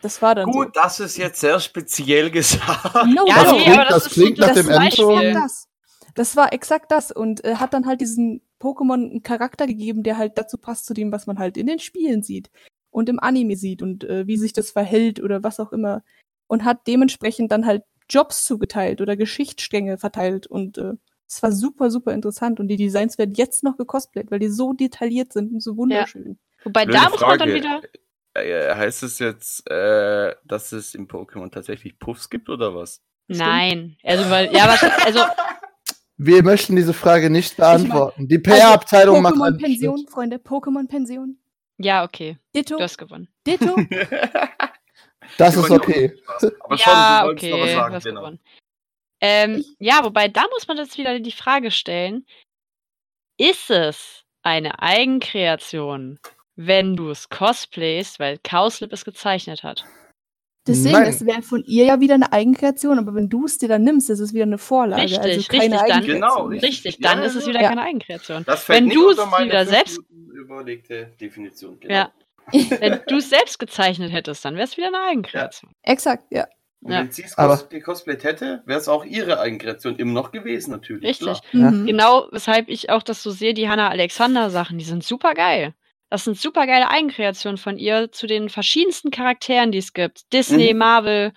Das 0.00 0.22
war 0.22 0.34
dann 0.34 0.50
Gut, 0.50 0.76
das 0.76 1.00
ist 1.00 1.16
jetzt 1.16 1.40
sehr 1.40 1.58
speziell 1.60 2.30
gesagt. 2.30 2.92
so. 2.92 3.04
No, 3.06 3.26
Ja, 3.26 3.42
Das 3.44 3.52
nee, 3.52 3.58
klingt- 3.64 3.74
aber 3.78 3.84
das, 3.84 3.94
das 3.94 4.06
ist 4.06 4.12
klingt 4.12 4.36
so 4.38 4.42
nach 4.46 4.54
das 4.54 4.66
dem. 4.66 4.70
Endton. 4.70 5.34
das. 5.34 5.68
Das 6.14 6.36
war 6.36 6.52
exakt 6.52 6.90
das 6.90 7.12
und 7.12 7.44
äh, 7.44 7.56
hat 7.56 7.74
dann 7.74 7.86
halt 7.86 8.00
diesen 8.00 8.42
Pokémon 8.60 8.94
einen 8.94 9.22
Charakter 9.22 9.66
gegeben, 9.66 10.02
der 10.02 10.18
halt 10.18 10.36
dazu 10.36 10.58
passt 10.58 10.86
zu 10.86 10.94
dem, 10.94 11.12
was 11.12 11.26
man 11.26 11.38
halt 11.38 11.56
in 11.56 11.66
den 11.66 11.78
Spielen 11.78 12.22
sieht 12.22 12.50
und 12.90 13.08
im 13.08 13.20
Anime 13.20 13.56
sieht 13.56 13.82
und 13.82 14.02
äh, 14.04 14.26
wie 14.26 14.36
sich 14.36 14.52
das 14.52 14.70
verhält 14.72 15.22
oder 15.22 15.44
was 15.44 15.60
auch 15.60 15.70
immer 15.72 16.02
und 16.48 16.64
hat 16.64 16.86
dementsprechend 16.88 17.52
dann 17.52 17.66
halt 17.66 17.82
Jobs 18.10 18.44
zugeteilt 18.44 19.00
oder 19.00 19.16
Geschichtsstränge 19.16 19.98
verteilt 19.98 20.46
und 20.46 20.78
äh, 20.78 20.92
es 21.26 21.42
war 21.42 21.52
super 21.52 21.90
super 21.90 22.12
interessant 22.14 22.58
und 22.60 22.68
die 22.68 22.76
Designs 22.76 23.18
werden 23.18 23.34
jetzt 23.34 23.62
noch 23.64 23.76
gecosplayt, 23.76 24.30
weil 24.30 24.38
die 24.38 24.48
so 24.48 24.72
detailliert 24.72 25.32
sind 25.32 25.52
und 25.52 25.60
so 25.62 25.76
wunderschön. 25.76 26.38
Wobei 26.64 26.84
Blöde 26.86 26.98
da 27.00 27.10
muss 27.10 27.20
man 27.20 27.38
dann 27.38 27.48
Frage. 27.48 27.54
wieder. 27.54 27.80
Äh, 28.34 28.74
heißt 28.74 29.02
es 29.02 29.18
jetzt, 29.18 29.68
äh, 29.70 30.34
dass 30.44 30.72
es 30.72 30.94
im 30.94 31.06
Pokémon 31.08 31.50
tatsächlich 31.50 31.98
Puffs 31.98 32.30
gibt 32.30 32.48
oder 32.48 32.74
was? 32.74 33.02
Nein. 33.26 33.96
Also, 34.04 34.30
weil, 34.30 34.52
ja, 34.54 34.68
was, 34.68 34.82
also, 35.04 35.20
wir 36.16 36.42
möchten 36.42 36.76
diese 36.76 36.94
Frage 36.94 37.30
nicht 37.30 37.56
beantworten. 37.56 38.26
Die 38.28 38.36
Also, 38.36 38.50
PR-Abteilung 38.50 39.22
macht 39.22 39.34
einen 39.34 39.42
Pokémon-Pension, 39.56 39.98
Schnitt. 39.98 40.10
Freunde, 40.10 40.36
Pokémon-Pension. 40.36 41.38
ja, 41.78 42.04
okay. 42.04 42.38
Ditto, 42.54 42.76
Du 42.76 42.82
hast 42.82 42.96
gewonnen. 42.98 43.28
Ditto. 43.46 43.76
Das 45.36 45.56
ist 45.56 45.70
okay. 45.70 46.14
Aber 46.60 46.78
schon, 46.78 46.92
ja, 46.92 47.20
du 47.22 47.26
wolltest 47.28 47.44
okay. 47.44 47.50
noch 47.50 47.90
was 47.92 48.02
sagen, 48.02 48.16
genau. 48.16 48.32
Ähm, 49.20 49.64
ja, 49.78 50.04
wobei 50.04 50.28
da 50.28 50.44
muss 50.52 50.68
man 50.68 50.76
jetzt 50.76 50.96
wieder 50.96 51.18
die 51.18 51.32
Frage 51.32 51.70
stellen: 51.70 52.24
Ist 53.36 53.70
es 53.70 54.24
eine 54.42 54.80
Eigenkreation, 54.80 56.18
wenn 56.56 56.96
du 56.96 57.10
es 57.10 57.28
cosplayst, 57.28 58.18
weil 58.20 58.38
Cowslip 58.38 58.92
es 58.92 59.04
gezeichnet 59.04 59.62
hat? 59.62 59.84
Deswegen, 60.66 60.92
Nein. 60.92 61.06
das 61.06 61.24
wäre 61.24 61.40
von 61.42 61.64
ihr 61.64 61.86
ja 61.86 61.98
wieder 62.00 62.14
eine 62.14 62.30
Eigenkreation, 62.30 62.98
aber 62.98 63.14
wenn 63.14 63.30
du 63.30 63.46
es 63.46 63.56
dir 63.56 63.68
dann 63.68 63.84
nimmst, 63.84 64.10
ist 64.10 64.20
es 64.20 64.34
wieder 64.34 64.42
eine 64.44 64.58
Vorlage. 64.58 65.02
Richtig, 65.02 65.18
also 65.18 65.48
keine 65.48 65.62
richtig, 65.80 65.88
dann- 65.88 66.04
Genau, 66.04 66.26
Eigenkreation. 66.26 66.48
richtig. 66.52 66.68
Richtig, 66.84 66.98
dann 67.00 67.18
ja, 67.20 67.24
ist 67.24 67.34
es 67.36 67.46
wieder 67.46 67.62
Ja. 67.62 67.68
keine 67.70 67.82
Eigenkreation. 67.82 68.44
Das 68.44 68.64
fällt 68.64 68.80
Wenn 68.80 68.84
nicht 68.88 68.96
du 68.96 69.08
es 69.10 69.16
wieder 69.18 69.64
selbst- 69.66 70.00
überlegte 70.10 71.06
Definition. 71.20 71.80
Genau. 71.80 71.94
Ja. 71.94 72.12
Wenn 72.80 73.00
du 73.06 73.16
es 73.16 73.30
selbst 73.30 73.58
gezeichnet 73.58 74.12
hättest, 74.12 74.44
dann 74.44 74.54
wäre 74.54 74.64
es 74.64 74.76
wieder 74.76 74.88
eine 74.88 75.00
Eigenkreation. 75.08 75.70
Exakt, 75.82 76.24
ja. 76.30 76.46
Und 76.80 76.92
Ja. 76.92 77.00
wenn 77.00 77.10
sie 77.10 77.24
es 77.24 77.36
Aber- 77.36 77.56
cos 77.56 77.68
gecosplayt 77.68 78.22
hätte, 78.24 78.62
wäre 78.66 78.78
es 78.78 78.88
auch 78.88 79.04
ihre 79.04 79.40
Eigenkreation 79.40 79.96
immer 79.96 80.12
noch 80.12 80.30
gewesen, 80.32 80.70
natürlich. 80.70 81.04
Richtig. 81.04 81.38
Ja. 81.52 81.70
Mhm. 81.72 81.86
Genau, 81.86 82.28
weshalb 82.30 82.68
ich 82.68 82.90
auch 82.90 83.02
das 83.02 83.22
so 83.22 83.30
sehe, 83.30 83.52
die 83.54 83.68
Hannah 83.68 83.88
Alexander 83.88 84.50
Sachen, 84.50 84.78
die 84.78 84.84
sind 84.84 85.02
super 85.04 85.34
geil. 85.34 85.74
Das 86.10 86.24
sind 86.24 86.38
super 86.38 86.66
geile 86.66 86.88
Eigenkreationen 86.88 87.58
von 87.58 87.76
ihr 87.78 88.10
zu 88.12 88.26
den 88.26 88.48
verschiedensten 88.48 89.10
Charakteren, 89.10 89.72
die 89.72 89.78
es 89.78 89.92
gibt. 89.92 90.32
Disney, 90.32 90.72
Mhm. 90.72 90.78
Marvel, 90.78 91.32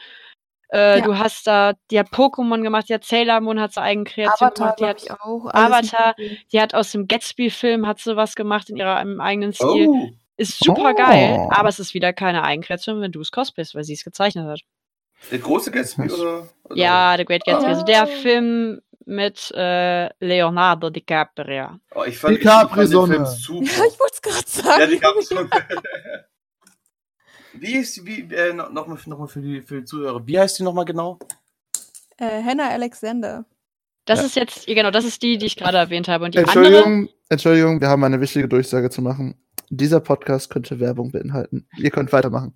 äh, 0.72 1.00
Ja. 1.00 1.04
du 1.04 1.18
hast 1.18 1.46
da, 1.48 1.74
die 1.90 2.00
hat 2.00 2.08
Pokémon 2.12 2.62
gemacht, 2.62 2.88
die 2.88 2.94
hat 2.94 3.04
Sailor 3.04 3.42
Moon, 3.42 3.60
hat 3.60 3.74
sie 3.74 3.82
Eigenkreation 3.82 4.48
Avatar, 4.50 4.76
gemacht, 4.76 4.80
die 4.80 4.86
hat, 4.86 5.04
ich 5.04 5.12
auch. 5.12 5.50
Avatar, 5.54 6.16
die 6.54 6.62
hat 6.62 6.74
aus 6.74 6.92
dem 6.94 7.08
Gatsby-Film 7.08 7.86
hat 7.88 8.00
sie 8.00 8.16
was 8.16 8.36
gemacht 8.36 8.70
in 8.70 8.78
ihrer 8.78 9.02
im 9.02 9.20
eigenen 9.20 9.52
Stil. 9.54 9.88
Oh, 9.90 10.10
Ist 10.42 10.64
super 10.64 10.94
geil, 10.94 11.36
Oh. 11.40 11.50
aber 11.52 11.70
es 11.70 11.80
ist 11.80 11.94
wieder 11.94 12.14
keine 12.14 12.44
Eigenkreation, 12.44 13.00
wenn 13.02 13.12
du 13.12 13.22
es 13.22 13.32
cosplayst, 13.32 13.76
weil 13.76 13.84
sie 13.84 13.94
es 13.94 14.04
gezeichnet 14.04 14.46
hat. 14.48 14.62
der 15.32 15.40
große 15.40 15.72
Gatsby 15.72 16.10
oder? 16.12 16.48
oder? 16.64 16.76
Ja, 16.78 17.16
The 17.18 17.26
Great 17.26 17.46
Gatsby, 17.46 17.68
also 17.68 17.84
der 17.84 18.04
Oh. 18.04 18.22
Film 18.22 18.82
mit 19.06 19.52
äh, 19.56 20.10
Leonardo 20.24 20.90
DiCaprio. 20.90 21.80
Oh, 21.96 22.04
ich 22.06 22.18
fand, 22.18 22.38
Die 22.38 22.42
ich 22.42 22.48
fand 22.48 22.72
den. 22.76 22.88
Film 22.88 23.26
super. 23.26 23.66
Ja, 23.66 23.84
ich 23.88 24.00
wollte 24.00 24.14
es 24.14 24.22
gerade 24.22 24.48
sagen. 24.48 24.80
Ja, 24.82 24.88
die 24.88 24.98
Capri-Sonne. 25.00 25.50
Wie 27.54 27.74
ist, 27.78 28.06
wie, 28.06 28.22
äh, 28.34 28.54
noch, 28.54 28.72
noch 28.72 28.88
mal, 28.88 29.28
für, 29.28 29.42
die, 29.42 29.62
für 29.62 29.80
die 29.80 29.86
Zuhörer, 29.86 30.26
wie 30.26 30.40
heißt 30.40 30.58
die 30.60 30.64
nochmal 30.64 30.86
genau? 30.86 31.20
äh, 32.18 32.42
Hannah 32.44 32.70
Alexander. 32.70 33.46
Das 34.06 34.20
Ja. 34.20 34.26
ist 34.26 34.36
jetzt, 34.38 34.66
genau, 34.68 34.90
das 34.90 35.04
ist 35.06 35.22
die, 35.22 35.38
die 35.38 35.48
ich 35.48 35.58
gerade 35.58 35.78
erwähnt 35.78 36.08
habe. 36.08 36.24
Und 36.26 36.34
die 36.34 36.40
andere, 36.40 36.58
Entschuldigung, 36.60 37.10
Entschuldigung, 37.30 37.82
wir 37.82 37.90
haben 37.90 38.04
eine 38.06 38.22
wichtige 38.22 38.48
Durchsage 38.48 38.90
zu 38.90 39.02
machen. 39.02 39.36
Dieser 39.74 40.00
Podcast 40.02 40.50
könnte 40.50 40.80
Werbung 40.80 41.12
beinhalten. 41.12 41.68
Ihr 41.78 41.92
könnt 41.92 42.12
weitermachen. 42.14 42.54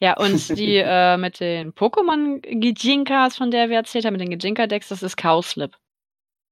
ja, 0.00 0.16
und 0.16 0.56
die 0.56 0.76
äh, 0.84 1.16
mit 1.16 1.40
den 1.40 1.72
Pokémon-Gijinkas, 1.72 3.36
von 3.36 3.50
der 3.50 3.68
wir 3.68 3.76
erzählt 3.76 4.04
haben, 4.04 4.12
mit 4.14 4.20
den 4.20 4.30
Gijinka-Decks, 4.30 4.88
das 4.88 5.02
ist 5.02 5.16
Cowslip. 5.16 5.72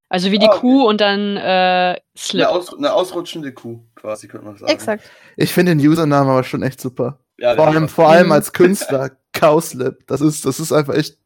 Also 0.08 0.32
wie 0.32 0.38
die 0.40 0.46
Ah, 0.46 0.50
okay. 0.52 0.60
Kuh 0.60 0.88
und 0.88 1.00
dann 1.00 1.36
äh, 1.36 1.96
Slip. 2.16 2.46
Eine, 2.46 2.50
aus, 2.56 2.76
eine 2.76 2.92
ausrutschende 2.92 3.52
Kuh, 3.52 3.84
quasi, 3.94 4.26
könnte 4.26 4.46
man 4.46 4.56
sagen. 4.56 4.72
Exakt. 4.72 5.08
Ich 5.36 5.52
finde 5.54 5.76
den 5.76 5.86
Usernamen 5.88 6.28
aber 6.30 6.42
schon 6.42 6.62
echt 6.64 6.80
super. 6.80 7.20
Ja, 7.38 7.54
Vor 7.54 7.68
allem, 7.68 7.88
vor 7.88 8.08
allem 8.10 8.26
Mhm. 8.26 8.32
als 8.32 8.52
Künstler, 8.52 9.12
Cowslip. 9.32 10.06
Das 10.08 10.20
ist, 10.20 10.44
das 10.44 10.58
ist 10.58 10.72
einfach 10.72 10.94
echt 10.94 11.16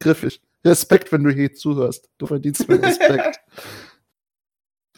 griffig. 0.00 0.42
Respekt, 0.64 1.10
wenn 1.12 1.24
du 1.24 1.30
hier 1.30 1.54
zuhörst. 1.54 2.10
Du 2.18 2.26
verdienst 2.26 2.68
meinen 2.68 2.84
Respekt. 2.84 3.40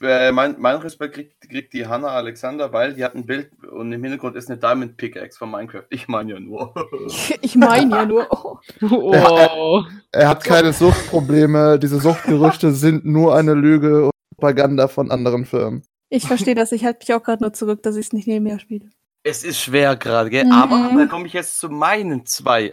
Äh, 0.03 0.33
mein, 0.33 0.57
mein 0.59 0.77
Respekt 0.77 1.15
kriegt, 1.15 1.41
kriegt 1.49 1.73
die 1.75 1.87
Hannah 1.87 2.09
Alexander, 2.09 2.73
weil 2.73 2.95
die 2.95 3.05
hat 3.05 3.15
ein 3.15 3.27
Bild 3.27 3.51
und 3.71 3.93
im 3.93 4.03
Hintergrund 4.03 4.35
ist 4.35 4.49
eine 4.49 4.59
Diamond 4.59 4.97
Pickaxe 4.97 5.39
von 5.39 5.51
Minecraft. 5.51 5.85
Ich 5.91 6.09
meine 6.09 6.33
ja 6.33 6.41
nur. 6.41 6.75
Ich 7.43 7.55
meine 7.57 7.97
ja 7.97 8.07
nur. 8.07 8.27
Oh. 8.31 8.59
Oh. 8.91 9.83
Er 10.13 10.29
hat 10.29 10.45
keine 10.45 10.73
Suchtprobleme. 10.73 11.79
Diese 11.79 12.01
Suchtgerüchte 12.01 12.73
sind 12.73 13.05
nur 13.05 13.35
eine 13.35 13.55
Lüge 13.55 14.07
und 14.07 14.11
Propaganda 14.37 14.89
von 14.89 15.11
anderen 15.11 15.45
Firmen. 15.45 15.83
Ich 16.09 16.27
verstehe 16.27 16.55
das. 16.55 16.73
Ich 16.73 16.85
halte 16.85 17.01
mich 17.01 17.15
auch 17.15 17.23
gerade 17.23 17.43
nur 17.43 17.53
zurück, 17.53 17.83
dass 17.83 17.97
ich 17.97 18.07
es 18.07 18.13
nicht 18.13 18.27
nebenher 18.27 18.59
spiele. 18.59 18.91
es 19.23 19.45
ist 19.45 19.61
schwer 19.61 19.97
gerade, 19.97 20.31
gell? 20.31 20.47
Mhm. 20.47 20.53
Aber 20.53 20.77
dann 20.97 21.09
komme 21.09 21.27
ich 21.27 21.35
jetzt 21.35 21.59
zu 21.59 21.69
meinen 21.69 22.25
zwei. 22.27 22.73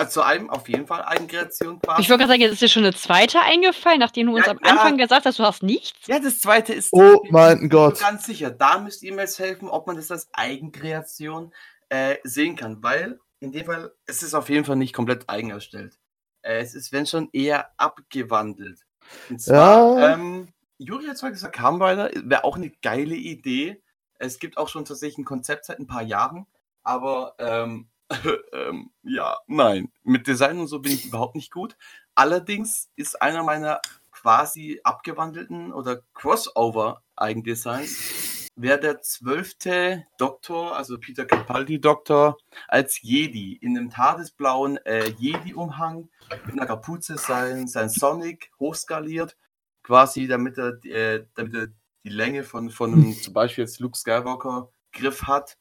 Also 0.00 0.20
zu 0.20 0.22
einem 0.22 0.50
auf 0.50 0.68
jeden 0.68 0.86
Fall 0.86 1.02
Eigenkreation 1.04 1.80
quasi. 1.80 2.02
Ich 2.02 2.08
wollte 2.10 2.20
gerade 2.24 2.32
sagen, 2.32 2.42
jetzt 2.42 2.52
ist 2.54 2.62
dir 2.62 2.68
schon 2.68 2.84
eine 2.84 2.94
zweite 2.94 3.40
eingefallen, 3.40 4.00
nachdem 4.00 4.26
du 4.28 4.36
uns 4.36 4.46
Ja, 4.46 4.52
am 4.52 4.58
ja. 4.64 4.70
Anfang 4.70 4.96
gesagt 4.98 5.26
hast, 5.26 5.38
du 5.38 5.44
hast 5.44 5.62
nichts. 5.62 6.06
ja, 6.06 6.18
das 6.18 6.40
zweite 6.40 6.72
ist. 6.74 6.92
Oh 6.92 7.22
mein 7.30 7.54
Ich 7.54 7.60
bin 7.60 7.68
Gott. 7.70 7.94
mir 7.94 8.00
Ganz 8.00 8.24
sicher. 8.26 8.50
Da 8.50 8.78
müsst 8.78 9.02
ihr 9.02 9.12
mir 9.14 9.22
jetzt 9.22 9.38
helfen, 9.38 9.68
ob 9.68 9.86
man 9.86 9.96
das 9.96 10.10
als 10.10 10.28
Eigenkreation 10.32 11.52
äh, 11.88 12.16
sehen 12.24 12.56
kann. 12.56 12.82
Weil 12.82 13.20
in 13.40 13.52
dem 13.52 13.66
Fall, 13.66 13.92
es 14.06 14.22
ist 14.22 14.34
auf 14.34 14.48
jeden 14.48 14.64
Fall 14.64 14.76
nicht 14.76 14.94
komplett 14.94 15.28
eigen 15.28 15.50
erstellt. 15.50 15.98
Äh, 16.42 16.60
es 16.60 16.74
ist, 16.74 16.92
wenn 16.92 17.06
schon, 17.06 17.28
eher 17.32 17.70
abgewandelt. 17.78 18.80
Und 19.28 19.40
zwar, 19.40 19.98
Ja. 19.98 20.14
ähm, 20.14 20.48
Juri 20.78 21.06
hat 21.06 21.18
zwar 21.18 21.30
gesagt, 21.30 21.54
Kammweiler 21.56 22.10
wäre 22.14 22.44
auch 22.44 22.56
eine 22.56 22.70
geile 22.82 23.14
Idee. 23.14 23.82
Es 24.18 24.38
gibt 24.38 24.56
auch 24.58 24.68
schon 24.68 24.84
tatsächlich 24.84 25.18
ein 25.18 25.24
Konzept 25.24 25.64
seit 25.66 25.78
ein 25.78 25.86
paar 25.86 26.02
Jahren, 26.02 26.46
aber 26.82 27.34
ähm, 27.38 27.88
ähm, 28.52 28.90
ja, 29.02 29.38
nein. 29.46 29.90
Mit 30.02 30.26
Design 30.26 30.58
und 30.58 30.66
so 30.66 30.80
bin 30.80 30.92
ich 30.92 31.06
überhaupt 31.06 31.36
nicht 31.36 31.52
gut. 31.52 31.76
Allerdings 32.14 32.90
ist 32.96 33.22
einer 33.22 33.42
meiner 33.42 33.80
quasi 34.10 34.80
abgewandelten 34.84 35.72
oder 35.72 36.02
Crossover-Eigendesigns 36.14 38.40
wäre 38.56 38.80
der 38.80 39.00
zwölfte 39.00 40.06
Doktor, 40.18 40.76
also 40.76 40.98
Peter 40.98 41.24
Capaldi-Doktor, 41.24 42.36
als 42.68 43.00
Jedi 43.02 43.54
in 43.54 43.76
einem 43.76 43.90
tadesblauen 43.90 44.78
äh, 44.84 45.08
Jedi-Umhang 45.18 46.08
mit 46.46 46.54
einer 46.54 46.66
Kapuze 46.66 47.16
sein, 47.16 47.68
sein 47.68 47.88
Sonic 47.88 48.50
hochskaliert, 48.58 49.36
quasi 49.82 50.26
damit 50.26 50.58
er, 50.58 50.84
äh, 50.84 51.26
damit 51.34 51.54
er 51.54 51.68
die 52.04 52.10
Länge 52.10 52.44
von, 52.44 52.70
von 52.70 52.92
einem, 52.92 53.12
zum 53.22 53.32
Beispiel 53.32 53.64
jetzt 53.64 53.80
Luke 53.80 53.96
Skywalker 53.96 54.70
Griff 54.92 55.22
hat 55.22 55.56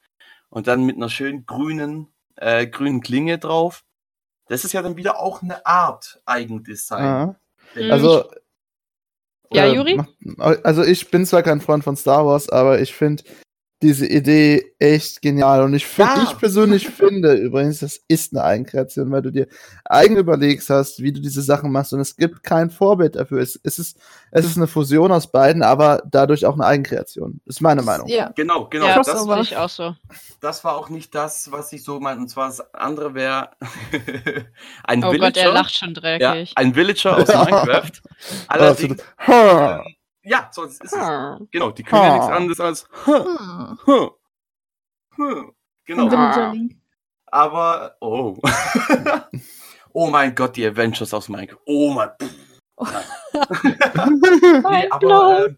und 0.49 0.67
dann 0.67 0.85
mit 0.85 0.95
einer 0.95 1.09
schönen 1.09 1.45
grünen, 1.45 2.07
äh, 2.39 2.67
grünen 2.67 3.01
Klinge 3.01 3.37
drauf. 3.37 3.83
Das 4.47 4.63
ist 4.65 4.73
ja 4.73 4.81
dann 4.81 4.97
wieder 4.97 5.19
auch 5.19 5.41
eine 5.43 5.65
Art 5.65 6.21
Eigendesign. 6.25 7.03
Ja. 7.03 7.35
Mhm. 7.75 7.91
Also, 7.91 8.25
Ja, 9.51 9.65
äh, 9.65 9.73
Juri? 9.75 9.95
mach- 10.37 10.57
Also 10.63 10.83
ich 10.83 11.09
bin 11.11 11.25
zwar 11.25 11.43
kein 11.43 11.61
Freund 11.61 11.83
von 11.83 11.95
Star 11.95 12.25
Wars, 12.25 12.49
aber 12.49 12.79
ich 12.81 12.93
finde 12.95 13.23
diese 13.81 14.05
Idee 14.05 14.73
echt 14.77 15.21
genial. 15.21 15.63
Und 15.63 15.73
ich, 15.73 15.97
Ja. 15.97 16.21
ich 16.23 16.37
persönlich 16.37 16.87
finde 16.89 17.33
übrigens, 17.33 17.79
das 17.79 17.99
ist 18.07 18.33
eine 18.33 18.43
Eigenkreation, 18.43 19.09
weil 19.11 19.21
du 19.21 19.31
dir 19.31 19.47
eigen 19.85 20.17
überlegst 20.17 20.69
hast, 20.69 21.01
wie 21.01 21.13
du 21.13 21.21
diese 21.21 21.41
Sachen 21.41 21.71
machst. 21.71 21.93
Und 21.93 22.01
es 22.01 22.15
gibt 22.17 22.43
kein 22.43 22.69
Vorbild 22.69 23.15
dafür. 23.15 23.39
Es, 23.39 23.59
es, 23.63 23.79
ist, 23.79 23.97
es 24.31 24.45
ist 24.45 24.57
eine 24.57 24.67
Fusion 24.67 25.11
aus 25.11 25.31
beiden, 25.31 25.63
aber 25.63 26.01
dadurch 26.11 26.45
auch 26.45 26.55
eine 26.55 26.65
Eigenkreation. 26.65 27.39
Ist 27.45 27.61
meine 27.61 27.81
Meinung. 27.81 28.07
Ja. 28.07 28.31
Genau, 28.35 28.67
genau. 28.67 28.87
ja, 28.87 28.95
das, 28.97 29.07
das 29.07 29.23
sehe 29.23 29.41
ich 29.41 29.55
auch 29.57 29.69
so. 29.69 29.95
das 30.41 30.63
war 30.63 30.75
auch 30.75 30.89
nicht 30.89 31.15
das, 31.15 31.51
was 31.51 31.71
ich 31.71 31.83
so 31.83 31.99
meinte. 31.99 32.21
Und 32.21 32.27
zwar 32.29 32.47
das 32.47 32.73
andere 32.73 33.13
wäre 33.13 33.51
ein 34.83 35.03
Oh 35.03 35.11
Villager. 35.11 35.33
Gott, 35.33 35.37
er 35.37 35.51
lacht 35.53 35.77
schon 35.77 35.93
ja, 35.93 36.01
dreckig. 36.01 36.51
ein 36.55 36.75
Villager 36.75 37.15
aus 37.17 37.27
Minecraft. 37.33 37.91
Allerdings. 38.47 39.01
Ja, 40.29 40.49
so 40.51 40.63
ist 40.63 40.83
es. 40.83 40.91
Hm. 40.91 41.47
Genau, 41.51 41.71
die 41.71 41.83
können 41.83 42.03
ja 42.03 42.13
nichts 42.13 42.29
anderes 42.29 42.59
als 42.59 42.87
Hm. 45.15 45.51
Genau. 45.85 46.53
Aber, 47.31 47.95
oh. 47.99 48.37
oh 49.91 50.07
mein 50.07 50.35
Gott, 50.35 50.55
die 50.55 50.65
Avengers 50.65 51.13
aus 51.13 51.29
Minecraft. 51.29 51.59
Oh 51.65 51.91
mein. 51.91 52.09
Nee, 53.33 54.87
aber, 54.89 55.47
äh, 55.47 55.53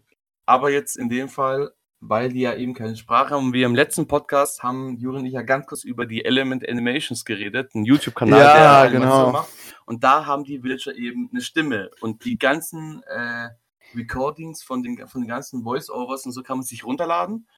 aber 0.46 0.70
jetzt 0.70 0.96
in 0.96 1.08
dem 1.08 1.28
Fall, 1.28 1.72
weil 2.00 2.30
die 2.30 2.40
ja 2.40 2.54
eben 2.54 2.74
keine 2.74 2.96
Sprache 2.96 3.34
haben, 3.34 3.46
und 3.46 3.52
wir 3.52 3.66
im 3.66 3.74
letzten 3.74 4.08
Podcast 4.08 4.62
haben 4.62 4.96
Juri 4.96 5.18
und 5.18 5.26
ich 5.26 5.34
ja 5.34 5.42
ganz 5.42 5.66
kurz 5.66 5.84
über 5.84 6.04
die 6.04 6.24
Element 6.24 6.68
Animations 6.68 7.24
geredet, 7.24 7.74
ein 7.74 7.84
YouTube-Kanal, 7.84 8.40
Ja, 8.40 8.82
der 8.82 8.90
genau. 8.90 9.32
macht. 9.32 9.48
Und 9.86 10.02
da 10.02 10.26
haben 10.26 10.44
die 10.44 10.62
Villager 10.62 10.94
eben 10.94 11.28
eine 11.30 11.42
Stimme. 11.42 11.90
Und 12.00 12.24
die 12.24 12.38
ganzen 12.38 13.02
äh, 13.04 13.50
Recordings 13.94 14.62
von 14.62 14.82
den, 14.82 15.06
von 15.08 15.20
den 15.22 15.28
ganzen 15.28 15.62
Voice-Overs 15.62 16.26
und 16.26 16.32
so 16.32 16.42
kann 16.42 16.58
man 16.58 16.64
sich 16.64 16.84
runterladen. 16.84 17.48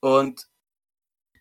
Und 0.00 0.46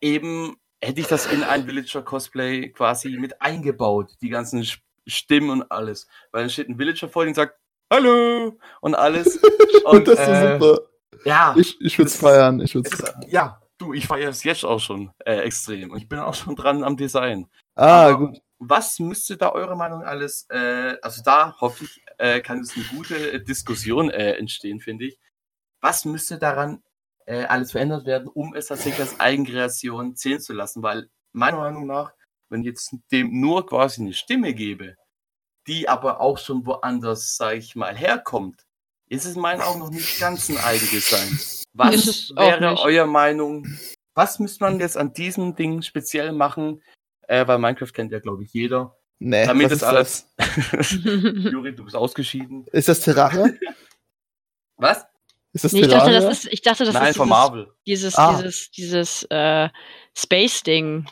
eben 0.01 0.57
hätte 0.81 1.01
ich 1.01 1.07
das 1.07 1.25
in 1.31 1.43
ein 1.43 1.67
Villager-Cosplay 1.67 2.69
quasi 2.71 3.09
mit 3.17 3.41
eingebaut, 3.41 4.11
die 4.21 4.29
ganzen 4.29 4.65
Stimmen 5.07 5.49
und 5.49 5.71
alles. 5.71 6.07
Weil 6.31 6.43
dann 6.43 6.49
steht 6.49 6.69
ein 6.69 6.77
Villager 6.79 7.09
vor 7.09 7.23
dir 7.23 7.29
und 7.29 7.35
sagt, 7.35 7.57
Hallo! 7.91 8.57
Und 8.81 8.95
alles. 8.95 9.39
Und 9.85 10.07
das 10.07 10.19
ist 10.19 10.27
äh, 10.27 10.59
super. 10.59 10.79
Ja, 11.23 11.53
Ich, 11.55 11.79
ich 11.79 11.97
würde 11.99 12.07
es 12.09 12.15
feiern. 12.17 12.59
Ich 12.59 12.73
würd's 12.73 12.95
feiern. 12.95 13.23
ja, 13.27 13.61
du, 13.77 13.93
ich 13.93 14.07
feiere 14.07 14.29
es 14.31 14.43
jetzt 14.43 14.65
auch 14.65 14.79
schon 14.79 15.11
äh, 15.23 15.41
extrem. 15.41 15.91
Und 15.91 15.99
ich 15.99 16.09
bin 16.09 16.17
auch 16.17 16.33
schon 16.33 16.55
dran 16.55 16.83
am 16.83 16.97
Design. 16.97 17.47
Ah, 17.75 18.07
aber- 18.09 18.17
gut. 18.17 18.41
Was 18.57 18.97
müsste 18.99 19.35
da 19.37 19.51
eure 19.51 19.75
Meinung 19.75 20.01
alles, 20.01 20.47
äh, 20.49 20.95
also 21.01 21.21
da 21.23 21.55
hoffe 21.59 21.83
ich, 21.83 22.01
äh, 22.17 22.41
kann 22.41 22.59
es 22.59 22.75
eine 22.75 22.85
gute 22.85 23.33
äh, 23.33 23.43
Diskussion 23.43 24.09
äh, 24.09 24.33
entstehen, 24.33 24.79
finde 24.79 25.05
ich. 25.05 25.19
Was 25.81 26.05
müsste 26.05 26.37
daran 26.37 26.83
äh, 27.25 27.43
alles 27.43 27.71
verändert 27.71 28.05
werden, 28.05 28.27
um 28.27 28.53
es 28.53 28.67
tatsächlich 28.67 29.01
als 29.01 29.19
Eigenkreation 29.19 30.15
zählen 30.15 30.39
zu 30.39 30.53
lassen? 30.53 30.83
Weil 30.83 31.09
meiner 31.31 31.57
Meinung 31.57 31.85
nach, 31.85 32.13
wenn 32.49 32.61
ich 32.61 32.67
jetzt 32.67 32.95
dem 33.11 33.39
nur 33.39 33.65
quasi 33.65 34.01
eine 34.01 34.13
Stimme 34.13 34.53
gebe, 34.53 34.95
die 35.67 35.89
aber 35.89 36.21
auch 36.21 36.37
schon 36.37 36.65
woanders, 36.65 37.35
sage 37.35 37.57
ich 37.57 37.75
mal, 37.75 37.95
herkommt, 37.95 38.65
ist 39.07 39.25
es 39.25 39.35
in 39.35 39.41
meinen 39.41 39.61
Augen 39.61 39.79
noch 39.79 39.89
nicht 39.89 40.19
ganz 40.19 40.49
ein 40.49 40.57
Eigendesign. 40.57 41.39
Was 41.73 42.31
wäre 42.35 42.79
euer 42.79 43.05
Meinung? 43.05 43.67
Was 44.13 44.39
müsste 44.39 44.63
man 44.63 44.79
jetzt 44.79 44.97
an 44.97 45.13
diesem 45.13 45.55
Ding 45.55 45.81
speziell 45.81 46.31
machen? 46.31 46.81
Äh, 47.27 47.45
weil 47.47 47.57
Minecraft 47.57 47.91
kennt 47.91 48.11
ja, 48.11 48.19
glaube 48.19 48.43
ich, 48.43 48.53
jeder. 48.53 48.95
Nee, 49.19 49.45
Damit 49.45 49.71
ist 49.71 49.83
alles. 49.83 50.27
Juri, 50.91 51.73
du 51.75 51.83
bist 51.85 51.95
ausgeschieden. 51.95 52.65
Ist 52.71 52.87
das 52.89 52.99
Terraria? 52.99 53.49
Was? 54.77 55.05
Ist 55.53 55.63
das 55.63 55.71
Nee, 55.71 55.81
ich 55.81 55.87
dachte, 55.87 56.11
das 56.11 56.25
ist, 56.43 56.53
ich 56.53 56.61
dachte, 56.61 56.83
das 56.83 56.93
Nein, 56.93 57.09
ist 57.11 57.17
von 57.17 57.27
dieses, 57.27 57.37
Marvel. 57.39 57.67
dieses, 57.87 58.15
Ah. 58.15 58.35
dieses, 58.35 58.71
dieses 58.71 59.23
äh, 59.29 59.69
Space-Ding. 60.17 61.05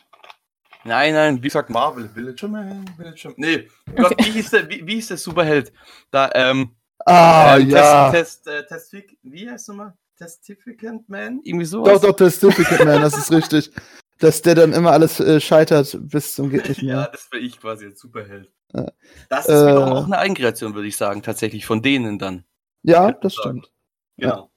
Nein, 0.84 1.14
nein, 1.14 1.38
wie 1.38 1.47
gesagt 1.47 1.70
Marvel. 1.70 2.10
Villager 2.14 2.49
Man, 2.49 2.86
Villager 2.97 3.30
Man. 3.30 3.36
Nee, 3.38 3.70
Gott, 3.95 4.14
wie 4.20 4.32
hieß 4.32 4.49
der, 4.49 4.70
wie, 4.70 4.86
wie 4.86 4.95
hieß 4.95 5.08
der 5.08 5.18
Superheld? 5.18 5.72
Da, 6.12 6.30
ähm, 6.36 6.76
ah, 7.06 7.56
ähm, 7.58 7.70
ja. 7.70 8.12
Test, 8.12 8.43
Test, 8.43 8.47
äh, 8.47 8.66
Testific, 8.68 9.18
wie 9.24 9.49
heißt 9.49 9.70
nochmal? 9.70 9.93
Testificant 10.18 11.08
Man? 11.08 11.39
Irgendwie 11.45 11.64
Doch, 11.66 11.72
sowas? 11.86 12.01
doch, 12.01 12.12
das 12.16 12.38
Duplicate 12.39 12.84
Man, 12.86 13.01
das 13.01 13.18
ist 13.18 13.32
richtig. 13.32 13.72
Dass 14.20 14.41
der 14.41 14.55
dann 14.55 14.74
immer 14.74 14.91
alles 14.91 15.20
äh, 15.20 15.39
scheitert 15.41 15.97
bis 16.01 16.36
zum 16.36 16.49
geht 16.49 16.70
nicht 16.70 16.82
Ja, 16.82 16.95
mehr. 16.95 17.09
das 17.11 17.32
wäre 17.32 17.41
ich 17.43 17.59
quasi 17.59 17.86
als 17.86 17.99
Superheld. 17.99 18.51
Ja. 18.74 18.91
Das 19.30 19.47
ist 19.47 19.53
wiederum 19.66 19.89
Äh. 19.89 19.95
auch 19.99 20.05
eine 20.05 20.18
Eigenkreation, 20.18 20.74
würde 20.76 20.88
ich 20.88 20.97
sagen, 20.97 21.22
tatsächlich, 21.24 21.66
von 21.66 21.82
denen 21.82 22.20
dann. 22.20 22.45
Ja, 22.84 23.11
das 23.11 23.34
sagen. 23.36 23.61
stimmt. 23.64 23.72
Genau. 24.18 24.51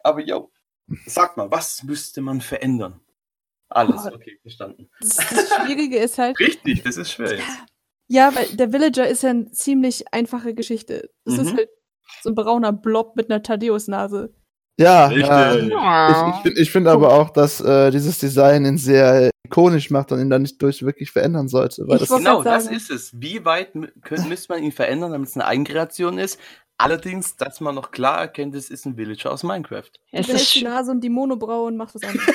Aber 0.00 0.20
jo, 0.20 0.50
sag 1.06 1.36
mal, 1.36 1.50
was 1.50 1.82
müsste 1.82 2.20
man 2.20 2.40
verändern? 2.40 3.00
Alles, 3.68 4.02
Oh. 4.06 4.14
okay, 4.14 4.38
verstanden. 4.42 4.90
Das, 5.00 5.16
das 5.16 5.48
Schwierige 5.56 5.98
ist 5.98 6.18
halt, 6.18 6.38
Richtig, 6.40 6.82
das 6.82 6.96
ist 6.96 7.10
schwer 7.12 7.32
jetzt. 7.36 7.46
ja, 8.08 8.34
weil 8.34 8.46
der 8.56 8.72
Villager 8.72 9.08
ist 9.08 9.22
ja 9.22 9.30
eine 9.30 9.50
ziemlich 9.50 10.12
einfache 10.12 10.54
Geschichte. 10.54 11.10
Das 11.24 11.38
ist 11.38 11.52
Mhm. 11.52 11.56
halt 11.56 11.68
so 12.22 12.28
ein 12.30 12.34
brauner 12.34 12.72
Blob 12.72 13.16
mit 13.16 13.30
einer 13.30 13.42
Thaddeus-Nase. 13.42 14.32
Ja, 14.78 15.06
Richtig. 15.06 15.28
ja. 15.28 16.10
Ich, 16.10 16.34
ich 16.34 16.42
finde 16.42 16.60
ich 16.62 16.72
find 16.72 16.88
aber 16.88 17.12
auch, 17.12 17.30
dass 17.30 17.60
äh, 17.60 17.90
dieses 17.90 18.18
Design 18.18 18.64
ihn 18.64 18.78
sehr 18.78 19.30
ikonisch 19.44 19.90
macht 19.90 20.10
und 20.10 20.20
ihn 20.20 20.30
dann 20.30 20.42
nicht 20.42 20.60
durch 20.60 20.82
wirklich 20.82 21.12
verändern 21.12 21.48
sollte. 21.48 21.84
Das 21.86 22.08
Genau, 22.08 22.42
das 22.42 22.66
ist 22.66 22.90
es. 22.90 23.12
Wie 23.14 23.44
weit 23.44 23.72
könnt, 24.02 24.28
müsste 24.28 24.52
man 24.52 24.62
ihn 24.62 24.72
verändern, 24.72 25.12
damit 25.12 25.28
es 25.28 25.36
eine 25.36 25.46
Eigenkreation 25.46 26.18
ist? 26.18 26.40
Allerdings, 26.76 27.36
dass 27.36 27.60
man 27.60 27.76
noch 27.76 27.92
klar 27.92 28.18
erkennt, 28.18 28.56
es 28.56 28.68
ist 28.68 28.84
ein 28.84 28.96
Villager 28.96 29.30
aus 29.30 29.44
Minecraft. 29.44 29.90
Es 30.10 30.26
Du 30.26 30.32
ist, 30.32 30.54
die 30.56 30.64
Nase 30.64 30.90
und 30.90 31.02
die 31.02 31.08
Monobraue 31.08 31.68
und 31.68 31.76
machst 31.76 31.94
was 31.94 32.02
anderes. 32.08 32.26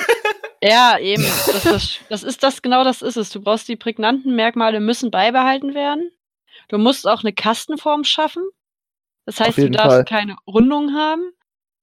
ja, 0.62 0.98
eben. 0.98 1.22
Das 1.46 1.66
ist, 1.66 2.00
das 2.08 2.22
ist 2.22 2.42
das, 2.42 2.62
genau 2.62 2.84
das 2.84 3.02
ist 3.02 3.18
es. 3.18 3.28
Du 3.28 3.42
brauchst 3.42 3.68
die 3.68 3.76
prägnanten 3.76 4.34
Merkmale, 4.34 4.80
müssen 4.80 5.10
beibehalten 5.10 5.74
werden. 5.74 6.10
Du 6.68 6.78
musst 6.78 7.06
auch 7.06 7.22
eine 7.22 7.34
Kastenform 7.34 8.04
schaffen. 8.04 8.44
Das 9.26 9.40
heißt, 9.40 9.58
du 9.58 9.70
darfst 9.70 9.90
Fall. 9.90 10.04
keine 10.04 10.36
Rundung 10.46 10.94
haben. 10.94 11.32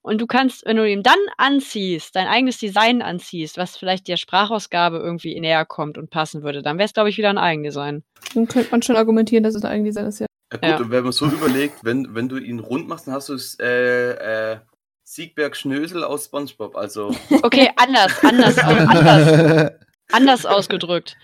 Und 0.07 0.19
du 0.21 0.25
kannst, 0.25 0.65
wenn 0.65 0.77
du 0.77 0.89
ihm 0.89 1.03
dann 1.03 1.19
anziehst, 1.37 2.15
dein 2.15 2.27
eigenes 2.27 2.57
Design 2.59 3.01
anziehst, 3.01 3.57
was 3.57 3.75
vielleicht 3.75 4.07
der 4.07 4.15
Sprachausgabe 4.15 4.99
irgendwie 4.99 5.37
näher 5.37 5.65
kommt 5.65 5.97
und 5.97 6.09
passen 6.09 6.43
würde, 6.43 6.61
dann 6.61 6.77
wäre 6.77 6.85
es, 6.85 6.93
glaube 6.93 7.09
ich, 7.09 7.17
wieder 7.17 7.29
ein 7.29 7.37
Eigendesign. 7.37 8.03
Dann 8.33 8.47
könnte 8.47 8.71
man 8.71 8.81
schon 8.81 8.95
argumentieren, 8.95 9.43
dass 9.43 9.53
es 9.53 9.65
ein 9.65 9.71
Eigendesign 9.71 10.05
ist, 10.05 10.19
ja. 10.19 10.27
Ja, 10.53 10.59
gut, 10.59 10.69
Ja. 10.69 10.77
und 10.77 10.91
wenn 10.91 11.03
man 11.03 11.11
so 11.11 11.25
überlegt, 11.25 11.83
wenn, 11.83 12.15
wenn 12.15 12.29
du 12.29 12.37
ihn 12.37 12.59
rund 12.59 12.87
machst, 12.87 13.07
dann 13.07 13.15
hast 13.15 13.27
du 13.27 13.33
es 13.33 13.59
äh, 13.59 14.53
äh, 14.53 14.57
Siegberg 15.03 15.57
Schnösel 15.57 16.05
aus 16.05 16.25
Spongebob. 16.25 16.77
Also, 16.77 17.13
Okay, 17.43 17.69
anders, 17.75 18.23
anders, 18.23 18.57
anders, 18.59 19.71
anders 20.13 20.45
ausgedrückt. 20.45 21.17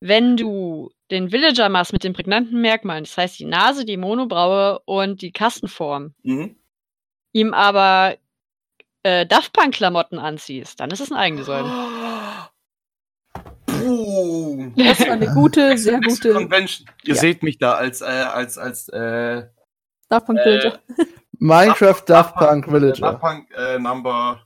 Wenn 0.00 0.38
du 0.38 0.90
den 1.10 1.30
Villager 1.30 1.68
machst 1.68 1.92
mit 1.92 2.04
den 2.04 2.14
prägnanten 2.14 2.58
Merkmalen, 2.62 3.04
das 3.04 3.18
heißt 3.18 3.38
die 3.38 3.44
Nase, 3.44 3.84
die 3.84 3.98
Monobraue 3.98 4.80
und 4.86 5.20
die 5.20 5.32
Kastenform, 5.32 6.14
mhm. 6.22 6.56
ihm 7.34 7.52
aber 7.52 8.16
äh, 9.02 9.26
Daft 9.26 9.52
Punk-Klamotten 9.52 10.18
anziehst, 10.18 10.80
dann 10.80 10.90
ist 10.90 11.00
es 11.00 11.10
ein 11.10 11.16
Eigendesign. 11.18 11.64
Puh. 13.66 14.72
Das 14.76 15.00
war 15.00 15.12
eine 15.12 15.32
gute, 15.32 15.78
sehr 15.78 16.00
gute 16.00 16.32
Convention. 16.34 16.88
Ihr 17.04 17.14
Ja. 17.14 17.20
seht 17.20 17.42
mich 17.42 17.58
da 17.58 17.74
als, 17.74 18.00
äh, 18.00 18.04
als, 18.04 18.58
als, 18.58 18.88
äh, 18.88 19.44
Daft 20.08 20.26
Punk 20.26 20.40
Villager. 20.44 20.78
Minecraft 21.38 22.02
Daft 22.06 22.34
Punk 22.34 22.66
äh, 22.66 22.72
Villager. 22.72 23.00
Daft 23.12 23.20
Punk 23.20 23.48
äh, 23.56 23.78
Number 23.78 24.42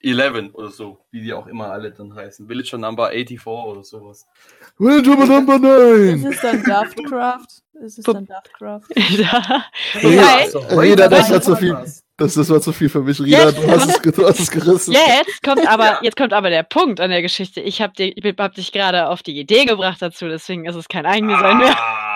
11 0.00 0.54
oder 0.54 0.68
so, 0.70 1.04
wie 1.10 1.22
die 1.22 1.32
auch 1.32 1.46
immer 1.48 1.70
alle 1.72 1.90
dann 1.90 2.14
heißen. 2.14 2.48
Villager 2.48 2.78
Number 2.78 3.08
84 3.10 3.46
oder 3.46 3.82
sowas. 3.82 4.26
Villager 4.76 5.16
Number 5.26 5.54
Ist 5.54 6.22
9! 6.22 6.24
es 6.32 6.40
dann 6.40 6.62
Daftcraft? 6.62 7.46
Ist 7.80 7.98
es 7.98 8.04
dann 8.04 8.26
Daftcraft? 8.26 8.84
Ja. 9.10 9.64
Also, 10.40 10.62
heute 10.70 11.08
das 11.08 11.28
war 11.30 11.36
war 11.36 11.42
zu 11.42 11.56
viel. 11.56 11.72
was. 11.72 12.04
Das, 12.18 12.34
das 12.34 12.50
war 12.50 12.60
zu 12.60 12.72
viel 12.72 12.88
für 12.88 13.00
mich, 13.00 13.20
Reda. 13.20 13.52
Du 13.52 13.66
hast 13.70 13.88
es, 13.88 14.12
du 14.14 14.26
hast 14.26 14.40
es 14.40 14.50
gerissen. 14.50 14.92
Jetzt 14.92 15.42
kommt 15.42 15.66
aber, 15.66 16.00
jetzt 16.02 16.16
kommt 16.16 16.32
aber 16.32 16.50
der 16.50 16.64
Punkt 16.64 17.00
an 17.00 17.10
der 17.10 17.22
Geschichte. 17.22 17.60
Ich 17.60 17.80
habe 17.80 17.92
hab 18.38 18.54
dich 18.54 18.72
gerade 18.72 19.08
auf 19.08 19.22
die 19.22 19.38
Idee 19.38 19.64
gebracht 19.64 20.02
dazu, 20.02 20.26
deswegen 20.28 20.66
ist 20.66 20.74
es 20.74 20.88
kein 20.88 21.06
Eigendesign 21.06 21.58
mehr. 21.58 21.76
Ah, 21.78 22.08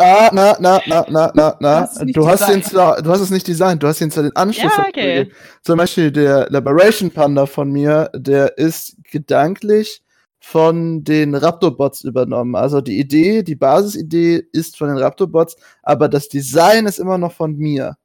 Ah, 0.00 0.30
na, 0.32 0.56
na, 0.60 0.80
na, 0.86 1.04
na, 1.08 1.32
na, 1.34 1.56
na. 1.58 1.80
hast 1.80 1.96
es 1.96 2.02
nicht 2.04 2.16
Du 2.16 2.28
hast 2.28 2.42
den 2.48 2.60
designt. 2.60 2.64
zwar, 2.66 3.02
du 3.02 3.10
hast 3.10 3.20
es 3.20 3.30
nicht 3.30 3.48
designt, 3.48 3.82
du 3.82 3.88
hast 3.88 4.00
den 4.00 4.12
zwar 4.12 4.22
den 4.22 4.36
Anschluss. 4.36 4.76
Ja, 4.76 4.86
okay. 4.86 5.32
Zum 5.62 5.76
Beispiel 5.76 6.12
der 6.12 6.48
Liberation 6.50 7.10
Panda 7.10 7.46
von 7.46 7.72
mir, 7.72 8.08
der 8.14 8.56
ist 8.58 8.96
gedanklich 9.10 10.00
von 10.38 11.02
den 11.02 11.34
Raptorbots 11.34 12.04
übernommen. 12.04 12.54
Also 12.54 12.80
die 12.80 13.00
Idee, 13.00 13.42
die 13.42 13.56
Basisidee 13.56 14.40
ist 14.52 14.78
von 14.78 14.86
den 14.86 14.98
Raptorbots, 14.98 15.56
aber 15.82 16.08
das 16.08 16.28
Design 16.28 16.86
ist 16.86 17.00
immer 17.00 17.18
noch 17.18 17.32
von 17.32 17.56
mir. 17.56 17.96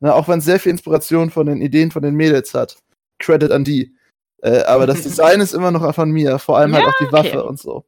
Na, 0.00 0.12
auch 0.12 0.28
wenn 0.28 0.38
es 0.40 0.44
sehr 0.44 0.60
viel 0.60 0.72
Inspiration 0.72 1.30
von 1.30 1.46
den 1.46 1.60
Ideen 1.62 1.90
von 1.90 2.02
den 2.02 2.14
Mädels 2.14 2.52
hat. 2.54 2.76
Credit 3.18 3.50
an 3.50 3.64
die. 3.64 3.96
Äh, 4.42 4.62
aber 4.64 4.86
das 4.86 5.02
Design 5.04 5.40
ist 5.40 5.54
immer 5.54 5.70
noch 5.70 5.94
von 5.94 6.10
mir, 6.10 6.38
vor 6.38 6.58
allem 6.58 6.74
halt 6.74 6.84
Ja, 6.84 6.90
auch 6.90 6.98
die 6.98 7.12
Waffe 7.12 7.38
okay. 7.40 7.48
und 7.48 7.58
so. 7.58 7.84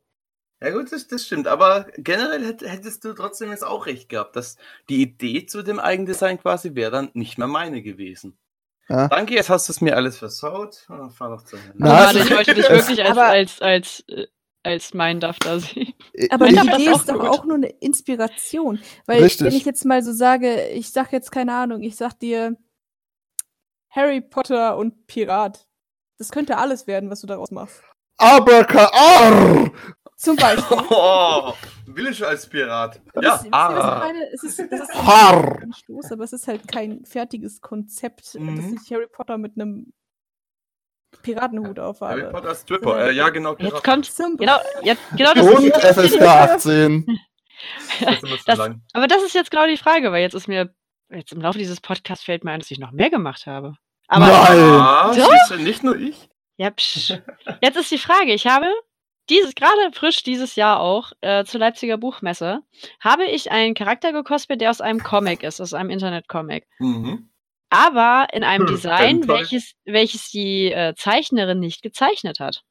Ja 0.60 0.70
gut, 0.70 0.90
das, 0.90 1.06
das 1.06 1.24
stimmt. 1.26 1.46
Aber 1.46 1.86
generell 1.98 2.44
hätt, 2.44 2.62
hättest 2.62 3.04
du 3.04 3.12
trotzdem 3.12 3.50
jetzt 3.50 3.64
auch 3.64 3.86
recht 3.86 4.08
gehabt, 4.08 4.34
dass 4.34 4.56
die 4.88 5.02
Idee 5.02 5.46
zu 5.46 5.62
dem 5.62 5.78
Eigendesign 5.78 6.40
quasi 6.40 6.74
wäre 6.74 6.90
dann 6.90 7.10
nicht 7.12 7.38
mehr 7.38 7.46
meine 7.46 7.82
gewesen. 7.82 8.36
Ja. 8.88 9.06
Danke, 9.08 9.34
jetzt 9.34 9.50
hast 9.50 9.68
du 9.68 9.72
es 9.72 9.80
mir 9.82 9.94
alles 9.96 10.16
versaut. 10.16 10.86
Ah, 10.88 11.10
fahr 11.10 11.28
doch 11.36 11.44
zu 11.44 11.58
Hause. 11.58 11.72
Na, 11.76 12.10
es- 12.10 12.16
ich 12.16 12.30
wollte 12.34 12.54
dich 12.56 12.68
wirklich 12.70 13.02
als, 13.02 13.10
aber- 13.10 13.26
als, 13.28 13.60
als, 13.60 14.04
äh, 14.08 14.26
als 14.68 14.94
mein 14.94 15.20
Duff 15.20 15.38
da 15.38 15.58
sehen. 15.58 15.92
Aber 16.30 16.46
Ich- 16.48 16.60
die 16.60 16.68
Idee 16.68 16.90
ist 16.90 17.08
doch 17.08 17.20
auch 17.24 17.44
nur 17.44 17.56
eine 17.56 17.68
Inspiration. 17.68 18.80
Weil, 19.06 19.22
Richtig. 19.22 19.46
wenn 19.46 19.54
ich 19.54 19.64
jetzt 19.64 19.84
mal 19.84 20.02
so 20.02 20.12
sage, 20.12 20.68
ich 20.68 20.90
sag 20.90 21.12
jetzt 21.12 21.30
keine 21.32 21.54
Ahnung, 21.54 21.82
ich 21.82 21.96
sag 21.96 22.14
dir 22.18 22.56
Harry 23.90 24.20
Potter 24.20 24.76
und 24.76 25.06
Pirat. 25.06 25.66
Das 26.18 26.30
könnte 26.30 26.58
alles 26.58 26.86
werden, 26.86 27.10
was 27.10 27.20
du 27.20 27.26
daraus 27.26 27.50
machst. 27.50 27.82
Abracadabra! 28.18 29.70
Zum 30.16 30.36
Beispiel. 30.36 30.76
Oh, 30.90 31.52
Village 31.94 32.26
als 32.26 32.48
Pirat. 32.48 33.00
Ja, 33.14 33.20
Das, 33.22 33.46
ah. 33.52 33.98
meine, 34.00 34.30
es 34.32 34.42
ist, 34.42 34.58
das 34.58 34.80
ist 34.80 34.90
ein. 34.96 35.62
Anstoß, 35.62 36.12
aber 36.12 36.24
es 36.24 36.32
ist 36.32 36.48
halt 36.48 36.66
kein 36.68 37.04
fertiges 37.04 37.60
Konzept, 37.60 38.34
Mhm. 38.34 38.56
dass 38.74 38.82
ich 38.82 38.92
Harry 38.92 39.06
Potter 39.06 39.38
mit 39.38 39.52
einem 39.56 39.92
Piratenhut 41.22 41.78
Harry 41.78 41.80
aufhabe. 41.88 42.30
Potter 42.30 42.54
Stripper. 42.54 43.06
Äh, 43.06 43.12
ja, 43.12 43.28
genau. 43.30 43.56
Jetzt 43.58 43.84
kommt, 43.84 44.06
Zum 44.06 44.36
genau, 44.36 44.58
jetzt, 44.82 45.02
genau 45.16 45.32
das 45.34 45.46
Und 45.46 45.64
ist, 45.64 45.84
FSK 45.84 46.22
18. 46.22 47.06
Das 48.46 48.60
aber 48.92 49.08
das 49.08 49.24
ist 49.24 49.34
jetzt 49.34 49.50
genau 49.50 49.66
die 49.66 49.76
Frage, 49.76 50.12
weil 50.12 50.22
jetzt 50.22 50.34
ist 50.34 50.46
mir, 50.46 50.72
jetzt 51.10 51.32
im 51.32 51.40
Laufe 51.40 51.58
dieses 51.58 51.80
Podcasts 51.80 52.24
fällt 52.24 52.44
mir 52.44 52.52
ein, 52.52 52.60
dass 52.60 52.70
ich 52.70 52.78
noch 52.78 52.92
mehr 52.92 53.10
gemacht 53.10 53.46
habe. 53.46 53.74
Aber, 54.06 54.26
Nein. 54.26 54.58
Ah, 54.80 55.12
Doch. 55.12 55.28
siehst 55.28 55.50
du, 55.50 55.56
nicht 55.56 55.82
nur 55.82 55.96
ich. 55.96 56.28
ja, 56.56 56.70
psch. 56.70 57.14
Jetzt 57.60 57.76
ist 57.76 57.90
die 57.90 57.98
Frage, 57.98 58.32
ich 58.32 58.46
habe 58.46 58.66
dieses, 59.28 59.54
gerade 59.54 59.92
frisch 59.92 60.22
dieses 60.22 60.56
Jahr 60.56 60.80
auch, 60.80 61.12
äh, 61.20 61.44
zur 61.44 61.60
Leipziger 61.60 61.98
Buchmesse, 61.98 62.60
habe 63.00 63.24
ich 63.24 63.50
einen 63.50 63.74
Charakter 63.74 64.12
gekostet, 64.12 64.60
der 64.60 64.70
aus 64.70 64.80
einem 64.80 65.02
Comic 65.02 65.42
ist, 65.42 65.60
aus 65.60 65.74
einem 65.74 65.90
Internet-Comic. 65.90 66.66
Mhm. 66.78 67.28
Aber 67.70 68.26
in 68.32 68.44
einem 68.44 68.66
Hm, 68.66 68.74
Design, 68.74 69.28
welches, 69.28 69.72
welches 69.84 70.30
die 70.30 70.72
äh, 70.72 70.94
Zeichnerin 70.96 71.60
nicht 71.60 71.82
gezeichnet 71.82 72.40
hat. 72.40 72.62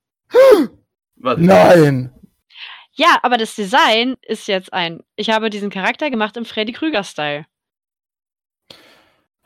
Nein. 1.15 2.11
Ja, 2.93 3.19
aber 3.21 3.37
das 3.37 3.55
Design 3.55 4.15
ist 4.23 4.47
jetzt 4.47 4.73
ein. 4.73 5.01
Ich 5.15 5.29
habe 5.29 5.49
diesen 5.49 5.69
Charakter 5.69 6.09
gemacht 6.09 6.35
im 6.37 6.45
Freddy 6.45 6.71
Krüger-Style. 6.73 7.45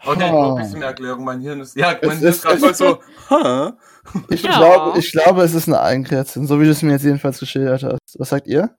Okay, 0.04 0.24
Ha. 0.24 0.32
noch 0.32 0.56
ein 0.56 0.64
bisschen 0.64 0.80
mehr 0.80 0.88
Erklärung. 0.88 1.24
Mein 1.26 1.42
Hirn 1.42 1.60
ist. 1.60 1.76
Ja, 1.76 1.98
mein 2.02 2.12
Es 2.12 2.20
Hirn 2.20 2.30
ist 2.30 2.36
ist- 2.38 2.42
gerade 2.44 2.58
voll 2.60 2.74
so. 2.74 3.00
Hä? 3.30 3.72
Ich, 4.30 4.42
Ja. 4.42 4.58
glaube, 4.58 4.98
ich 5.00 5.12
glaube, 5.12 5.44
es 5.44 5.54
ist 5.54 5.68
eine 5.68 5.80
Eigenkreation, 5.80 6.48
so 6.48 6.60
wie 6.60 6.66
du 6.66 6.72
es 6.72 6.82
mir 6.82 6.94
jetzt 6.94 7.04
jedenfalls 7.04 7.40
geschildert 7.40 7.84
hast. 7.84 8.00
Was 8.18 8.30
sagt 8.30 8.48
ihr? 8.48 8.76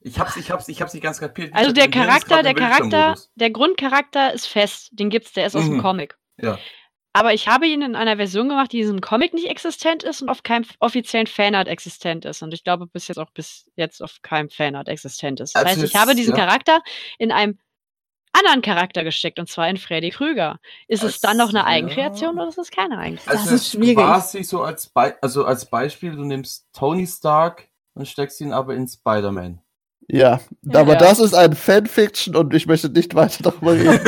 Ich 0.00 0.18
hab's, 0.18 0.36
ich 0.36 0.50
hab's, 0.50 0.68
ich 0.68 0.80
hab's 0.82 0.94
nicht 0.94 1.02
ganz 1.02 1.18
kapiert. 1.18 1.52
Also 1.54 1.72
der 1.72 1.90
Charakter, 1.90 2.42
der 2.42 2.54
Charakter, 2.54 3.16
der 3.34 3.50
Grundcharakter 3.50 4.32
ist 4.32 4.46
fest. 4.46 4.88
Den 4.92 5.10
gibt's, 5.10 5.32
der 5.32 5.46
ist 5.46 5.56
aus 5.56 5.64
dem 5.64 5.78
Mhm. 5.78 5.82
Comic. 5.82 6.16
Ja. 6.40 6.58
Aber 7.12 7.32
ich 7.32 7.48
habe 7.48 7.66
ihn 7.66 7.80
in 7.80 7.96
einer 7.96 8.16
Version 8.16 8.48
gemacht, 8.50 8.72
die 8.72 8.76
in 8.78 8.82
diesem 8.82 9.00
Comic 9.00 9.32
nicht 9.32 9.48
existent 9.48 10.02
ist 10.02 10.20
und 10.20 10.28
auf 10.28 10.42
keinem 10.42 10.66
offiziellen 10.80 11.26
Fanart 11.26 11.66
existent 11.66 12.26
ist. 12.26 12.42
Und 12.42 12.52
ich 12.52 12.62
glaube, 12.62 12.86
bis 12.86 13.08
jetzt 13.08 13.16
auch 13.18 13.30
bis 13.30 13.70
jetzt 13.74 14.02
auf 14.02 14.20
keinem 14.22 14.50
Fanart 14.50 14.86
existent 14.88 15.40
ist. 15.40 15.54
Das 15.56 15.64
Also 15.64 15.68
heißt, 15.76 15.84
ich 15.84 15.92
jetzt- 15.94 16.00
habe 16.00 16.14
diesen 16.14 16.36
ja. 16.36 16.44
Charakter 16.44 16.82
in 17.18 17.32
einem 17.32 17.58
anderen 18.34 18.60
Charakter 18.60 19.02
gesteckt, 19.02 19.38
und 19.38 19.48
zwar 19.48 19.66
in 19.70 19.78
Freddy 19.78 20.10
Krüger. 20.10 20.60
Ist 20.88 21.02
es 21.02 21.14
Als- 21.14 21.20
dann 21.22 21.38
noch 21.38 21.48
eine 21.48 21.60
ja. 21.60 21.64
Eigenkreation 21.66 22.38
oder 22.38 22.48
ist 22.48 22.58
es 22.58 22.70
keine 22.70 22.98
Eigenkreation? 22.98 23.32
Das 23.34 23.50
Also 23.50 23.54
ist 23.54 23.70
schwierig. 23.72 23.96
Quasi 23.96 24.44
so 24.44 24.62
als, 24.62 24.88
Be 24.88 25.16
also 25.22 25.46
als 25.46 25.64
Beispiel, 25.64 26.14
du 26.14 26.22
nimmst 26.22 26.68
Tony 26.74 27.06
Stark 27.06 27.66
und 27.94 28.06
steckst 28.06 28.38
ihn 28.42 28.52
aber 28.52 28.74
in 28.74 28.86
Spider-Man. 28.86 29.62
Ja, 30.08 30.40
Ja. 30.62 30.80
aber 30.80 30.92
Ja. 30.92 30.98
das 30.98 31.18
ist 31.18 31.34
ein 31.34 31.54
Fanfiction 31.54 32.36
und 32.36 32.54
ich 32.54 32.66
möchte 32.66 32.88
nicht 32.88 33.14
weiter 33.16 33.42
darüber 33.42 33.72
reden. 33.74 34.00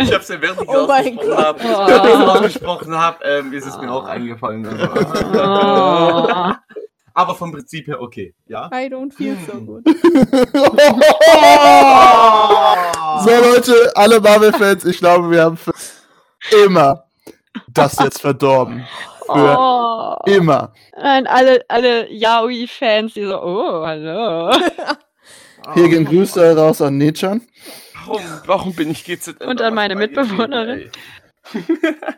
ich 0.00 0.12
hab's 0.12 0.28
ja 0.28 0.40
während 0.40 0.60
ich 0.62 0.68
Oh 0.68 0.86
mein 0.86 1.18
ausgesprochen 1.18 1.28
Gott. 1.30 1.38
habe, 1.44 1.60
Oh. 1.64 2.30
ausgesprochen 2.30 2.94
habe, 2.98 3.24
ähm, 3.24 3.52
ist 3.54 3.66
es 3.66 3.76
mir 3.78 3.90
auch 3.90 4.04
eingefallen. 4.04 4.66
Also. 4.66 4.88
Oh. 5.38 6.52
Aber 7.14 7.34
vom 7.34 7.50
Prinzip 7.52 7.86
her 7.88 8.00
okay, 8.00 8.32
ja? 8.46 8.66
I 8.72 8.86
don't 8.86 9.12
feel 9.12 9.36
so 9.44 9.54
Hm. 9.54 9.66
good. 9.66 9.82
so 13.24 13.30
Leute, 13.30 13.92
alle 13.96 14.20
Marvel-Fans, 14.20 14.84
ich 14.84 14.98
glaube, 14.98 15.30
wir 15.30 15.42
haben 15.42 15.56
für 15.56 15.72
immer 16.64 17.04
das 17.68 17.96
jetzt 17.98 18.20
verdorben. 18.20 18.86
Für 19.28 19.56
Oh. 19.58 20.16
immer. 20.26 20.72
Nein, 20.96 21.26
alle, 21.26 21.64
alle 21.68 22.10
Yaoi-Fans, 22.10 23.14
die 23.14 23.24
so, 23.24 23.42
oh, 23.42 23.84
hallo. 23.86 24.52
Hier 25.74 25.88
gehen 25.88 26.04
Grüße 26.06 26.56
raus 26.56 26.80
an 26.80 26.96
Nechan. 26.96 27.42
Warum, 28.06 28.22
warum 28.46 28.74
bin 28.74 28.90
ich 28.90 29.04
GZM? 29.04 29.46
Und 29.46 29.60
an 29.60 29.74
meine 29.74 29.94
Mitbewohnerin. 29.96 30.90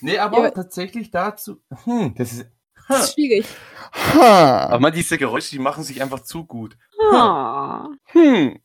nee, 0.00 0.18
aber 0.18 0.42
Ja. 0.44 0.50
tatsächlich 0.50 1.10
dazu. 1.10 1.60
Hm, 1.84 2.14
das 2.16 2.32
ist. 2.32 2.46
Das 2.88 3.04
ist 3.04 3.14
schwierig. 3.14 3.44
Aber 4.14 4.70
Ha. 4.72 4.78
man, 4.80 4.92
diese 4.92 5.18
Geräusche, 5.18 5.50
die 5.50 5.58
machen 5.58 5.84
sich 5.84 6.00
einfach 6.00 6.20
zu 6.20 6.44
gut. 6.46 6.76
Oh. 7.12 7.82
Hm. 8.12 8.58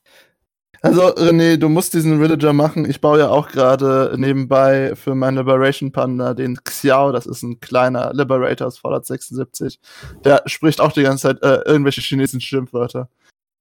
Also, 0.83 1.15
René, 1.15 1.55
du 1.55 1.69
musst 1.69 1.93
diesen 1.93 2.19
Villager 2.19 2.51
machen. 2.51 2.83
Ich 2.89 2.99
baue 2.99 3.19
ja 3.19 3.29
auch 3.29 3.47
gerade 3.47 4.15
nebenbei 4.17 4.97
für 4.97 5.15
meinen 5.15 5.37
Liberation 5.37 5.93
Panda 5.93 6.33
den 6.33 6.61
Xiao. 6.61 7.13
Das 7.13 7.25
ist 7.25 7.41
ein 7.41 7.61
kleiner 7.61 8.13
Liberator 8.13 8.67
aus 8.67 8.79
Fallout 8.79 9.05
76. 9.05 9.79
Der 10.25 10.43
spricht 10.45 10.81
auch 10.81 10.91
die 10.91 11.03
ganze 11.03 11.29
Zeit 11.29 11.41
äh, 11.41 11.61
irgendwelche 11.65 12.01
chinesischen 12.01 12.41
Schimpfwörter. 12.41 13.07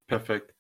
Perfekt. 0.09 0.53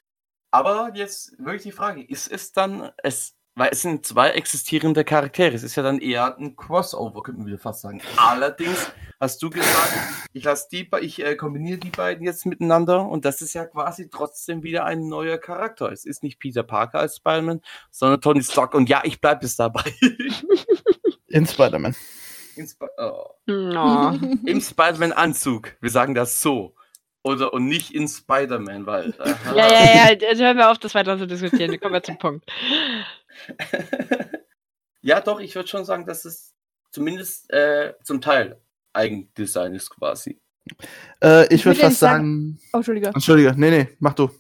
Aber 0.52 0.92
jetzt 0.94 1.36
wirklich 1.36 1.64
die 1.64 1.72
Frage, 1.72 2.00
ist 2.00 2.30
es 2.30 2.52
dann, 2.52 2.92
es, 3.02 3.34
weil 3.54 3.70
es 3.72 3.82
sind 3.82 4.06
zwei 4.06 4.30
existierende 4.30 5.04
Charaktere, 5.04 5.54
es 5.54 5.62
ist 5.62 5.76
ja 5.76 5.82
dann 5.82 5.98
eher 5.98 6.36
ein 6.38 6.56
Crossover, 6.56 7.22
könnten 7.22 7.46
wir 7.46 7.58
fast 7.58 7.82
sagen. 7.82 8.00
Allerdings 8.16 8.92
hast 9.20 9.42
du 9.42 9.50
gesagt, 9.50 9.92
ich 10.32 10.44
lasse 10.44 10.68
die, 10.72 10.88
ich 11.00 11.22
äh, 11.22 11.36
kombiniere 11.36 11.78
die 11.78 11.90
beiden 11.90 12.24
jetzt 12.24 12.46
miteinander 12.46 13.06
und 13.06 13.24
das 13.24 13.42
ist 13.42 13.54
ja 13.54 13.66
quasi 13.66 14.08
trotzdem 14.10 14.62
wieder 14.62 14.84
ein 14.84 15.08
neuer 15.08 15.38
Charakter. 15.38 15.92
Es 15.92 16.04
ist 16.04 16.22
nicht 16.22 16.38
Peter 16.38 16.62
Parker 16.62 17.00
als 17.00 17.16
Spider-Man, 17.16 17.60
sondern 17.90 18.20
Tony 18.20 18.42
Stark 18.42 18.74
und 18.74 18.88
ja, 18.88 19.02
ich 19.04 19.20
bleibe 19.20 19.44
es 19.44 19.56
dabei. 19.56 19.84
In 21.28 21.46
Spider-Man. 21.46 21.94
In 22.56 22.64
Sp 22.68 22.84
oh. 22.98 23.30
No. 23.46 24.18
Im 24.46 24.60
Spider-Man-Anzug, 24.60 25.76
wir 25.80 25.90
sagen 25.90 26.14
das 26.14 26.40
so. 26.40 26.74
Oder 27.24 27.52
und 27.52 27.66
nicht 27.66 27.94
in 27.94 28.08
Spider-Man, 28.08 28.84
weil. 28.84 29.14
aha. 29.20 29.54
Ja, 29.54 29.72
ja, 29.72 29.84
ja, 29.84 30.10
jetzt 30.10 30.40
hören 30.40 30.56
wir 30.56 30.70
auf, 30.70 30.78
das 30.78 30.92
weiter 30.94 31.16
zu 31.16 31.26
diskutieren. 31.28 31.70
Wir 31.70 31.78
kommen 31.78 31.94
wir 31.94 32.02
zum 32.02 32.18
Punkt. 32.18 32.44
ja, 35.02 35.20
doch, 35.20 35.40
ich 35.40 35.54
würde 35.54 35.68
schon 35.68 35.84
sagen, 35.84 36.06
dass 36.06 36.24
es 36.24 36.54
zumindest 36.90 37.50
äh, 37.52 37.94
zum 38.04 38.20
Teil 38.20 38.60
Eigendesign 38.92 39.74
ist 39.74 39.90
quasi. 39.90 40.40
Äh, 41.22 41.52
ich 41.52 41.64
würde 41.64 41.78
würd 41.78 41.86
fast 41.86 42.02
ja 42.02 42.08
sagen. 42.08 42.60
Oh, 42.72 42.78
Entschuldige. 42.78 43.08
Entschuldige, 43.08 43.54
nee, 43.56 43.70
nee, 43.70 43.88
mach 43.98 44.14
du. 44.14 44.30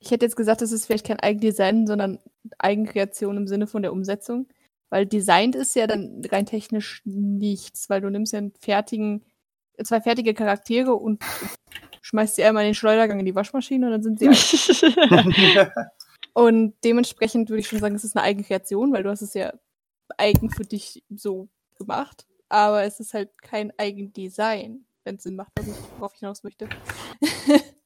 Ich 0.00 0.10
hätte 0.10 0.24
jetzt 0.24 0.36
gesagt, 0.36 0.62
das 0.62 0.72
ist 0.72 0.86
vielleicht 0.86 1.06
kein 1.06 1.20
Eigendesign, 1.20 1.86
sondern 1.86 2.18
Eigenkreation 2.58 3.36
im 3.36 3.46
Sinne 3.46 3.66
von 3.66 3.82
der 3.82 3.92
Umsetzung. 3.92 4.48
Weil 4.88 5.06
designt 5.06 5.54
ist 5.54 5.76
ja 5.76 5.86
dann 5.86 6.20
rein 6.30 6.46
technisch 6.46 7.02
nichts, 7.04 7.88
weil 7.88 8.00
du 8.00 8.10
nimmst 8.10 8.32
ja 8.32 8.38
einen 8.38 8.52
fertigen, 8.60 9.24
zwei 9.84 10.00
fertige 10.00 10.34
Charaktere 10.34 10.94
und 10.94 11.22
schmeißt 12.02 12.36
sie 12.36 12.44
einmal 12.44 12.64
in 12.64 12.70
den 12.70 12.74
Schleudergang 12.74 13.20
in 13.20 13.26
die 13.26 13.34
Waschmaschine 13.34 13.86
und 13.86 13.92
dann 13.92 14.02
sind 14.02 14.18
sie. 14.18 14.26
Und 16.32 16.74
dementsprechend 16.84 17.50
würde 17.50 17.60
ich 17.60 17.68
schon 17.68 17.80
sagen, 17.80 17.94
es 17.94 18.04
ist 18.04 18.16
eine 18.16 18.24
Eigenkreation, 18.24 18.92
weil 18.92 19.02
du 19.02 19.10
hast 19.10 19.22
es 19.22 19.34
ja 19.34 19.52
eigen 20.16 20.50
für 20.50 20.64
dich 20.64 21.04
so 21.08 21.48
gemacht. 21.76 22.26
aber 22.48 22.82
es 22.82 23.00
ist 23.00 23.14
halt 23.14 23.30
kein 23.42 23.72
Eigendesign, 23.78 24.84
wenn 25.04 25.16
es 25.16 25.22
Sinn 25.22 25.36
macht, 25.36 25.52
was 25.56 25.68
ich, 25.68 25.74
worauf 25.98 26.12
ich 26.14 26.20
hinaus 26.20 26.42
möchte. 26.42 26.68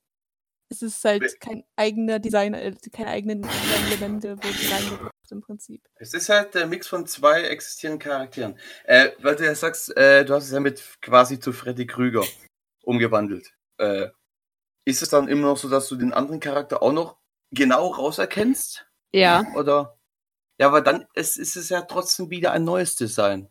es 0.70 0.82
ist 0.82 1.04
halt 1.04 1.38
kein 1.40 1.64
eigener 1.76 2.18
Designer, 2.18 2.60
äh, 2.62 2.74
keine 2.90 3.10
eigenen 3.10 3.46
Elemente 3.86 4.36
wurden 4.36 4.72
reingebracht 4.72 5.14
im 5.30 5.40
Prinzip. 5.40 5.82
Es 5.96 6.14
ist 6.14 6.28
halt 6.28 6.54
der 6.54 6.66
Mix 6.66 6.86
von 6.86 7.06
zwei 7.06 7.42
existierenden 7.42 8.00
Charakteren. 8.00 8.58
Äh, 8.84 9.10
weil 9.20 9.36
du 9.36 9.44
ja 9.44 9.54
sagst, 9.54 9.96
äh, 9.96 10.24
du 10.24 10.34
hast 10.34 10.44
es 10.44 10.52
ja 10.52 10.60
mit 10.60 10.82
quasi 11.00 11.38
zu 11.38 11.52
Freddy 11.52 11.86
Krüger 11.86 12.24
umgewandelt. 12.82 13.52
Äh, 13.78 14.08
ist 14.86 15.02
es 15.02 15.08
dann 15.08 15.28
immer 15.28 15.48
noch 15.48 15.56
so, 15.56 15.68
dass 15.68 15.88
du 15.88 15.96
den 15.96 16.12
anderen 16.12 16.40
Charakter 16.40 16.82
auch 16.82 16.92
noch 16.92 17.16
genau 17.54 17.88
rauserkennst? 17.88 18.86
Ja, 19.12 19.44
Oder? 19.54 19.96
Ja, 20.58 20.68
aber 20.68 20.80
dann 20.80 21.06
ist, 21.14 21.36
ist 21.36 21.56
es 21.56 21.68
ja 21.68 21.82
trotzdem 21.82 22.30
wieder 22.30 22.52
ein 22.52 22.64
neues 22.64 22.94
Design. 22.94 23.48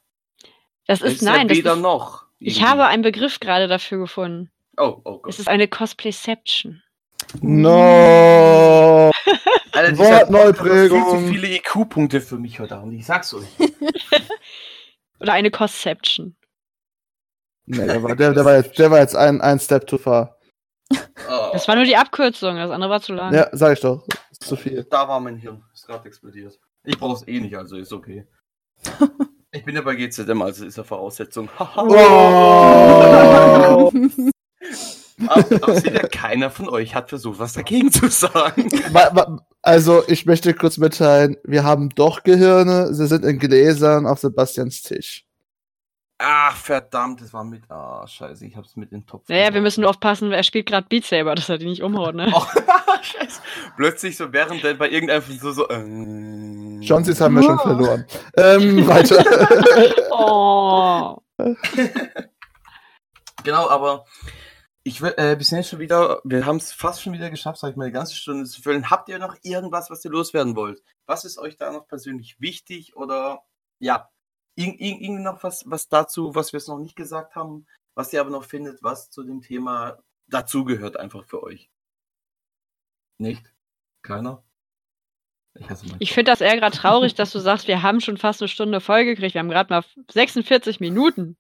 das 0.88 1.02
Es 1.02 1.14
ist, 1.14 1.22
nein, 1.22 1.42
ja 1.42 1.48
das 1.48 1.58
weder 1.58 1.74
ist, 1.74 1.80
noch. 1.80 2.26
ich 2.40 2.58
irgendwie. 2.58 2.66
habe 2.70 2.86
einen 2.86 3.04
Begriff 3.04 3.40
gerade 3.40 3.68
dafür 3.68 4.00
gefunden. 4.00 4.52
Oh, 4.78 5.02
oh 5.04 5.20
Gott. 5.20 5.34
Es 5.34 5.40
ist 5.40 5.48
eine 5.48 5.68
Cosplayception. 5.68 6.82
No! 7.42 9.12
Alter, 9.72 9.98
Wortneuprägung. 9.98 11.04
Viel 11.10 11.28
zu 11.28 11.34
viele 11.34 11.56
IQ-Punkte 11.56 12.22
für 12.22 12.38
mich 12.38 12.60
heute 12.60 12.78
Abend. 12.78 12.94
Ich 12.94 13.06
sag's 13.06 13.34
euch. 13.34 13.48
Oder 15.20 15.34
eine 15.34 15.52
Cosception. 15.52 16.36
Nee, 17.66 17.86
der 17.86 18.04
war, 18.04 18.16
der, 18.16 18.34
der 18.34 18.46
war 18.46 18.56
jetzt, 18.56 18.78
der 18.78 18.92
war 18.92 19.00
jetzt 19.00 19.16
ein, 19.16 19.42
ein 19.42 19.60
Step 19.60 19.88
too 19.88 19.98
far. 19.98 20.38
Das 21.54 21.68
war 21.68 21.76
nur 21.76 21.86
die 21.86 21.96
Abkürzung, 21.96 22.56
das 22.58 22.72
andere 22.72 22.90
war 22.90 23.02
zu 23.02 23.14
lang. 23.14 23.34
Ja, 23.34 23.48
sag 23.52 23.74
ich 23.74 23.80
doch. 23.80 24.06
Ist 24.32 24.44
zu 24.44 24.56
viel. 24.56 24.86
da 24.90 25.08
war 25.08 25.20
mein 25.20 25.38
Hirn. 25.38 25.64
Ist 25.74 25.88
gerade 25.88 26.08
explodiert. 26.08 26.60
Ich 26.84 26.98
brauch's 26.98 27.28
eh 27.28 27.40
nicht, 27.40 27.56
also 27.56 27.78
ist 27.78 27.94
okay. 27.94 28.28
Ich 29.56 29.64
bin 29.64 29.76
ja 29.76 29.82
bei 29.82 29.94
GZM, 29.94 30.42
also 30.42 30.66
ist 30.66 30.78
ja 30.78 30.84
Voraussetzung. 30.84 31.48
Oh. 31.60 31.64
aber, 35.28 35.46
aber 35.62 35.76
seht 35.80 35.94
ihr, 35.94 36.10
keiner 36.10 36.50
von 36.50 36.68
euch 36.70 36.96
hat 36.96 37.10
versucht, 37.10 37.38
was 37.38 37.54
dagegen 37.54 37.92
zu 37.92 38.08
sagen. 38.08 38.68
Also, 39.62 40.04
ich 40.08 40.26
möchte 40.26 40.56
kurz 40.56 40.80
mitteilen, 40.80 41.38
wir 41.44 41.64
haben 41.64 41.90
doch 41.90 42.24
Gehirne, 42.24 42.96
sie 42.96 43.06
sind 43.06 43.24
in 43.24 43.38
Gläsern 43.38 44.08
auf 44.08 44.18
Sebastians 44.20 44.82
Tisch. 44.82 45.24
Ach, 46.20 46.56
verdammt, 46.56 47.22
das 47.22 47.34
war 47.34 47.44
mit. 47.44 47.70
Ah, 47.70 48.06
scheiße, 48.08 48.46
ich 48.46 48.56
hab's 48.56 48.76
mit 48.76 48.92
in 48.92 49.02
den 49.02 49.08
Topf. 49.08 49.28
Naja, 49.28 49.42
wir 49.42 49.48
geworfen. 49.48 49.64
müssen 49.64 49.82
nur 49.82 49.90
aufpassen, 49.90 50.32
er 50.32 50.44
spielt 50.44 50.68
gerade 50.68 50.88
Beat 50.88 51.06
Saber, 51.06 51.36
dass 51.36 51.50
er 51.50 51.58
die 51.58 51.66
nicht 51.66 51.82
umhaut, 51.84 52.16
ne? 52.16 52.32
Oh, 52.36 52.46
scheiße. 53.02 53.42
Plötzlich 53.76 54.16
so 54.16 54.32
während 54.32 54.64
der 54.64 54.76
bei 54.76 54.90
irgendeinem 54.90 55.22
so 55.40 55.52
so. 55.52 55.68
Äh, 55.68 56.80
Johnsys 56.82 57.20
haben 57.20 57.36
wir 57.36 57.44
schon 57.44 57.60
verloren. 57.60 58.06
Ähm, 58.38 58.88
weiter. 58.88 59.26
Oh. 60.12 61.18
Genau, 63.44 63.70
aber 63.70 64.06
ich 64.84 65.02
will, 65.02 65.14
äh, 65.18 65.38
wir 65.38 65.46
sind 65.46 65.60
jetzt 65.60 65.70
schon 65.70 65.80
wieder, 65.80 66.22
wir 66.24 66.46
haben 66.46 66.58
es 66.58 66.72
fast 66.72 67.02
schon 67.02 67.14
wieder 67.14 67.30
geschafft, 67.30 67.60
sag 67.60 67.72
ich 67.72 67.76
mal, 67.76 67.86
eine 67.86 67.94
ganze 67.94 68.16
Stunde 68.16 68.46
zu 68.46 68.62
füllen. 68.62 68.90
Habt 68.90 69.10
ihr 69.10 69.18
noch 69.20 69.36
irgendwas, 69.42 69.90
was 69.90 70.06
ihr 70.06 70.12
loswerden 70.12 70.56
wollt? 70.56 70.82
Was 71.06 71.26
ist 71.26 71.38
euch 71.38 71.58
da 71.58 71.72
noch 71.72 71.88
persönlich 71.88 72.40
wichtig 72.40 72.96
oder 72.96 73.44
ja, 73.80 74.10
irg 74.56 74.80
irg 74.80 75.02
irgendwie 75.02 75.24
noch 75.24 75.44
was, 75.44 75.64
was 75.70 75.88
dazu, 75.90 76.36
was 76.36 76.54
wir 76.54 76.58
es 76.58 76.68
noch 76.68 76.80
nicht 76.80 76.96
gesagt 76.96 77.36
haben, 77.36 77.66
was 77.96 78.12
ihr 78.14 78.22
aber 78.22 78.30
noch 78.30 78.44
findet, 78.46 78.82
was 78.84 79.10
zu 79.10 79.24
dem 79.24 79.42
Thema 79.42 80.00
dazugehört 80.28 80.98
einfach 80.98 81.26
für 81.26 81.44
euch? 81.44 81.70
Nicht? 83.18 83.44
Keiner? 84.02 84.44
Ich 85.56 85.68
Ich 86.00 86.14
finde 86.14 86.32
das 86.32 86.42
eher 86.42 86.58
gerade 86.58 86.76
traurig, 86.76 87.14
dass 87.14 87.32
du 87.32 87.40
sagst, 87.40 87.68
wir 87.68 87.84
haben 87.84 88.02
schon 88.02 88.18
fast 88.18 88.42
eine 88.42 88.48
Stunde 88.48 88.82
voll 88.82 89.06
gekriegt. 89.06 89.36
Wir 89.36 89.40
haben 89.40 89.50
gerade 89.50 89.72
mal 89.72 89.84
46 90.12 90.80
Minuten. 90.80 91.38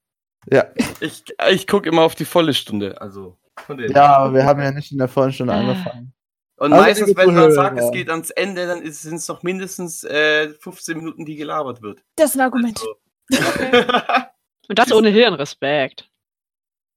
ja. 0.51 0.65
Ich, 0.99 1.23
ich 1.49 1.67
gucke 1.67 1.89
immer 1.89 2.03
auf 2.03 2.13
die 2.15 2.25
volle 2.25 2.53
Stunde, 2.53 3.01
also 3.01 3.37
ja, 3.69 4.17
aber 4.17 4.33
wir 4.35 4.45
haben 4.45 4.61
ja 4.61 4.71
nicht 4.71 4.91
in 4.91 4.97
der 4.97 5.07
vollen 5.07 5.31
Stunde 5.33 5.53
Ah. 5.53 5.59
angefangen. 5.59 6.13
Und 6.57 6.73
Also, 6.73 6.85
meistens, 6.85 7.17
wenn 7.17 7.33
man 7.33 7.51
sagt, 7.51 7.79
es 7.79 7.91
geht 7.91 8.09
ans 8.09 8.29
Ende, 8.29 8.67
dann 8.67 8.89
sind 8.91 9.15
es 9.15 9.27
noch 9.27 9.41
mindestens 9.43 10.03
äh, 10.03 10.53
15 10.59 10.97
Minuten, 10.97 11.25
die 11.25 11.35
gelabert 11.35 11.81
wird. 11.81 12.03
Das 12.15 12.31
ist 12.31 12.35
ein 12.35 12.41
Argument. 12.41 12.79
Also, 12.79 12.95
Und 14.69 14.79
das 14.79 14.91
ohne 14.91 15.09
Hirnrespekt. 15.09 16.09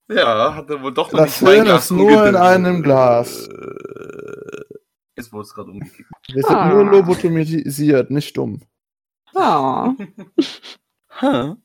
ja, 0.08 0.54
hat 0.54 0.70
er 0.70 0.82
wohl 0.82 0.92
doch 0.94 1.10
noch 1.12 1.20
Das 1.20 1.38
Hirn 1.40 1.66
ist 1.66 1.90
nur 1.90 2.26
in 2.26 2.36
einem 2.36 2.82
Glas. 2.82 3.48
Äh, 3.48 4.62
Jetzt 5.16 5.32
wurde 5.32 5.44
es 5.44 5.54
gerade 5.54 5.70
umgekippt. 5.70 6.10
Wir 6.32 6.42
sind 6.42 6.54
Ah. 6.56 6.68
nur 6.68 6.84
lobotomisiert, 6.84 8.10
nicht 8.10 8.36
dumm. 8.36 8.60
Oh. 9.34 9.92
Huh? 11.20 11.56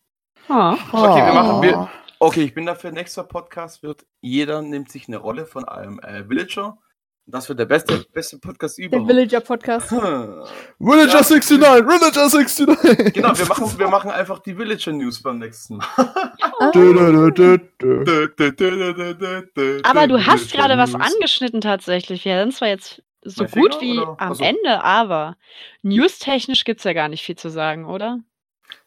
Oh. 0.47 0.73
Okay, 0.93 1.25
wir 1.25 1.33
machen- 1.33 1.61
wir- 1.61 1.77
Ah. 1.77 1.89
Okay, 2.19 2.43
ich 2.43 2.53
bin 2.53 2.65
dafür, 2.65 2.91
nächster 2.91 3.23
Podcast 3.23 3.83
wird, 3.83 4.05
jeder 4.21 4.61
nimmt 4.61 4.89
sich 4.91 5.07
eine 5.09 5.17
Rolle 5.17 5.45
von 5.45 5.65
einem 5.65 5.99
äh, 5.99 6.29
Villager. 6.29 6.77
Das 7.25 7.47
wird 7.47 7.59
der 7.59 7.65
beste, 7.65 8.03
beste 8.13 8.39
Podcast 8.39 8.77
Der 8.77 8.85
überhaupt. 8.87 9.07
Villager 9.09 9.39
Podcast. 9.41 9.91
Villager 9.91 10.43
Ja. 10.79 11.23
69! 11.23 11.49
Villager 11.87 12.25
69! 12.25 13.13
Genau, 13.13 13.37
wir 13.37 13.45
machen, 13.45 13.79
wir 13.79 13.87
machen 13.87 14.11
einfach 14.11 14.39
die 14.39 14.57
Villager 14.57 14.91
News 14.91 15.21
beim 15.21 15.39
nächsten 15.39 15.77
Mal. 15.77 15.85
Aber 19.83 20.07
du 20.07 20.25
hast 20.25 20.51
gerade 20.51 20.77
was 20.77 20.95
angeschnitten 20.95 21.61
tatsächlich. 21.61 22.25
Wir 22.25 22.39
sind 22.41 22.53
zwar 22.53 22.67
jetzt 22.69 23.01
so 23.23 23.43
Mein 23.43 23.51
gut 23.51 23.75
Finger, 23.75 23.81
wie 23.93 23.99
oder? 23.99 24.09
am 24.19 24.31
Ach 24.31 24.35
so. 24.35 24.43
Ende, 24.43 24.83
aber 24.83 25.37
newstechnisch 25.83 26.63
gibt's 26.63 26.83
ja 26.83 26.93
gar 26.93 27.07
nicht 27.09 27.23
viel 27.23 27.35
zu 27.35 27.49
sagen, 27.49 27.85
oder? 27.85 28.19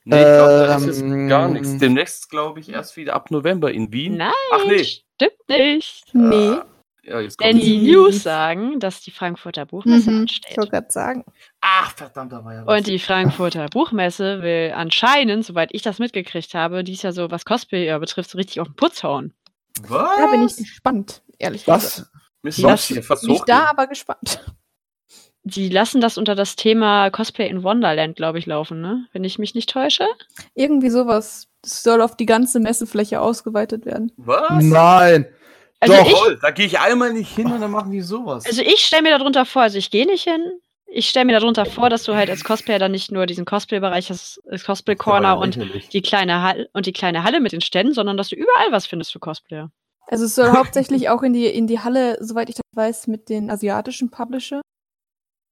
Nee, 0.05 0.17
ich 0.19 0.23
glaube, 0.23 0.67
das 0.67 0.85
ist 0.85 1.03
Ähm, 1.03 1.29
gar 1.29 1.49
nichts. 1.49 1.79
Demnächst, 1.79 2.31
glaube 2.31 2.61
ich, 2.61 2.69
erst 2.69 2.97
wieder 2.97 3.15
ab 3.15 3.31
November 3.31 3.71
in 3.73 3.93
Wien. 3.93 4.17
Nein, 4.17 4.33
Ach 4.53 4.65
nee. 4.67 4.85
stimmt 4.85 5.49
nicht. 5.49 6.05
Nee. 6.13 6.57
Ja, 7.07 7.21
jetzt 7.21 7.39
Denn 7.41 7.59
die 7.59 7.79
News 7.79 8.23
sagen, 8.23 8.81
dass 8.81 9.01
die 9.03 9.11
Frankfurter 9.11 9.67
Buchmesse 9.67 10.11
Mhm. 10.11 10.17
Ich 10.17 10.21
ansteht. 10.23 10.57
wollte 10.57 10.71
gerade 10.71 10.87
sagen. 10.91 11.25
Ach, 11.61 11.95
verdammt, 11.95 12.33
da 12.33 12.45
war 12.45 12.55
ja 12.55 12.67
was. 12.67 12.79
Und 12.79 12.87
die 12.87 12.99
Frankfurter 12.99 13.67
Buchmesse 13.69 14.43
will 14.43 14.73
anscheinend, 14.75 15.45
soweit 15.45 15.71
ich 15.73 15.83
das 15.83 15.99
mitgekriegt 15.99 16.55
habe, 16.55 16.83
dies 16.83 17.03
Jahr 17.03 17.13
so, 17.13 17.31
was 17.31 17.45
Cosplay 17.45 17.97
betrifft, 17.99 18.31
so 18.31 18.39
richtig 18.39 18.61
auf 18.61 18.69
den 18.69 18.77
Putz 18.77 19.03
hauen. 19.03 19.33
Was? 19.83 20.17
Da 20.19 20.27
bin 20.29 20.45
ich 20.45 20.57
gespannt, 20.57 21.23
ehrlich 21.39 21.65
gesagt. 21.65 21.83
Was? 21.83 22.11
Miss 22.43 22.63
Was? 22.63 22.89
Sophie, 22.89 23.03
fast 23.03 23.25
Nicht 23.25 23.49
da, 23.49 23.67
aber 23.67 23.87
gespannt. 23.87 24.41
Die 25.47 25.69
lassen 25.69 26.01
das 26.01 26.17
unter 26.17 26.35
das 26.35 26.57
Thema 26.57 27.11
Cosplay 27.11 27.49
in 27.49 27.63
Wonderland, 27.63 28.17
glaube 28.17 28.39
ich, 28.39 28.47
laufen, 28.47 28.81
ne? 28.81 29.07
Wenn 29.13 29.25
ich 29.25 29.39
mich 29.39 29.55
nicht 29.55 29.69
täusche. 29.69 30.07
Irgendwie 30.55 30.89
sowas. 30.89 31.49
Das 31.61 31.83
soll 31.83 32.01
auf 32.01 32.17
die 32.17 32.25
ganze 32.27 32.61
Messefläche 32.61 33.21
ausgeweitet 33.21 33.85
werden. 33.85 34.11
Was? 34.17 34.63
Nein! 34.65 35.27
Also 35.85 36.03
Doch. 36.03 36.31
ich, 36.31 36.41
da 36.41 36.51
gehe 36.51 36.65
ich 36.65 36.79
einmal 36.79 37.13
nicht 37.13 37.35
hin 37.35 37.53
und 37.53 37.61
dann 37.61 37.71
machen 37.71 37.91
die 37.91 38.01
sowas. 38.01 38.47
also 38.47 38.63
ich 38.63 38.81
stelle 38.81 39.03
mir 39.03 39.19
darunter 39.19 39.45
vor, 39.45 39.63
also 39.63 39.77
ich 39.77 39.91
gehe 39.91 40.07
nicht 40.07 40.25
hin. 40.25 40.61
Ich 40.87 41.09
stelle 41.09 41.27
mir 41.27 41.39
darunter 41.39 41.67
vor, 41.67 41.91
dass 41.91 42.05
du 42.05 42.15
halt 42.15 42.31
als 42.31 42.45
Cosplayer 42.45 42.79
dann 42.79 42.93
nicht 42.93 43.11
nur 43.11 43.27
diesen 43.27 43.45
Cosplay-Bereich 43.45 44.11
hast, 44.11 44.41
das 44.45 44.65
Cosplay-Corner 44.65 45.37
und 45.39 45.59
die 45.93 46.03
kleine 46.03 46.41
Halle 46.41 46.69
und 46.73 46.87
die 46.87 46.93
kleine 46.93 47.25
Halle 47.25 47.41
mit 47.41 47.53
den 47.53 47.61
Ständen, 47.61 47.93
sondern 47.93 48.17
dass 48.17 48.29
du 48.29 48.37
überall 48.37 48.71
was 48.71 48.87
findest 48.87 49.13
für 49.13 49.19
Cosplayer. 49.19 49.71
Also 50.07 50.25
es 50.25 50.35
soll 50.35 50.53
hauptsächlich 50.53 51.09
auch 51.09 51.23
in 51.23 51.33
die, 51.33 51.47
in 51.47 51.67
die 51.67 51.81
Halle, 51.81 52.17
soweit 52.21 52.49
ich 52.49 52.55
das 52.55 52.63
weiß, 52.75 53.09
mit 53.09 53.29
den 53.29 53.51
asiatischen 53.51 54.11
Publisher. 54.11 54.61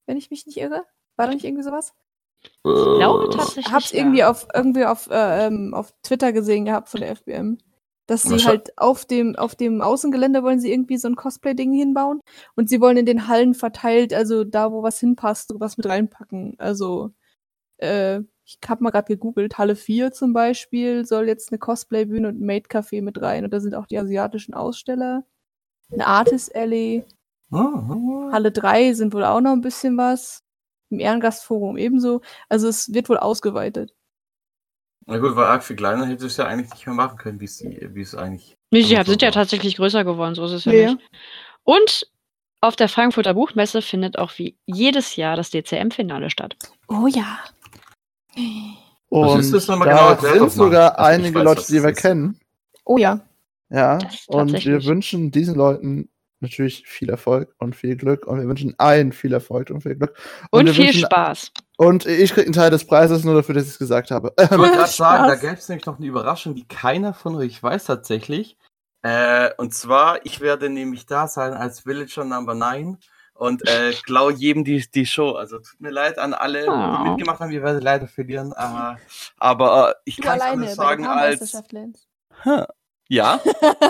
Wenn 0.07 0.17
ich 0.17 0.31
mich 0.31 0.47
nicht 0.47 0.59
irre. 0.59 0.85
War 1.17 1.27
da 1.27 1.35
nicht 1.35 1.45
irgendwie 1.45 1.65
sowas? 1.65 1.93
Ich 2.43 2.51
glaube 2.63 3.31
tatsächlich. 3.31 3.67
Ich 3.67 3.73
hab's 3.73 3.93
ja. 3.93 3.99
irgendwie 3.99 4.25
auf 4.25 4.47
irgendwie 4.55 4.85
auf, 4.85 5.09
äh, 5.11 5.47
ähm, 5.47 5.75
auf 5.75 5.93
Twitter 6.03 6.33
gesehen 6.33 6.65
gehabt 6.65 6.89
von 6.89 7.01
der 7.01 7.11
FBM. 7.11 7.59
Dass 8.07 8.23
sie 8.23 8.45
halt 8.45 8.77
auf 8.77 9.05
dem, 9.05 9.37
auf 9.37 9.55
dem 9.55 9.81
Außengelände 9.81 10.43
wollen 10.43 10.61
sie 10.61 10.73
irgendwie 10.73 10.97
so 10.99 11.09
ein 11.09 11.17
Cosplay-Ding 11.17 11.73
hinbauen. 11.73 12.21
Und 12.57 12.69
sie 12.69 12.81
wollen 12.81 12.97
in 12.97 13.07
den 13.07 13.29
Hallen 13.29 13.55
verteilt, 13.55 14.13
also 14.13 14.45
da, 14.45 14.73
wo 14.73 14.83
was 14.83 14.99
hinpasst, 14.99 15.53
was 15.59 15.77
mit 15.77 15.87
reinpacken. 15.87 16.57
Also, 16.59 17.11
äh, 17.79 18.21
ich 18.45 18.59
hab 18.69 18.81
mal 18.81 18.91
gerade 18.91 19.07
gegoogelt, 19.07 19.57
Halle 19.57 19.77
4 19.77 20.13
zum 20.13 20.33
Beispiel 20.33 21.05
soll 21.05 21.29
jetzt 21.29 21.53
eine 21.53 21.59
Cosplay-Bühne 21.59 22.29
und 22.29 22.41
ein 22.41 22.47
Maid-Café 22.47 23.03
mit 23.03 23.21
rein. 23.23 23.45
Und 23.45 23.53
da 23.53 23.61
sind 23.61 23.75
auch 23.75 23.87
die 23.87 23.99
asiatischen 23.99 24.55
Aussteller. 24.55 25.25
Eine 25.93 26.07
Artist 26.07 26.55
Alley. 26.55 27.05
Halle 28.33 28.51
3 28.51 28.95
sind 28.95 29.15
wohl 29.15 29.25
auch 29.25 29.41
noch 29.41 29.53
ein 29.53 29.61
bisschen 29.61 29.97
was. 29.97 30.43
Im 30.91 31.01
Ehrengastforum 31.01 31.77
ebenso. 31.77 32.21
Also 32.49 32.69
es 32.69 32.93
wird 32.93 33.09
wohl 33.09 33.19
ausgeweitet. 33.19 33.95
Na 35.07 35.19
gut, 35.19 35.35
weil 35.37 35.45
arg 35.47 35.63
viel 35.65 35.77
kleiner 35.77 36.07
hätte 36.07 36.27
es 36.27 36.37
ja 36.37 36.47
eigentlich 36.47 36.71
nicht 36.71 36.87
mehr 36.87 36.95
machen 36.95 37.19
können, 37.19 37.41
wie 37.41 37.45
es 37.47 37.61
wie 37.63 38.01
es 38.01 38.15
eigentlich. 38.15 38.57
Nee, 38.71 38.83
sie 38.83 38.97
sind 39.05 39.23
ja 39.23 39.31
tatsächlich 39.31 39.77
größer 39.77 40.05
geworden, 40.05 40.35
so 40.35 40.45
ist 40.45 40.53
es 40.53 40.65
ja 40.65 40.73
Ja. 40.73 40.93
nicht. 40.95 40.99
Und 41.65 42.07
auf 42.61 42.77
der 42.77 42.89
Frankfurter 42.89 43.35
Buchmesse 43.35 43.83
findet 43.83 44.19
auch 44.19 44.33
wie 44.39 44.57
jedes 44.67 45.17
Jahr 45.17 45.37
das 45.37 45.51
DCM-Finale 45.51 46.31
statt. 46.31 46.57
Oh 46.89 47.07
ja. 47.09 47.41
Und 49.09 49.27
Was 49.29 49.41
ist 49.47 49.53
das 49.53 49.67
nochmal 49.69 49.89
da 49.89 50.15
genau? 50.15 50.33
Sind 50.35 50.53
sogar 50.53 50.99
einige 50.99 51.35
weiß, 51.35 51.45
Leute, 51.45 51.65
die 51.69 51.83
wir 51.83 51.91
ist. 51.91 51.99
kennen. 51.99 52.39
Oh 52.85 52.97
ja. 52.97 53.21
Ja, 53.69 53.99
und 54.29 54.53
wir 54.65 54.85
wünschen 54.85 55.31
diesen 55.31 55.55
Leuten 55.55 56.09
natürlich 56.43 56.87
viel 56.87 57.09
Erfolg 57.11 57.55
und 57.59 57.75
viel 57.77 57.97
Glück. 57.97 58.27
Und 58.27 58.41
wir 58.41 58.47
wünschen 58.49 58.75
allen 58.79 59.13
viel 59.13 59.33
Erfolg 59.33 59.71
und 59.71 59.83
viel 59.83 59.95
Glück. 59.97 60.15
Und, 60.51 60.67
wir 60.67 60.75
viel 60.75 60.87
wünschen- 60.87 61.07
Spaß. 61.07 61.53
Und 61.79 62.07
ich 62.07 62.33
krieg 62.35 62.45
einen 62.45 62.53
Teil 62.53 62.71
des 62.71 62.87
Preises 62.87 63.25
nur 63.25 63.35
dafür, 63.35 63.55
dass 63.55 63.65
ich 63.65 63.71
es 63.71 63.79
gesagt 63.79 64.11
habe. 64.11 64.33
Ich 64.39 64.51
wollte 64.51 64.77
gerade 64.77 64.91
sagen, 64.93 65.29
da 65.29 65.35
gäbe 65.37 65.55
es 65.55 65.69
nämlich 65.69 65.87
noch 65.87 65.99
eine 65.99 66.07
Überraschung, 66.07 66.55
die 66.55 66.67
keiner 66.69 67.15
von 67.15 67.35
euch 67.37 67.63
weiß 67.63 67.85
tatsächlich. 67.85 68.57
Äh, 69.03 69.51
und 69.57 69.75
zwar, 69.75 70.25
ich 70.25 70.41
werde 70.41 70.69
nämlich 70.69 71.07
da 71.07 71.27
sein 71.27 71.55
als 71.55 71.85
Villager 71.87 72.25
Number 72.25 72.55
9 72.55 72.99
und 73.35 73.67
äh, 73.69 73.93
klau 74.05 74.31
jedem 74.31 74.63
die, 74.65 74.85
die 74.95 75.07
Show. 75.07 75.33
Also 75.33 75.59
tut 75.59 75.81
mir 75.81 75.91
leid 75.91 76.19
an 76.19 76.35
alle, 76.35 76.67
Oh. 76.69 76.97
die 77.05 77.09
mitgemacht 77.11 77.41
haben, 77.41 77.51
wir 77.51 77.63
werden 77.65 77.81
leider 77.83 78.07
verlieren. 78.07 78.53
Äh, 78.57 78.95
aber 79.39 79.91
äh, 79.91 79.95
ich 80.05 80.21
kann 80.21 80.63
es 80.63 80.77
sagen 80.77 81.05
als. 81.07 81.53
Lance. 81.73 82.69
Ja, 83.13 83.41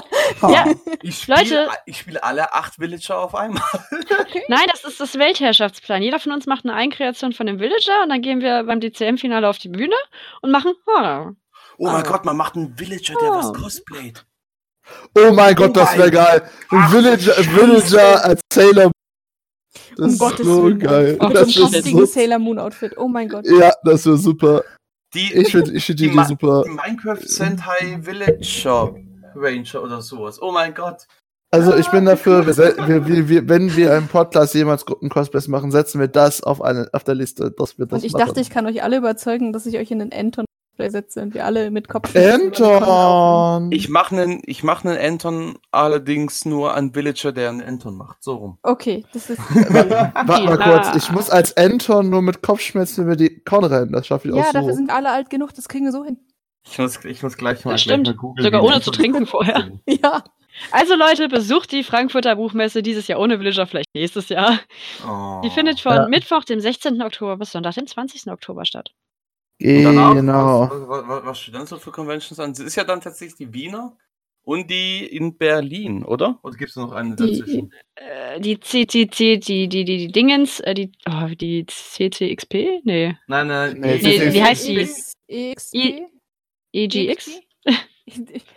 Ja, 0.43 0.66
ich 1.01 1.16
spiele 1.20 1.37
Leute. 1.39 1.68
ich 1.87 1.99
spiele 1.99 2.25
alle 2.25 2.53
acht 2.55 2.81
Villager 2.81 3.20
auf 3.20 3.37
einmal. 3.37 3.62
Nein, 4.49 4.66
das 4.73 4.83
ist 4.85 4.99
das 4.99 5.14
Weltherrschaftsplan. 5.16 6.03
Jeder 6.03 6.18
von 6.18 6.33
uns 6.33 6.47
macht 6.47 6.64
eine 6.64 6.75
Eigenkreation 6.75 7.33
von 7.33 7.47
dem 7.47 7.61
Villager 7.61 8.03
und 8.03 8.09
dann 8.09 8.20
gehen 8.20 8.41
wir 8.41 8.64
beim 8.64 8.81
DCM-Finale 8.81 9.49
auf 9.49 9.59
die 9.59 9.68
Bühne 9.68 9.95
und 10.41 10.51
machen 10.51 10.73
Horror. 10.89 11.37
Oh 11.79 11.85
mein 11.87 11.95
Ah. 11.95 12.03
Gott, 12.03 12.25
man 12.25 12.37
macht 12.37 12.57
einen 12.57 12.77
Villager, 12.77 13.14
der 13.20 13.31
Oh. 13.31 13.35
was 13.37 13.53
cosplayt. 13.55 14.27
Oh 15.16 15.31
mein 15.33 15.55
Gott, 15.55 15.77
das 15.77 15.97
wäre 15.97 16.11
geil. 16.11 16.43
Ein 16.70 16.91
Villager, 16.91 17.37
ein. 17.39 17.45
Villager 17.45 18.25
als 18.25 18.41
Sailor. 18.53 18.91
Das 19.91 19.99
Um 19.99 20.07
ist 20.11 20.18
Gottes 20.18 20.47
so 20.47 20.64
Willen. 20.64 20.79
geil. 20.81 21.16
Oh, 21.20 21.29
Mit 21.29 21.37
das 21.37 21.53
so 21.53 21.66
so, 21.68 22.05
Sailor 22.07 22.39
Moon 22.41 22.59
Outfit. 22.59 22.95
Oh 22.97 23.07
mein 23.07 23.29
Gott. 23.29 23.47
ja, 23.47 23.73
das 23.85 24.05
wäre 24.05 24.16
super. 24.18 24.64
Die, 25.14 25.33
Ich 25.33 25.53
finde 25.53 25.73
ich 25.75 25.85
find 25.85 26.01
die, 26.01 26.09
Die 26.09 26.14
Ma- 26.14 26.25
super. 26.25 26.64
die 26.66 26.70
Minecraft 26.70 27.20
Sentai 27.25 27.99
Villager 28.01 28.95
Ranger 29.35 29.83
oder 29.83 30.01
sowas. 30.03 30.41
Oh 30.41 30.53
mein 30.53 30.74
Gott. 30.74 31.07
Also 31.51 31.76
ich 31.76 31.89
bin 31.91 32.07
dafür, 32.07 32.47
wir, 32.47 32.57
wir, 32.57 33.07
wir, 33.07 33.28
wir, 33.28 33.49
wenn 33.49 33.76
wir 33.76 33.95
im 33.97 34.09
Podcast 34.09 34.55
jemals 34.55 34.87
Gruppen-Cosplays 34.87 35.49
machen, 35.49 35.70
setzen 35.70 36.01
wir 36.01 36.09
das 36.09 36.43
auf, 36.43 36.62
eine, 36.62 36.89
auf 36.95 37.05
der 37.05 37.14
Liste, 37.14 37.51
dass 37.51 37.78
wir 37.78 37.85
das 37.85 38.01
Und 38.01 38.07
ich 38.07 38.12
machen. 38.14 38.26
dachte, 38.26 38.41
ich 38.41 38.49
kann 38.49 38.64
euch 38.66 38.83
alle 38.83 38.97
überzeugen, 38.97 39.53
dass 39.53 39.66
ich 39.66 39.76
euch 39.76 39.91
in 39.91 39.99
den 39.99 40.12
Anton 40.14 40.47
setze 40.78 41.20
und 41.22 41.35
wir 41.35 41.45
alle 41.45 41.70
mit 41.70 41.89
Kopf. 41.89 42.11
Anton! 42.16 43.70
Ich 43.70 43.89
mache 43.89 44.16
einen, 44.16 44.41
ich 44.47 44.64
mache 44.64 44.89
einen 44.89 44.99
Anton 44.99 45.59
allerdings 45.70 46.45
nur 46.45 46.74
an 46.74 46.95
Villager, 46.95 47.33
der 47.33 47.51
einen 47.51 47.62
Anton 47.62 47.97
macht. 47.97 48.22
So 48.24 48.35
rum. 48.35 48.59
Okay, 48.62 49.05
das 49.12 49.30
ist. 49.30 49.39
Warte 49.51 50.45
mal 50.45 50.59
Ja. 50.59 50.80
kurz, 50.83 50.97
ich 50.97 51.12
muss 51.12 51.30
als 51.30 51.57
Anton 51.57 52.11
nur 52.11 52.22
mit 52.22 52.43
Kopfschmerzen 52.43 53.05
über 53.05 53.14
die 53.16 53.41
Korn 53.45 53.64
rennen, 53.64 53.93
das 53.93 54.07
schaffe 54.07 54.28
ich 54.28 54.35
ja, 54.35 54.43
auch 54.43 54.53
dafür 54.53 54.70
so. 54.70 54.76
sind 54.76 54.91
alle 54.91 55.11
alt 55.11 55.30
genug, 55.30 55.55
das 55.55 55.68
kriegen 55.68 55.85
wir 55.85 55.93
so 55.93 56.05
hin. 56.05 56.18
Ich 56.70 56.78
muss, 56.78 57.04
ich 57.04 57.22
muss 57.22 57.36
gleich 57.36 57.64
mal, 57.64 57.72
Das 57.72 57.82
gleich 57.84 57.94
stimmt. 57.94 58.06
mal 58.06 58.14
googeln. 58.14 58.44
Sogar 58.44 58.62
ohne 58.62 58.80
zu 58.80 58.90
trinken 58.90 59.26
vorher. 59.26 59.70
Ja. 59.88 60.24
Also 60.70 60.94
Leute, 60.94 61.28
besucht 61.28 61.72
die 61.72 61.82
Frankfurter 61.82 62.36
Buchmesse 62.36 62.82
dieses 62.82 63.08
Jahr 63.08 63.18
ohne 63.20 63.38
Villager, 63.40 63.66
vielleicht 63.66 63.88
nächstes 63.94 64.28
Jahr. 64.28 64.60
Oh. 65.08 65.40
Die 65.42 65.48
findet 65.48 65.80
von 65.80 65.94
Ja. 65.94 66.08
Mittwoch, 66.08 66.44
dem 66.44 66.60
16. 66.60 67.00
Oktober 67.00 67.38
bis 67.38 67.52
Sonntag, 67.52 67.74
dem 67.74 67.86
20. 67.86 68.30
Oktober 68.30 68.66
statt. 68.66 68.90
Danach, 69.58 70.14
Genau. 70.14 70.68
Was, 70.70 71.08
was, 71.08 71.24
was, 71.24 71.38
steht 71.40 71.54
dann 71.54 71.66
so 71.66 71.78
für 71.78 71.90
Conventions 71.90 72.38
an? 72.38 72.50
Es 72.50 72.58
ist 72.58 72.76
ja 72.76 72.84
dann 72.84 73.00
tatsächlich 73.00 73.36
die 73.38 73.52
Wiener 73.54 73.96
und 74.44 74.70
die 74.70 75.06
in 75.06 75.38
Berlin, 75.38 76.04
oder? 76.04 76.38
Oder 76.42 76.56
gibt 76.56 76.70
es 76.70 76.76
noch 76.76 76.92
eine 76.92 77.16
Die- 77.16 77.38
dazwischen? 77.38 77.72
Äh, 77.94 78.38
die 78.40 78.60
CCC, 78.60 79.38
die, 79.38 79.68
die, 79.68 79.68
die, 79.68 79.84
die 79.84 80.08
Dingens, 80.12 80.60
äh, 80.60 80.74
die, 80.74 80.92
oh, 81.08 81.28
die 81.34 81.64
CCXP? 81.66 82.82
Nee. 82.84 83.16
Nein, 83.26 83.46
nein. 83.46 83.78
Nee, 83.80 83.98
Nee, 84.02 84.32
wie 84.34 84.42
heißt 84.42 84.68
die? 84.68 84.80
X- 84.80 85.12
EXP? 85.28 85.74
I- 85.76 86.06
EGX? 86.73 87.31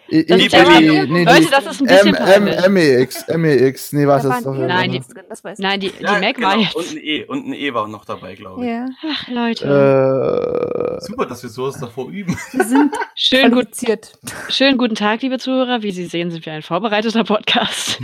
I- 0.10 0.22
immer- 0.22 0.38
nee, 0.82 1.24
Leute, 1.24 1.42
die- 1.42 1.50
das 1.52 1.66
ist 1.68 1.82
ein 1.82 1.88
bisschen. 1.88 2.74
MEX, 2.74 3.26
MEX, 3.28 3.94
nee, 3.94 4.08
was 4.08 4.26
ist 4.26 4.46
doch 4.46 4.56
Nein, 4.56 4.92
die-. 4.92 5.02
Nein, 5.60 5.80
die, 5.80 5.92
Ja, 6.00 6.16
die 6.16 6.26
Mac 6.26 6.36
genau. 6.36 6.48
war 6.48 6.58
jetzt. 6.58 6.76
Und 6.76 6.92
ein 6.92 6.98
E. 6.98 7.24
Und 7.26 7.48
ein 7.48 7.54
E 7.54 7.74
war 7.74 7.88
noch 7.88 8.06
dabei, 8.06 8.34
glaube 8.36 8.64
ich. 8.64 8.70
Ja, 8.72 8.88
Ach, 9.08 9.28
Leute. 9.28 11.00
Äh, 11.00 11.06
Super, 11.06 11.26
dass 11.28 11.44
wir 11.44 11.50
sowas 11.50 11.78
davor 11.80 12.10
üben. 12.10 12.36
wir 12.52 12.66
sind 12.66 12.94
Schönen, 13.16 13.54
gut, 13.54 13.68
schönen 14.50 14.78
guten 14.78 14.96
Tag, 14.96 15.22
liebe 15.22 15.38
Zuhörer. 15.38 15.84
Wie 15.84 15.92
Sie 15.92 16.06
sehen, 16.06 16.32
sind 16.32 16.46
wir 16.46 16.54
ein 16.54 16.64
vorbereiteter 16.64 17.24
Podcast. 17.24 18.00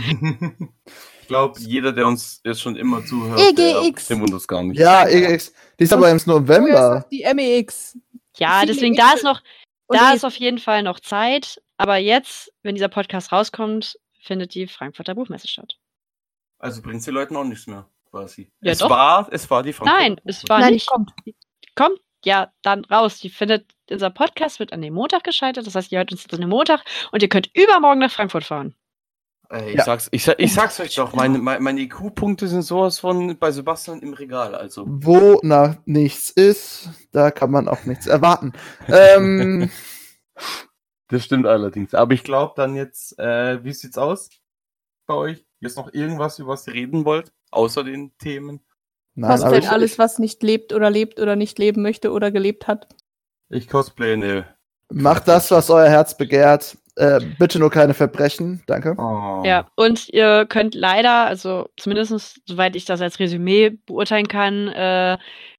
ich 1.22 1.28
glaube, 1.28 1.58
jeder, 1.60 1.92
der 1.92 2.06
uns 2.06 2.40
jetzt 2.44 2.60
schon 2.60 2.76
immer 2.76 3.04
zuhört, 3.04 3.40
EGX. 3.40 4.06
der, 4.06 4.16
der 4.16 4.22
wundert 4.22 4.40
es 4.40 4.48
gar 4.48 4.62
nicht. 4.62 4.78
ja, 4.78 5.06
EX, 5.08 5.52
die 5.78 5.84
ist 5.84 5.92
aber 5.92 6.08
im 6.10 6.20
November. 6.24 7.04
Die 7.10 7.24
MEX. 7.34 7.98
Ja, 8.38 8.64
deswegen, 8.64 8.94
da 8.94 9.12
ist 9.12 9.24
noch, 9.24 9.42
Und 9.92 10.00
da 10.00 10.12
ist 10.12 10.24
auf 10.24 10.36
jeden 10.36 10.58
Fall 10.58 10.82
noch 10.82 11.00
Zeit. 11.00 11.62
Aber 11.76 11.96
jetzt, 11.96 12.52
wenn 12.62 12.74
dieser 12.74 12.88
Podcast 12.88 13.32
rauskommt, 13.32 13.98
findet 14.20 14.54
die 14.54 14.66
Frankfurter 14.66 15.14
Buchmesse 15.14 15.48
statt. 15.48 15.78
Also 16.58 16.80
bringt 16.80 17.04
den 17.06 17.14
Leuten 17.14 17.36
auch 17.36 17.44
nichts 17.44 17.66
mehr, 17.66 17.88
quasi. 18.08 18.52
Ja, 18.60 18.72
es 18.72 18.78
doch. 18.78 18.90
war, 18.90 19.28
es 19.32 19.50
war 19.50 19.62
die 19.62 19.72
Frankfurter 19.72 20.02
Nein, 20.02 20.20
es 20.24 20.48
war 20.48 20.60
Nein, 20.60 20.74
nicht. 20.74 20.86
kommt. 20.86 21.12
Kommt 21.74 22.00
ja 22.24 22.52
dann 22.62 22.84
raus. 22.84 23.18
Die 23.18 23.30
findet, 23.30 23.74
unser 23.90 24.10
Podcast 24.10 24.60
wird 24.60 24.72
an 24.72 24.82
dem 24.82 24.94
Montag 24.94 25.24
geschaltet. 25.24 25.66
Das 25.66 25.74
heißt, 25.74 25.90
ihr 25.90 25.98
hört 25.98 26.12
uns 26.12 26.22
jetzt 26.22 26.34
an 26.34 26.40
dem 26.40 26.50
Montag 26.50 26.84
und 27.10 27.22
ihr 27.22 27.28
könnt 27.28 27.50
übermorgen 27.54 28.00
nach 28.00 28.12
Frankfurt 28.12 28.44
fahren. 28.44 28.76
Ey, 29.52 29.70
ich, 29.72 29.74
Ja. 29.76 29.84
sag's, 29.84 30.08
ich, 30.12 30.26
ich 30.26 30.54
sag's 30.54 30.80
euch 30.80 30.94
doch, 30.94 31.12
meine, 31.12 31.38
meine, 31.38 31.60
meine 31.60 31.80
IQ-Punkte 31.82 32.48
sind 32.48 32.62
sowas 32.62 32.98
von 32.98 33.36
bei 33.38 33.50
Sebastian 33.50 34.00
im 34.00 34.14
Regal. 34.14 34.54
Also, 34.54 34.84
Wo 34.88 35.40
nach 35.42 35.76
nichts 35.84 36.30
ist, 36.30 36.88
da 37.12 37.30
kann 37.30 37.50
man 37.50 37.68
auch 37.68 37.84
nichts 37.84 38.06
erwarten. 38.06 38.54
ähm, 38.88 39.70
das 41.08 41.24
stimmt 41.24 41.46
allerdings. 41.46 41.92
Aber 41.92 42.14
ich 42.14 42.24
glaube 42.24 42.54
dann 42.56 42.74
jetzt, 42.76 43.18
äh, 43.18 43.62
wie 43.62 43.74
sieht's 43.74 43.98
aus 43.98 44.30
bei 45.06 45.14
euch? 45.14 45.44
Ist 45.60 45.76
noch 45.76 45.92
irgendwas, 45.92 46.38
über 46.38 46.52
was 46.52 46.66
ihr 46.66 46.72
reden 46.72 47.04
wollt? 47.04 47.30
Außer 47.50 47.84
den 47.84 48.16
Themen? 48.16 48.60
nein, 49.14 49.38
Cosplay 49.38 49.58
ich, 49.58 49.68
alles, 49.68 49.98
was 49.98 50.18
nicht 50.18 50.42
lebt 50.42 50.72
oder 50.72 50.88
lebt 50.88 51.20
oder 51.20 51.36
nicht 51.36 51.58
leben 51.58 51.82
möchte 51.82 52.10
oder 52.10 52.30
gelebt 52.30 52.66
hat. 52.66 52.88
Ich 53.50 53.68
cosplay 53.68 54.14
eine. 54.14 54.46
macht 54.90 55.28
das, 55.28 55.50
was 55.50 55.68
euer 55.68 55.90
Herz 55.90 56.16
begehrt. 56.16 56.78
Äh, 56.96 57.20
bitte 57.38 57.58
nur 57.58 57.70
keine 57.70 57.94
Verbrechen, 57.94 58.62
danke. 58.66 58.94
Oh. 58.98 59.42
Ja, 59.46 59.66
und 59.76 60.08
ihr 60.10 60.44
könnt 60.46 60.74
leider, 60.74 61.26
also 61.26 61.70
zumindest 61.78 62.42
soweit 62.46 62.76
ich 62.76 62.84
das 62.84 63.00
als 63.00 63.18
Resümee 63.18 63.70
beurteilen 63.86 64.28
kann, 64.28 64.68
äh, 64.68 65.16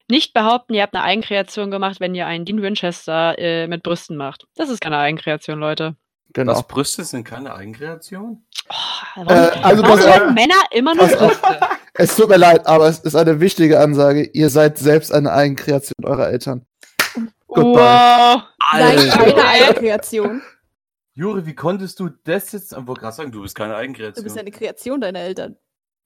nicht 0.09 0.33
behaupten, 0.33 0.75
ihr 0.75 0.83
habt 0.83 0.93
eine 0.93 1.03
Eigenkreation 1.03 1.71
gemacht, 1.71 1.99
wenn 1.99 2.13
ihr 2.13 2.27
einen 2.27 2.45
Dean 2.45 2.61
Winchester 2.61 3.35
äh, 3.39 3.67
mit 3.67 3.81
Brüsten 3.81 4.15
macht. 4.15 4.45
Das 4.55 4.69
ist 4.69 4.81
keine 4.81 4.97
Eigenkreation, 4.97 5.59
Leute. 5.59 5.95
Genau. 6.33 6.51
Was 6.51 6.67
Brüste 6.67 7.03
sind 7.03 7.23
keine 7.23 7.53
Eigenkreation? 7.55 8.43
Oh, 8.69 8.73
warum, 9.15 9.27
Äh, 9.27 9.63
also 9.63 9.83
warum 9.83 9.99
haben 9.99 10.33
Männer 10.33 10.61
immer 10.71 10.93
nur 10.95 11.05
auf. 11.05 11.17
Brüste? 11.17 11.59
Es 11.95 12.15
tut 12.15 12.29
mir 12.29 12.37
leid, 12.37 12.65
aber 12.65 12.87
es 12.87 12.99
ist 12.99 13.15
eine 13.15 13.39
wichtige 13.39 13.79
Ansage. 13.79 14.23
Ihr 14.33 14.49
seid 14.49 14.77
selbst 14.77 15.13
eine 15.13 15.31
Eigenkreation 15.31 15.93
eurer 16.03 16.29
Eltern. 16.29 16.65
Goodbye. 17.47 17.79
Wow. 17.79 18.43
Nein, 18.73 18.97
Alter. 18.97 19.17
keine 19.17 19.45
Eigenkreation. 19.45 20.41
Juri, 21.15 21.45
wie 21.45 21.53
konntest 21.55 21.99
du 21.99 22.09
das 22.23 22.51
jetzt? 22.51 22.71
Ich 22.73 22.87
wollte 22.87 23.01
gerade 23.01 23.15
sagen, 23.15 23.31
du 23.31 23.41
bist 23.41 23.55
keine 23.55 23.73
Du 23.73 23.77
Eigenkreation. 23.77 24.23
bist 24.23 24.37
eine 24.37 24.51
Kreation 24.51 24.99
deiner 25.01 25.19
Eltern. 25.19 25.57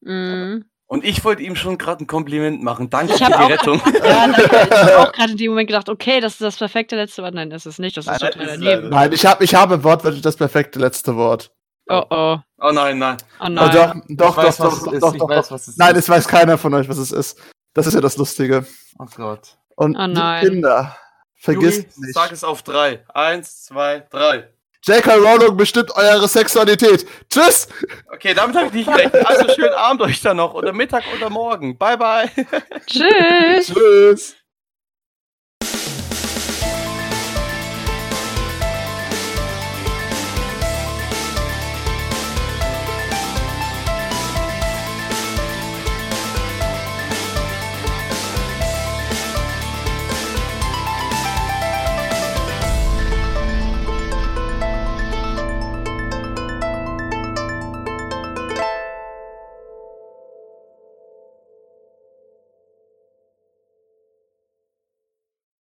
Mhm. 0.01 0.65
Und 0.89 1.03
ich 1.03 1.23
wollte 1.25 1.43
ihm 1.43 1.55
schon 1.55 1.77
gerade 1.77 2.03
ein 2.03 2.07
Kompliment 2.07 2.63
machen. 2.63 2.89
Danke 2.89 3.13
Ich 3.13 3.19
für 3.19 3.25
hab 3.25 3.33
die 3.37 3.43
auch- 3.43 3.49
Rettung. 3.49 3.81
Ja, 3.93 4.27
danke. 4.27 4.41
Ich 4.51 4.71
habe 4.71 4.99
auch 4.99 5.11
gerade 5.11 5.31
in 5.31 5.37
dem 5.37 5.49
Moment 5.51 5.67
gedacht, 5.67 5.89
okay, 5.89 6.19
das 6.21 6.33
ist 6.33 6.41
das 6.41 6.57
perfekte 6.57 6.95
letzte 6.95 7.23
Wort. 7.23 7.33
Nein, 7.33 7.49
das 7.49 7.65
ist 7.65 7.79
nicht. 7.79 7.95
Das 7.97 8.05
ist 8.05 8.11
Nein, 8.11 8.19
total 8.31 8.45
das 8.45 8.55
ist 8.55 8.63
daneben. 8.63 8.89
Nein, 8.89 9.11
ich 9.13 9.25
habe 9.25 9.43
ich 9.43 9.53
hab 9.55 9.83
wortwörtlich 9.83 10.21
das 10.21 10.35
perfekte 10.37 10.79
letzte 10.79 11.15
Wort. 11.15 11.51
Oh 11.89 12.03
oh. 12.09 12.37
Oh 12.59 12.71
nein, 12.71 12.97
nein. 12.99 13.17
Oh 13.39 13.45
Oh, 13.45 13.49
nein. 13.49 13.71
doch, 13.71 13.95
doch, 14.09 14.37
ich 14.37 14.43
weiß, 14.45 14.57
doch, 14.57 14.65
was 14.65 14.83
doch, 14.83 14.93
es 14.93 14.99
doch, 14.99 15.13
ist. 15.13 15.19
doch, 15.21 15.27
doch, 15.27 15.29
weiß, 15.51 15.65
doch. 15.65 15.73
Nein, 15.77 15.95
es 15.95 16.09
weiß 16.09 16.27
keiner 16.27 16.57
von 16.57 16.73
euch, 16.73 16.87
was 16.89 16.97
es 16.97 17.11
ist. 17.11 17.39
Das 17.73 17.87
ist 17.87 17.93
ja 17.93 18.01
das 18.01 18.17
Lustige. 18.17 18.65
Oh 18.99 19.05
Gott. 19.15 19.57
Und 19.75 19.95
Oh. 19.97 20.39
Kinder, 20.41 20.97
vergisst 21.35 21.77
Juri, 21.95 22.07
nicht. 22.07 22.13
sag 22.13 22.31
es 22.31 22.43
auf 22.43 22.61
drei. 22.63 23.05
Eins, 23.13 23.63
zwei, 23.65 24.05
drei. 24.09 24.49
J.K. 24.87 25.15
Rowling 25.15 25.57
bestimmt 25.57 25.91
eure 25.95 26.27
Sexualität. 26.27 27.05
Tschüss! 27.29 27.67
Okay, 28.13 28.33
damit 28.33 28.55
habe 28.55 28.67
ich 28.67 28.73
nicht 28.73 28.87
gerechnet. 28.87 29.25
Also 29.27 29.53
schönen 29.53 29.73
Abend 29.73 30.01
euch 30.01 30.21
dann 30.21 30.37
noch. 30.37 30.53
Oder 30.53 30.71
Mittag 30.71 31.03
oder 31.15 31.29
Morgen. 31.29 31.77
Bye, 31.77 31.97
bye. 31.97 32.29
Tschüss. 32.87 33.67
Tschüss! 33.67 34.35